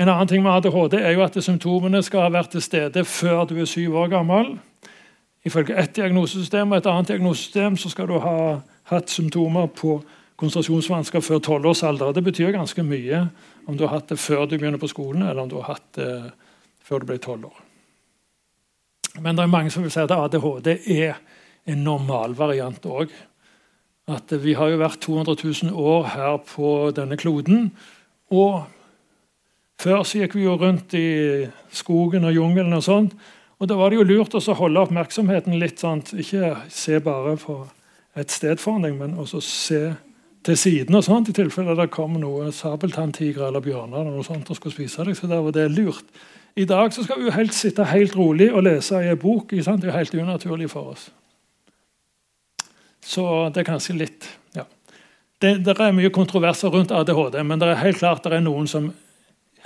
En 0.00 0.08
annen 0.08 0.28
ting 0.28 0.42
med 0.42 0.52
ADHD 0.56 0.96
er 0.98 1.12
jo 1.12 1.24
at 1.24 1.36
symptomene 1.44 2.00
skal 2.02 2.24
ha 2.24 2.32
vært 2.32 2.54
til 2.54 2.64
stede 2.64 3.04
før 3.04 3.44
du 3.50 3.58
er 3.60 3.68
syv 3.68 3.98
år 4.00 4.08
gammel. 4.14 4.54
Ifølge 5.44 5.76
ett 5.76 5.96
diagnosesystem 5.98 6.72
og 6.72 6.78
et 6.78 6.88
annet 6.88 7.12
diagnosesystem 7.12 7.76
så 7.76 7.90
skal 7.92 8.08
du 8.08 8.16
ha 8.22 8.36
hatt 8.90 9.10
symptomer 9.10 9.66
på 9.66 9.98
konsentrasjonsvansker 10.40 11.22
før 11.22 11.42
tolvårsalder. 11.44 12.14
Det 12.16 12.24
betyr 12.24 12.54
ganske 12.56 12.82
mye 12.86 13.26
om 13.66 13.76
du 13.76 13.84
har 13.84 13.98
hatt 13.98 14.08
det 14.10 14.18
før 14.18 14.46
du 14.46 14.56
begynner 14.56 14.80
på 14.80 14.90
skolen, 14.90 15.22
eller 15.22 15.42
om 15.44 15.50
du 15.50 15.58
har 15.60 15.74
hatt 15.74 15.86
det 15.98 16.08
før 16.82 17.02
du 17.02 17.10
ble 17.10 17.18
tolv 17.22 17.46
år. 17.50 17.60
Men 19.20 19.36
det 19.36 19.44
er 19.44 19.52
mange 19.52 19.70
som 19.70 19.84
vil 19.84 19.92
si 19.92 20.00
at 20.00 20.14
ADHD 20.14 20.72
er 20.72 21.20
en 21.66 21.84
normalvariant 21.84 22.86
òg. 22.86 23.12
At 24.10 24.32
vi 24.42 24.56
har 24.58 24.72
jo 24.72 24.80
vært 24.80 25.02
200 25.04 25.36
000 25.70 25.76
år 25.78 26.08
her 26.14 26.38
på 26.46 26.90
denne 26.96 27.18
kloden. 27.20 27.70
Og 28.34 28.64
før 29.82 30.02
så 30.06 30.22
gikk 30.22 30.34
vi 30.38 30.46
jo 30.46 30.56
rundt 30.58 30.94
i 30.98 31.46
skogen 31.70 32.26
og 32.26 32.34
jungelen. 32.34 32.72
og 32.72 32.82
sånt, 32.82 33.14
og 33.58 33.68
Da 33.68 33.76
var 33.76 33.90
det 33.90 33.98
jo 34.00 34.04
lurt 34.04 34.34
å 34.34 34.54
holde 34.54 34.80
oppmerksomheten 34.80 35.58
litt 35.58 35.78
sånn, 35.78 36.02
Ikke 36.18 36.56
se 36.68 36.98
bare 36.98 37.36
på 37.36 37.68
et 38.16 38.30
sted 38.30 38.58
foran 38.58 38.82
deg, 38.82 38.94
men 38.98 39.14
også 39.14 39.40
se 39.40 39.94
til 40.42 40.56
siden 40.56 40.94
og 40.94 41.04
sånt, 41.04 41.28
i 41.28 41.32
tilfelle 41.32 41.76
det 41.78 41.90
kom 41.90 42.18
noe 42.18 42.50
sabeltanntigre 42.50 43.46
eller 43.46 43.60
bjørner 43.60 44.00
eller 44.00 44.10
noe 44.10 44.26
sånt 44.26 44.50
og 44.50 44.56
skulle 44.56 44.74
spise 44.74 45.04
deg. 45.04 45.16
så 45.16 45.28
der 45.28 45.40
var 45.40 45.52
det 45.52 45.70
lurt. 45.70 46.04
I 46.56 46.64
dag 46.64 46.92
så 46.92 47.04
skal 47.04 47.20
vi 47.20 47.24
jo 47.30 47.36
helst 47.36 47.60
sitte 47.60 47.84
helt 47.84 48.16
rolig 48.16 48.52
og 48.52 48.64
lese 48.64 48.98
i 48.98 49.08
en 49.08 49.18
bok. 49.18 49.50
Det 49.50 49.66
er 49.66 49.86
jo 49.86 49.90
helt 49.92 50.14
unaturlig 50.14 50.70
for 50.70 50.92
oss. 50.92 51.10
Så 53.02 53.24
det 53.50 53.62
er 53.62 53.68
kanskje 53.72 53.98
litt 53.98 54.28
ja. 54.54 54.66
Det, 55.42 55.56
det 55.66 55.74
er 55.74 55.96
mye 55.96 56.12
kontroverser 56.14 56.70
rundt 56.70 56.94
ADHD, 56.94 57.40
men 57.42 57.58
det 57.58 57.72
er 57.72 57.82
helt 57.82 57.98
klart 57.98 58.22
det 58.24 58.36
er 58.36 58.44
noen 58.44 58.68
som 58.70 58.92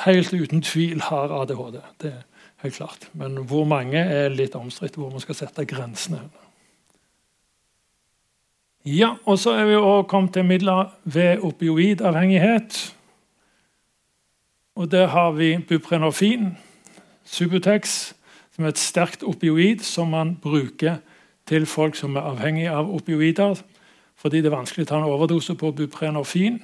helt 0.07 0.33
uten 0.33 0.65
tvil 0.65 1.05
har 1.05 1.33
ADHD. 1.43 1.79
Det 2.01 2.13
er 2.15 2.25
helt 2.65 2.79
klart. 2.79 3.09
Men 3.13 3.39
hvor 3.49 3.69
mange 3.69 4.01
er 4.01 4.33
litt 4.33 4.57
omstridt, 4.57 4.97
hvor 4.97 5.13
man 5.13 5.23
skal 5.25 5.39
sette 5.39 5.69
grensene. 5.69 6.25
Ja, 8.87 9.17
og 9.27 9.41
så 9.43 9.57
er 9.59 9.65
vi 9.67 9.75
også 9.75 10.07
kommet 10.09 10.33
til 10.37 10.45
midler 10.47 10.93
ved 11.05 11.43
opioidavhengighet. 11.43 12.95
Og 14.77 14.91
Der 14.91 15.07
har 15.07 15.31
vi 15.33 15.57
buprenorfin, 15.59 16.57
Subutex, 17.25 18.13
som 18.55 18.65
er 18.65 18.69
et 18.69 18.79
sterkt 18.79 19.25
opioid 19.25 19.83
som 19.83 20.09
man 20.09 20.37
bruker 20.43 21.01
til 21.47 21.67
folk 21.67 21.97
som 21.97 22.17
er 22.17 22.27
avhengige 22.27 22.73
av 22.75 22.89
opioider, 22.91 23.61
fordi 24.17 24.41
det 24.43 24.51
er 24.51 24.57
vanskelig 24.57 24.87
å 24.87 24.91
ta 24.91 24.99
en 24.99 25.11
overdose 25.11 25.55
på 25.59 25.71
buprenorfin. 25.77 26.59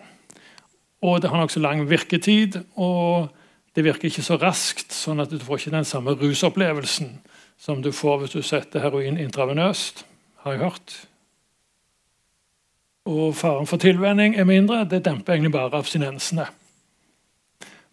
Og 1.03 1.21
det 1.23 1.31
har 1.31 1.43
nokså 1.43 1.61
lang 1.61 1.85
virketid. 1.91 2.61
Og 2.81 3.29
det 3.77 3.85
virker 3.85 4.09
ikke 4.09 4.25
så 4.25 4.39
raskt, 4.41 4.93
sånn 4.93 5.21
at 5.23 5.31
du 5.33 5.39
får 5.41 5.61
ikke 5.61 5.77
den 5.77 5.89
samme 5.89 6.17
rusopplevelsen 6.19 7.15
som 7.63 7.83
du 7.83 7.93
får 7.95 8.19
hvis 8.23 8.35
du 8.37 8.43
setter 8.43 8.83
heroin 8.83 9.21
intravenøst, 9.21 10.05
har 10.43 10.57
jeg 10.57 10.63
hørt. 10.65 10.97
Og 13.07 13.37
faren 13.39 13.67
for 13.67 13.83
tilvenning 13.83 14.35
er 14.39 14.47
mindre. 14.47 14.85
Det 14.91 15.05
demper 15.05 15.37
egentlig 15.37 15.55
bare 15.55 15.79
abstinensene. 15.79 16.47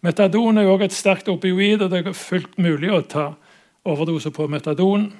Metadon 0.00 0.58
er 0.58 0.68
også 0.70 0.86
et 0.88 0.96
sterkt 0.96 1.28
opioid, 1.28 1.82
og 1.82 1.90
det 1.92 2.06
er 2.06 2.16
fullt 2.16 2.58
mulig 2.58 2.90
å 2.94 3.02
ta 3.04 3.26
overdose 3.84 4.30
på 4.32 4.46
metadon. 4.48 5.10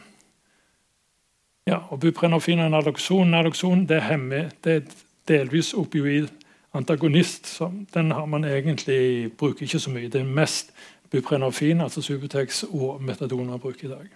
Ja, 1.66 1.78
og 1.90 2.00
Buprenorfin 2.00 2.58
og 2.58 2.70
naloxon, 2.70 3.30
naloxon 3.30 3.86
det, 3.88 4.02
hemmer, 4.02 4.48
det 4.64 4.72
er 4.76 4.94
delvis 5.28 5.74
opioid 5.74 6.28
antagonist. 6.74 7.46
Så 7.46 7.70
den 7.94 8.10
har 8.10 8.26
man 8.26 8.44
egentlig 8.44 9.32
bruker 9.38 9.62
ikke 9.62 9.78
så 9.78 9.90
mye. 9.90 10.08
Det 10.08 10.20
er 10.20 10.24
mest 10.24 10.72
buprenorfin, 11.10 11.80
altså 11.80 12.02
Subutex, 12.02 12.62
og 12.62 13.02
metadon 13.02 13.46
man 13.46 13.60
bruker 13.60 13.84
i 13.84 13.90
dag. 13.90 14.06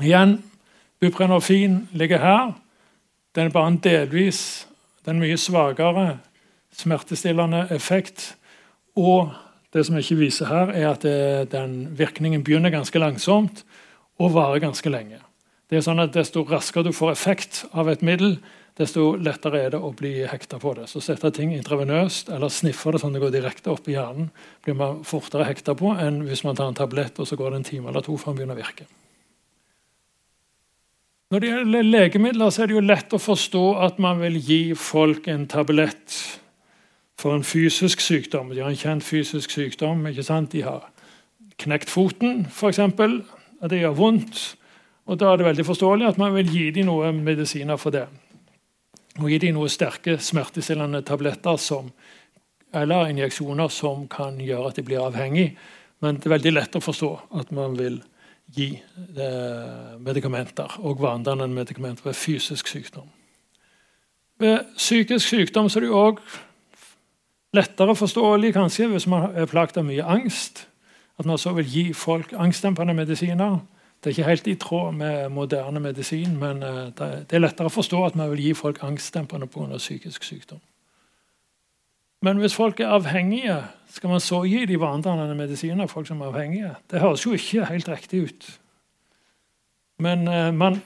Igjen, 0.00 0.44
buprenorfin 1.00 1.88
ligger 1.92 2.18
her. 2.18 2.52
Den 3.34 3.46
er 3.46 3.50
bare 3.50 3.68
en 3.68 3.82
delvis 3.84 4.68
den 5.06 5.20
mye 5.20 5.36
svakere 5.36 6.18
smertestillende 6.72 7.66
effekt 7.70 8.34
og 8.96 9.30
det 9.72 9.84
som 9.86 9.96
jeg 9.96 10.04
ikke 10.04 10.22
viser 10.24 10.48
her, 10.48 10.72
er 10.72 10.90
at 10.90 11.02
det, 11.02 11.52
den 11.52 11.98
virkningen 11.98 12.44
begynner 12.44 12.72
ganske 12.72 12.98
langsomt 12.98 13.64
og 14.18 14.34
varer 14.34 14.58
ganske 14.58 14.90
lenge. 14.90 15.20
Det 15.68 15.78
er 15.78 15.84
sånn 15.84 16.00
at 16.00 16.14
Desto 16.16 16.44
raskere 16.48 16.88
du 16.88 16.94
får 16.96 17.12
effekt 17.12 17.64
av 17.76 17.90
et 17.92 18.04
middel, 18.04 18.38
desto 18.78 19.16
lettere 19.18 19.60
er 19.64 19.72
det 19.74 19.80
å 19.82 19.90
bli 19.96 20.12
hekta 20.30 20.60
på 20.62 20.72
det. 20.78 20.86
Så 20.88 21.02
sette 21.02 21.32
ting 21.34 21.50
intravenøst 21.56 22.30
eller 22.30 22.52
sniffe 22.52 22.92
det 22.94 23.00
sånn 23.02 23.16
det 23.16 23.22
går 23.24 23.34
direkte 23.34 23.72
opp 23.72 23.88
i 23.90 23.96
hjernen, 23.96 24.30
blir 24.64 24.78
man 24.78 25.02
fortere 25.06 25.48
hekta 25.48 25.74
på 25.78 25.96
enn 25.98 26.22
hvis 26.28 26.44
man 26.46 26.56
tar 26.56 26.70
en 26.70 26.78
tablett 26.78 27.18
og 27.18 27.26
så 27.28 27.36
går 27.36 27.52
det 27.52 27.60
en 27.60 27.68
time 27.72 27.90
eller 27.90 28.06
to 28.06 28.14
før 28.16 28.32
den 28.32 28.40
begynner 28.40 28.58
å 28.58 28.62
virke. 28.62 28.86
Når 31.28 31.42
det 31.42 31.48
gjelder 31.50 31.88
legemidler, 31.90 32.52
så 32.54 32.62
er 32.62 32.70
det 32.70 32.76
jo 32.78 32.84
lett 32.86 33.12
å 33.12 33.20
forstå 33.20 33.64
at 33.84 33.98
man 34.00 34.22
vil 34.22 34.38
gi 34.40 34.62
folk 34.78 35.26
en 35.28 35.44
tablett 35.50 36.14
for 37.18 37.34
en 37.34 37.44
fysisk 37.44 38.00
sykdom. 38.00 38.54
De 38.54 38.62
har 38.62 38.70
en 38.70 38.78
kjent 38.78 39.04
fysisk 39.04 39.52
sykdom. 39.52 40.06
ikke 40.08 40.24
sant? 40.24 40.54
De 40.54 40.62
har 40.64 40.86
knekt 41.60 41.90
foten, 41.90 42.46
f.eks. 42.48 42.80
Det 43.68 43.82
gjør 43.82 43.98
vondt. 43.98 44.40
Og 45.08 45.16
Da 45.18 45.32
er 45.32 45.40
det 45.40 45.46
veldig 45.46 45.64
forståelig 45.64 46.06
at 46.08 46.18
man 46.20 46.34
vil 46.36 46.50
gi 46.52 46.70
dem 46.70 46.90
noe 46.90 47.12
medisiner 47.16 47.80
for 47.80 47.94
det. 47.94 48.04
Og 49.18 49.30
gi 49.32 49.38
dem 49.40 49.56
noe 49.56 49.70
sterke 49.72 50.18
smertestillende 50.20 51.00
tabletter 51.02 51.56
som, 51.56 51.88
eller 52.76 53.08
injeksjoner 53.08 53.72
som 53.72 54.04
kan 54.08 54.36
gjøre 54.40 54.68
at 54.68 54.76
de 54.76 54.84
blir 54.84 55.00
avhengig. 55.00 55.54
Men 56.04 56.18
det 56.18 56.28
er 56.28 56.36
veldig 56.36 56.52
lett 56.52 56.76
å 56.76 56.84
forstå 56.84 57.12
at 57.40 57.54
man 57.56 57.76
vil 57.78 58.02
gi 58.54 58.68
eh, 58.76 59.96
medikamenter 60.00 60.76
og 60.84 61.00
vanedannende 61.00 61.56
medikamenter 61.56 62.10
ved 62.10 62.16
fysisk 62.16 62.68
sykdom. 62.68 63.08
Ved 64.38 64.68
psykisk 64.76 65.26
sykdom 65.26 65.66
er 65.72 65.84
det 65.84 65.90
òg 65.90 66.20
lettere 67.56 67.96
forståelig 67.96 68.52
kanskje 68.54 68.86
hvis 68.92 69.08
man 69.10 69.32
er 69.34 69.48
plaget 69.50 69.80
av 69.80 69.88
mye 69.88 70.04
angst. 70.04 70.66
At 71.18 71.26
man 71.26 71.40
så 71.40 71.56
vil 71.56 71.66
gi 71.66 71.84
folk 71.96 72.32
angstdempende 72.36 72.94
medisiner. 72.94 73.58
Det 73.98 74.10
er 74.10 74.14
ikke 74.14 74.30
helt 74.30 74.46
i 74.46 74.54
tråd 74.54 74.92
med 74.94 75.28
moderne 75.34 75.80
medisin, 75.82 76.36
men 76.38 76.62
eh, 76.62 76.84
det 76.96 77.34
er 77.34 77.42
lettere 77.42 77.66
å 77.66 77.74
forstå 77.74 78.04
at 78.06 78.18
man 78.18 78.30
vil 78.30 78.44
gi 78.46 78.54
folk 78.54 78.82
angstdempende 78.86 79.48
pga. 79.50 79.78
psykisk 79.78 80.24
sykdom. 80.24 80.60
Men 82.22 82.38
hvis 82.42 82.54
folk 82.54 82.80
er 82.80 82.94
avhengige, 82.94 83.60
skal 83.94 84.10
man 84.10 84.22
så 84.22 84.42
gi 84.46 84.64
de 84.66 84.78
vandrende 84.80 85.34
medisiner? 85.38 85.86
folk 85.86 86.06
som 86.06 86.20
er 86.20 86.32
avhengige? 86.32 86.74
Det 86.90 87.00
høres 87.00 87.26
jo 87.26 87.32
ikke 87.32 87.66
helt 87.66 87.88
riktig 87.88 88.22
ut. 88.22 88.48
Men 89.98 90.28
uh, 90.28 90.50
man 90.54 90.80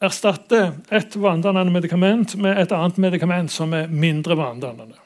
erstatter 0.00 0.74
et 0.92 1.16
vandrende 1.16 1.72
medikament 1.72 2.36
med 2.36 2.60
et 2.60 2.72
annet 2.72 2.98
medikament 2.98 3.52
som 3.52 3.72
er 3.72 3.88
mindre 3.88 4.36
vandrende. 4.36 4.96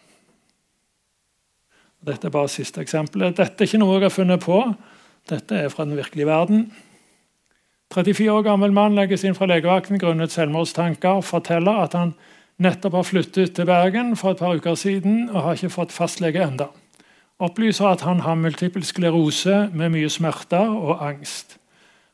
Dette 2.07 2.27
er 2.27 2.35
bare 2.35 2.51
siste 2.51 2.83
eksempelet. 2.83 3.37
Dette 3.37 3.63
er 3.63 3.69
ikke 3.69 3.79
noe 3.83 3.99
jeg 3.99 4.09
har 4.09 4.15
funnet 4.15 4.43
på. 4.43 4.61
Dette 5.31 5.67
er 5.67 5.69
fra 5.71 5.85
den 5.85 5.99
virkelige 5.99 6.27
verden. 6.27 6.71
34 7.91 8.31
år 8.31 8.45
gammel 8.47 8.71
mann 8.71 8.95
legges 8.95 9.25
inn 9.27 9.35
fra 9.35 9.49
legevakten 9.51 9.99
grunnet 9.99 10.31
selvmordstanker. 10.31 11.25
Forteller 11.27 11.81
at 11.83 11.97
han 11.99 12.13
nettopp 12.63 12.95
har 13.01 13.09
flyttet 13.09 13.57
til 13.57 13.67
Bergen 13.67 14.13
for 14.17 14.31
et 14.31 14.43
par 14.43 14.55
uker 14.55 14.77
siden 14.79 15.25
og 15.33 15.43
har 15.43 15.59
ikke 15.59 15.73
fått 15.75 15.95
fastlege 15.95 16.45
enda. 16.45 16.69
Opplyser 17.43 17.89
at 17.91 18.05
han 18.07 18.23
har 18.23 18.39
multiple 18.39 18.85
sklerose 18.87 19.67
med 19.75 19.91
mye 19.97 20.11
smerter 20.13 20.71
og 20.71 21.03
angst. 21.03 21.57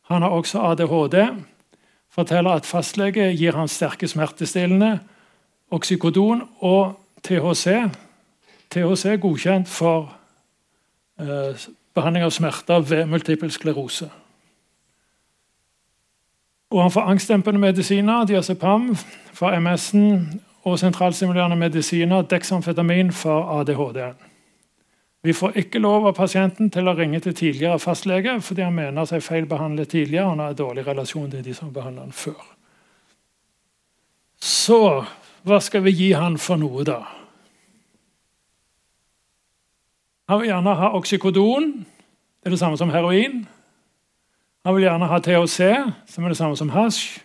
Han 0.09 0.23
har 0.23 0.33
også 0.33 0.63
ADHD. 0.71 1.19
Forteller 2.09 2.57
at 2.57 2.67
fastlege 2.67 3.29
gir 3.37 3.59
han 3.59 3.69
sterke 3.69 4.09
smertestillende, 4.09 5.01
oksykodon 5.75 6.47
og 6.65 6.95
THC, 7.27 7.91
THC 8.71 9.05
er 9.11 9.21
godkjent 9.21 9.69
for 9.69 10.15
eh, 11.21 11.67
behandling 11.95 12.25
av 12.25 12.33
smerter 12.35 12.87
ved 12.87 13.11
multiple 13.11 13.51
sklerose. 13.53 14.09
Og 16.71 16.83
han 16.83 16.91
får 16.91 17.01
angstdempende 17.01 17.61
medisiner, 17.61 18.25
diazepam 18.27 18.97
for 19.33 19.55
MS-en 19.55 20.41
og 20.67 20.79
sentralstimulerende 20.79 21.57
medisiner, 21.57 22.23
dexamfetamin 22.23 23.13
for 23.13 23.61
ADHD-en. 23.61 24.17
Vi 25.23 25.33
får 25.33 25.57
ikke 25.59 25.79
lov 25.79 26.07
av 26.07 26.15
pasienten 26.15 26.69
til 26.71 26.87
å 26.87 26.95
ringe 26.95 27.19
til 27.23 27.35
tidligere 27.35 27.81
fastlege 27.83 28.37
fordi 28.47 28.63
han 28.63 28.77
mener 28.77 29.09
seg 29.11 29.25
feilbehandlet 29.27 29.91
tidligere. 29.91 30.29
Han 30.29 30.43
har 30.43 30.53
en 30.55 30.59
dårlig 30.59 30.85
relasjon 30.87 31.31
til 31.31 31.43
de 31.43 31.55
som 31.55 31.73
behandler 31.75 32.07
han 32.07 32.15
før. 32.15 32.45
Så 34.39 34.79
hva 35.47 35.59
skal 35.63 35.83
vi 35.87 35.95
gi 35.99 36.13
han 36.15 36.39
for 36.39 36.61
noe, 36.63 36.85
da? 36.87 37.01
Han 40.31 40.41
vil 40.43 40.51
gjerne 40.51 40.79
ha 40.79 40.93
oksykodon. 40.99 41.69
Det 41.83 42.51
er 42.51 42.55
det 42.55 42.63
samme 42.63 42.79
som 42.79 42.91
heroin. 42.95 43.45
Han 44.67 44.75
vil 44.75 44.83
gjerne 44.83 45.07
ha 45.07 45.19
THC, 45.23 45.59
som 46.11 46.25
er 46.25 46.33
det 46.33 46.37
samme 46.41 46.57
som 46.59 46.73
hasj. 46.75 47.21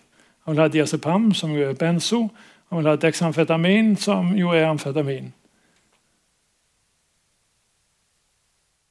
Han 0.45 0.53
vil 0.53 0.61
ha 0.61 0.67
diazepam, 0.69 1.31
som 1.33 1.55
er 1.57 1.71
benzo. 1.73 2.27
Han 2.69 2.77
vil 2.77 2.89
ha 2.91 2.99
dexamfetamin, 3.01 3.95
som 3.97 4.35
jo 4.37 4.51
er 4.53 4.67
amfetamin. 4.67 5.31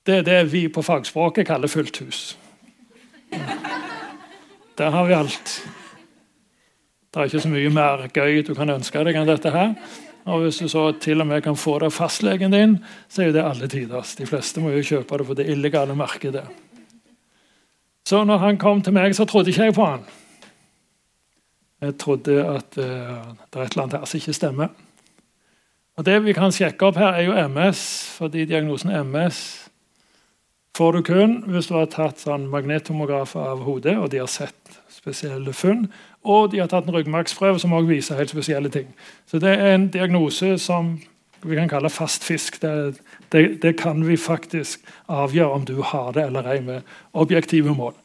Det 0.07 0.17
er 0.17 0.27
det 0.27 0.41
vi 0.51 0.65
på 0.67 0.83
fagspråket 0.83 1.47
kaller 1.47 1.71
fullt 1.71 2.01
hus. 2.03 2.39
Der 4.79 4.91
har 4.91 5.07
vi 5.07 5.15
alt. 5.15 5.53
Det 7.15 7.21
er 7.21 7.31
ikke 7.31 7.43
så 7.45 7.53
mye 7.53 7.71
mer 7.71 8.03
gøy 8.11 8.43
du 8.49 8.51
kan 8.59 8.75
ønske 8.75 9.05
deg 9.07 9.21
enn 9.21 9.31
dette 9.31 9.53
her. 9.55 9.77
Og 10.27 10.43
Hvis 10.43 10.59
du 10.59 10.67
så 10.69 10.89
til 10.99 11.23
og 11.23 11.31
med 11.31 11.45
kan 11.47 11.55
få 11.57 11.79
det 11.79 11.93
av 11.93 11.95
fastlegen 11.95 12.51
din, 12.51 12.75
så 13.09 13.23
er 13.23 13.31
jo 13.31 13.37
det 13.39 13.47
alle 13.47 13.71
tiders. 13.71 14.17
De 14.19 14.27
fleste 14.27 14.59
må 14.61 14.75
jo 14.75 14.83
kjøpe 14.83 15.19
det 15.23 15.29
på 15.31 15.39
det 15.39 15.47
illegale 15.55 15.95
markedet. 15.95 16.49
Så 18.11 18.25
når 18.27 18.43
han 18.43 18.59
kom 18.59 18.81
til 18.83 18.95
meg, 18.97 19.15
så 19.15 19.25
trodde 19.25 19.53
ikke 19.53 19.69
jeg 19.69 19.75
på 19.77 19.87
han. 19.87 20.01
Jeg 21.81 21.95
trodde 22.03 22.41
at 22.43 22.79
uh, 22.79 22.83
det 22.83 23.61
er 23.61 23.63
et 23.63 23.77
eller 23.77 23.85
annet 23.85 23.99
her 24.01 24.09
som 24.11 24.19
ikke 24.19 24.35
stemmer. 24.35 24.73
Og 25.97 26.07
Det 26.07 26.17
vi 26.25 26.35
kan 26.35 26.53
sjekke 26.53 26.89
opp 26.89 26.99
her, 26.99 27.15
er 27.15 27.29
jo 27.29 27.37
MS, 27.49 27.83
fordi 28.17 28.49
diagnosen 28.51 28.91
MS 29.07 29.39
får 30.77 30.97
du 30.97 31.03
kun 31.07 31.37
hvis 31.53 31.69
du 31.69 31.77
har 31.77 31.87
tatt 31.93 32.23
sånn 32.23 32.49
magnetomograf 32.51 33.37
av 33.37 33.63
hodet, 33.67 33.95
og 33.99 34.11
de 34.11 34.23
har 34.23 34.31
sett 34.33 34.81
spesielle 34.91 35.55
funn. 35.55 35.87
Og 36.27 36.51
de 36.51 36.65
har 36.65 36.71
tatt 36.73 36.89
en 36.89 36.97
ryggmargsprøve 36.97 37.63
som 37.63 37.79
også 37.79 37.93
viser 37.93 38.19
helt 38.19 38.35
spesielle 38.35 38.75
ting. 38.75 38.91
Så 39.31 39.39
det 39.39 39.55
er 39.55 39.75
en 39.77 39.91
diagnose 39.93 40.57
som 40.59 40.97
vi 41.45 41.57
kan 41.57 41.71
kalle 41.71 41.93
fast 41.93 42.25
fisk. 42.27 42.59
Det, 42.63 43.01
det, 43.33 43.63
det 43.63 43.77
kan 43.79 44.03
vi 44.09 44.17
faktisk 44.17 44.83
avgjøre 45.07 45.61
om 45.61 45.65
du 45.69 45.77
har 45.83 46.15
det 46.17 46.27
eller 46.27 46.55
ei, 46.57 46.61
med 46.65 46.97
objektive 47.13 47.77
mål. 47.77 48.00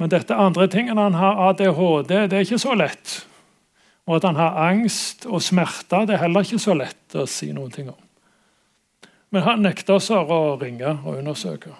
Men 0.00 0.08
dette 0.08 0.36
andre 0.36 0.64
tingene, 0.72 1.02
han 1.10 1.18
har 1.20 1.42
ADHD, 1.50 2.14
det 2.32 2.38
er 2.38 2.46
ikke 2.46 2.58
så 2.62 2.72
lett. 2.72 3.18
Og 4.08 4.16
at 4.16 4.24
han 4.30 4.38
har 4.40 4.56
angst 4.70 5.26
og 5.28 5.42
smerter, 5.44 6.06
det 6.08 6.16
er 6.16 6.22
heller 6.24 6.46
ikke 6.46 6.62
så 6.62 6.72
lett 6.74 7.16
å 7.20 7.26
si 7.28 7.50
noen 7.52 7.74
ting 7.74 7.90
om. 7.92 7.98
Men 9.30 9.44
han 9.44 9.60
nekta 9.62 9.98
oss 10.00 10.08
å 10.10 10.56
ringe 10.58 10.96
og 11.04 11.20
undersøke. 11.20 11.74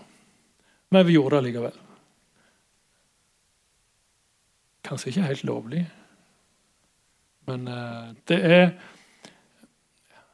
Men 0.92 1.08
vi 1.08 1.16
gjorde 1.16 1.40
det 1.40 1.48
likevel. 1.48 1.80
Kanskje 4.84 5.14
ikke 5.14 5.28
helt 5.30 5.48
lovlig, 5.48 5.82
men 7.48 7.68
uh, 7.68 8.12
det 8.28 8.38
er 8.44 8.64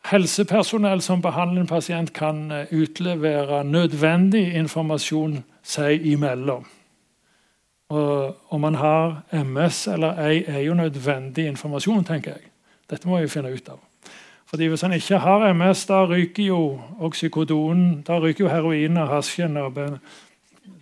Helsepersonell 0.07 1.01
som 1.03 1.22
behandler 1.22 1.64
en 1.64 1.70
pasient, 1.70 2.12
kan 2.14 2.47
uh, 2.53 2.70
utlevere 2.70 3.62
nødvendig 3.66 4.49
informasjon 4.59 5.41
seg 5.66 6.07
imellom. 6.07 6.66
Og 7.89 8.37
Om 8.51 8.61
man 8.61 8.74
har 8.74 9.22
MS 9.32 9.87
eller 9.87 10.18
ei, 10.26 10.45
er 10.47 10.61
jo 10.61 10.74
nødvendig 10.74 11.47
informasjon, 11.47 12.05
tenker 12.05 12.30
jeg. 12.30 12.51
Dette 12.91 13.09
må 13.09 13.20
vi 13.20 13.28
finne 13.28 13.53
ut 13.53 13.68
av. 13.68 13.78
Fordi 14.47 14.66
Hvis 14.66 14.80
han 14.80 14.93
ikke 14.93 15.18
har 15.18 15.53
MS, 15.53 15.87
da 15.87 16.05
ryker 16.07 16.43
jo 16.43 16.80
oksykodonen, 17.01 18.03
da 18.07 18.18
ryker 18.18 18.45
jo 18.45 18.51
heroinen 18.51 18.97
og 18.97 19.09
hasjen 19.09 19.57
og 19.57 19.74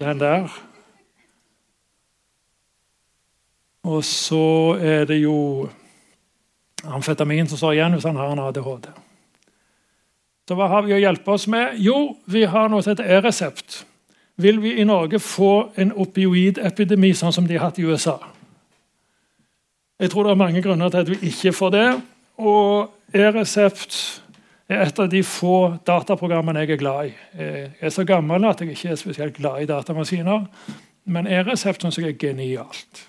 den 0.00 0.20
der. 0.20 0.48
Og 3.84 4.04
så 4.04 4.76
er 4.80 5.04
det 5.04 5.22
jo 5.22 5.68
amfetamin 6.84 7.48
som 7.48 7.60
står 7.60 7.72
igjen 7.72 7.96
hvis 7.96 8.06
han 8.08 8.16
har 8.16 8.32
en 8.32 8.44
ADHD. 8.46 8.88
Så 10.48 10.56
hva 10.56 10.68
har 10.68 10.84
vi 10.84 10.92
å 10.92 11.00
hjelpe 11.00 11.32
oss 11.32 11.46
med? 11.48 11.76
Jo, 11.80 12.16
vi 12.28 12.44
har 12.48 12.68
noe 12.68 12.84
som 12.84 12.92
heter 12.92 13.08
E-resept. 13.16 13.84
Vil 14.36 14.62
vi 14.62 14.74
i 14.80 14.84
Norge 14.84 15.20
få 15.22 15.70
en 15.78 15.92
opioidepidemi 15.92 17.12
sånn 17.14 17.32
som 17.32 17.46
de 17.46 17.54
har 17.54 17.68
hatt 17.68 17.78
i 17.78 17.86
USA? 17.86 18.16
Jeg 20.00 20.10
tror 20.10 20.26
det 20.26 20.34
er 20.34 20.42
mange 20.42 20.62
grunner 20.62 20.90
til 20.90 21.04
at 21.04 21.10
vi 21.12 21.30
ikke 21.30 21.52
får 21.54 21.70
det. 21.70 21.88
Og 22.42 22.90
E-resept 23.14 23.96
er 24.68 24.82
et 24.82 24.98
av 24.98 25.06
de 25.12 25.22
få 25.22 25.76
dataprogrammene 25.86 26.64
jeg 26.64 26.74
er 26.74 26.80
glad 26.80 27.12
i. 27.12 27.14
Jeg 27.38 27.70
er 27.78 27.94
så 27.94 28.02
gammel 28.08 28.44
at 28.48 28.60
jeg 28.60 28.74
ikke 28.74 28.90
er 28.90 28.98
spesielt 28.98 29.36
glad 29.38 29.62
i 29.62 29.70
datamaskiner, 29.70 30.46
men 31.04 31.30
E-resept 31.30 31.84
syns 31.84 32.00
jeg 32.00 32.10
er 32.10 32.18
genialt. 32.18 33.04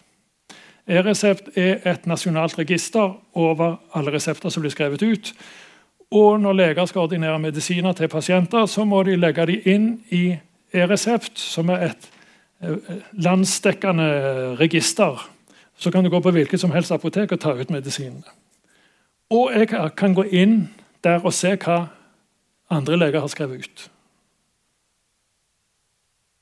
E-resept 0.86 1.56
er 1.58 1.82
et 1.90 2.06
nasjonalt 2.06 2.60
register 2.60 3.16
over 3.34 3.80
alle 3.98 4.14
resepter 4.14 4.54
som 4.54 4.62
blir 4.62 4.76
skrevet 4.76 5.02
ut. 5.02 5.34
Og 6.14 6.38
når 6.40 6.54
leger 6.54 6.86
skal 6.86 7.08
ordinere 7.08 7.40
medisiner 7.42 7.98
til 7.98 8.08
pasienter, 8.08 8.66
så 8.70 8.86
må 8.86 9.02
de 9.04 9.18
legge 9.18 9.48
dem 9.50 9.66
inn 9.66 9.88
i 10.14 10.36
e-resept, 10.76 11.40
som 11.40 11.72
er 11.74 11.90
et 11.90 12.10
eh, 12.62 12.94
landsdekkende 13.14 14.10
register. 14.60 15.30
Så 15.78 15.92
kan 15.92 16.04
du 16.04 16.10
gå 16.10 16.20
på 16.20 16.32
hvilket 16.32 16.60
som 16.60 16.72
helst 16.72 16.92
apotek 16.92 17.32
og 17.36 17.42
ta 17.44 17.56
ut 17.56 17.74
medisinene. 17.74 18.24
Og 19.34 19.52
jeg 19.56 19.68
kan 19.98 20.14
gå 20.16 20.24
inn 20.32 20.70
der 21.04 21.26
og 21.26 21.34
se 21.34 21.56
hva 21.58 21.88
andre 22.70 22.98
leger 22.98 23.20
har 23.20 23.32
skrevet 23.32 23.66
ut. 23.66 23.90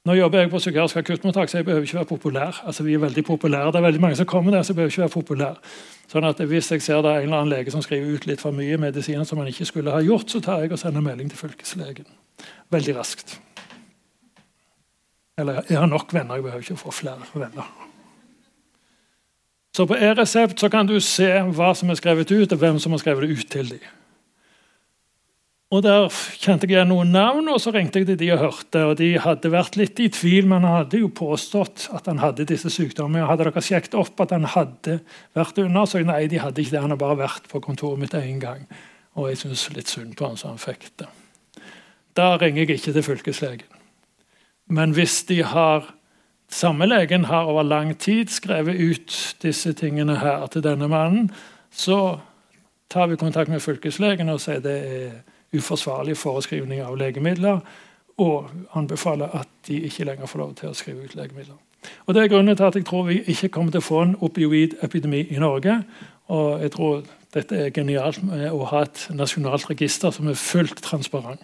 Nå 0.04 0.18
jobber 0.18 0.42
jeg 0.42 0.50
på 0.52 0.60
psykiatrisk 0.60 0.98
akuttmottak, 1.00 1.50
så 1.50 1.58
jeg 1.58 1.66
behøver 1.66 1.86
ikke 1.88 1.96
være 1.96 2.06
populær. 2.06 2.58
Altså, 2.68 2.84
vi 2.84 2.94
er 2.94 3.00
veldig 3.00 3.24
populære. 3.24 3.72
Det 3.72 3.76
er 3.76 3.86
veldig 3.86 4.02
mange 4.02 4.16
som 4.20 4.26
kommer 4.26 4.52
der, 4.52 4.62
så 4.62 4.74
jeg 4.74 4.76
behøver 4.76 4.92
ikke 4.92 5.02
være 5.02 5.14
populær. 5.14 5.54
Sånn 6.12 6.28
at 6.28 6.42
Hvis 6.44 6.72
jeg 6.72 6.82
ser 6.82 7.02
det 7.02 7.12
er 7.12 7.22
en 7.22 7.24
eller 7.24 7.38
annen 7.38 7.54
lege 7.54 7.72
som 7.72 7.82
skriver 7.82 8.16
ut 8.16 8.26
litt 8.28 8.42
for 8.42 8.52
mye 8.52 8.78
medisiner 8.78 9.24
som 9.24 9.40
han 9.40 9.48
ikke 9.48 9.66
skulle 9.66 9.92
ha 9.92 10.02
gjort, 10.04 10.30
så 10.30 10.42
tar 10.44 10.60
jeg 10.60 10.72
og 10.76 10.80
sender 10.80 11.02
melding 11.02 11.30
til 11.32 11.40
fylkeslegen. 11.40 12.06
Veldig 12.70 12.98
raskt. 12.98 13.40
Eller 15.38 15.64
jeg 15.70 15.80
har 15.80 15.90
nok 15.90 16.14
venner, 16.14 16.38
jeg 16.38 16.46
behøver 16.46 16.66
ikke 16.68 16.78
få 16.84 16.94
flere 16.94 17.26
venner. 17.34 17.72
Så 19.74 19.88
På 19.90 19.98
e-resept 19.98 20.60
så 20.62 20.70
kan 20.70 20.86
du 20.86 21.00
se 21.02 21.28
hva 21.58 21.74
som 21.74 21.90
er 21.90 21.98
skrevet 21.98 22.30
ut, 22.32 22.52
og 22.52 22.60
hvem 22.62 22.80
som 22.80 22.94
har 22.94 23.02
skrevet 23.02 23.26
det 23.26 23.38
ut 23.40 23.50
til 23.50 23.70
dem. 23.74 23.86
Og 25.74 25.82
Der 25.82 26.06
kjente 26.38 26.68
jeg 26.68 26.76
igjen 26.76 26.92
noen 26.92 27.10
navn, 27.10 27.48
og 27.50 27.58
så 27.58 27.72
ringte 27.74 27.98
jeg 27.98 28.06
til 28.12 28.20
de 28.20 28.30
og 28.36 28.44
hørte. 28.44 28.84
og 28.86 28.98
De 29.00 29.18
hadde 29.18 29.50
vært 29.50 29.76
litt 29.76 29.98
i 30.00 30.10
tvil, 30.14 30.46
men 30.46 30.62
han 30.62 30.84
hadde 30.84 31.00
jo 31.02 31.10
påstått 31.10 31.88
at 31.98 32.06
han 32.06 32.22
hadde 32.22 32.46
disse 32.46 32.70
sykdommene. 32.70 33.26
Hadde 33.26 33.48
dere 33.48 33.64
sjekket 33.66 33.98
opp 33.98 34.22
at 34.22 34.36
han 34.36 34.46
hadde 34.46 35.00
vært 35.34 35.58
under? 35.58 35.90
Så 35.90 36.04
nei, 36.06 36.28
de 36.30 36.38
hadde 36.38 36.62
ikke 36.62 36.76
det. 36.76 36.84
Han 36.86 36.94
har 36.94 37.02
bare 37.02 37.24
vært 37.26 37.50
på 37.50 37.64
kontoret 37.66 37.98
mitt 37.98 38.14
én 38.14 38.38
gang. 38.38 38.68
Og 39.18 39.32
jeg 39.32 39.42
syns 39.42 39.66
litt 39.74 39.90
synd 39.90 40.14
på 40.20 40.30
han, 40.30 40.38
så 40.38 40.54
han 40.54 40.62
fikk 40.62 40.92
det. 41.02 41.10
Da 42.14 42.36
ringer 42.38 42.68
jeg 42.68 42.78
ikke 42.78 42.94
til 42.94 43.10
fylkeslegen. 43.10 43.83
Men 44.74 44.95
hvis 44.97 45.24
de 45.30 45.43
har 45.45 45.93
samme 46.49 46.86
legen 46.86 47.26
har 47.30 47.49
over 47.49 47.63
lang 47.63 47.93
tid 47.99 48.28
skrevet 48.34 48.80
ut 48.82 49.36
disse 49.41 49.74
tingene 49.74 50.17
her 50.17 50.47
til 50.47 50.63
denne 50.65 50.88
mannen, 50.88 51.32
så 51.71 52.17
tar 52.89 53.07
vi 53.07 53.15
kontakt 53.15 53.49
med 53.49 53.61
fylkeslegen 53.61 54.30
og 54.30 54.41
sier 54.41 54.61
det 54.61 54.78
er 54.86 55.11
uforsvarlig 55.53 56.17
foreskrivning 56.17 56.82
av 56.82 56.97
legemidler, 56.97 57.61
og 58.17 58.49
anbefaler 58.78 59.30
at 59.34 59.49
de 59.67 59.80
ikke 59.88 60.05
lenger 60.05 60.30
får 60.30 60.39
lov 60.39 60.55
til 60.57 60.69
å 60.69 60.78
skrive 60.78 61.05
ut 61.05 61.15
legemidler. 61.17 61.57
Og 62.05 62.13
Det 62.13 62.24
er 62.24 62.28
grunnen 62.32 62.55
til 62.55 62.65
at 62.65 62.76
jeg 62.76 62.86
tror 62.86 63.07
vi 63.09 63.21
ikke 63.28 63.49
kommer 63.49 63.71
til 63.71 63.82
å 63.82 63.88
få 63.88 64.01
en 64.01 64.15
opioidepidemi 64.21 65.26
i 65.30 65.41
Norge. 65.41 65.82
Og 66.34 66.61
jeg 66.61 66.71
tror 66.71 67.01
dette 67.34 67.57
er 67.57 67.74
genialt 67.74 68.21
med 68.24 68.51
å 68.51 68.63
ha 68.69 68.86
et 68.86 69.07
nasjonalt 69.11 69.69
register 69.69 70.13
som 70.13 70.30
er 70.30 70.39
fullt 70.39 70.82
transparent. 70.86 71.41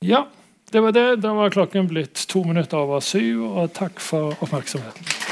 Ja, 0.00 0.28
det 0.70 0.80
var 0.80 0.92
det. 0.92 1.16
Da 1.16 1.32
var 1.34 1.50
klokken 1.50 1.88
blitt 1.88 2.26
to 2.28 2.44
minutter 2.44 2.78
over 2.78 3.00
syv, 3.00 3.42
og 3.48 3.72
takk 3.74 3.98
for 4.00 4.36
oppmerksomheten. 4.44 5.27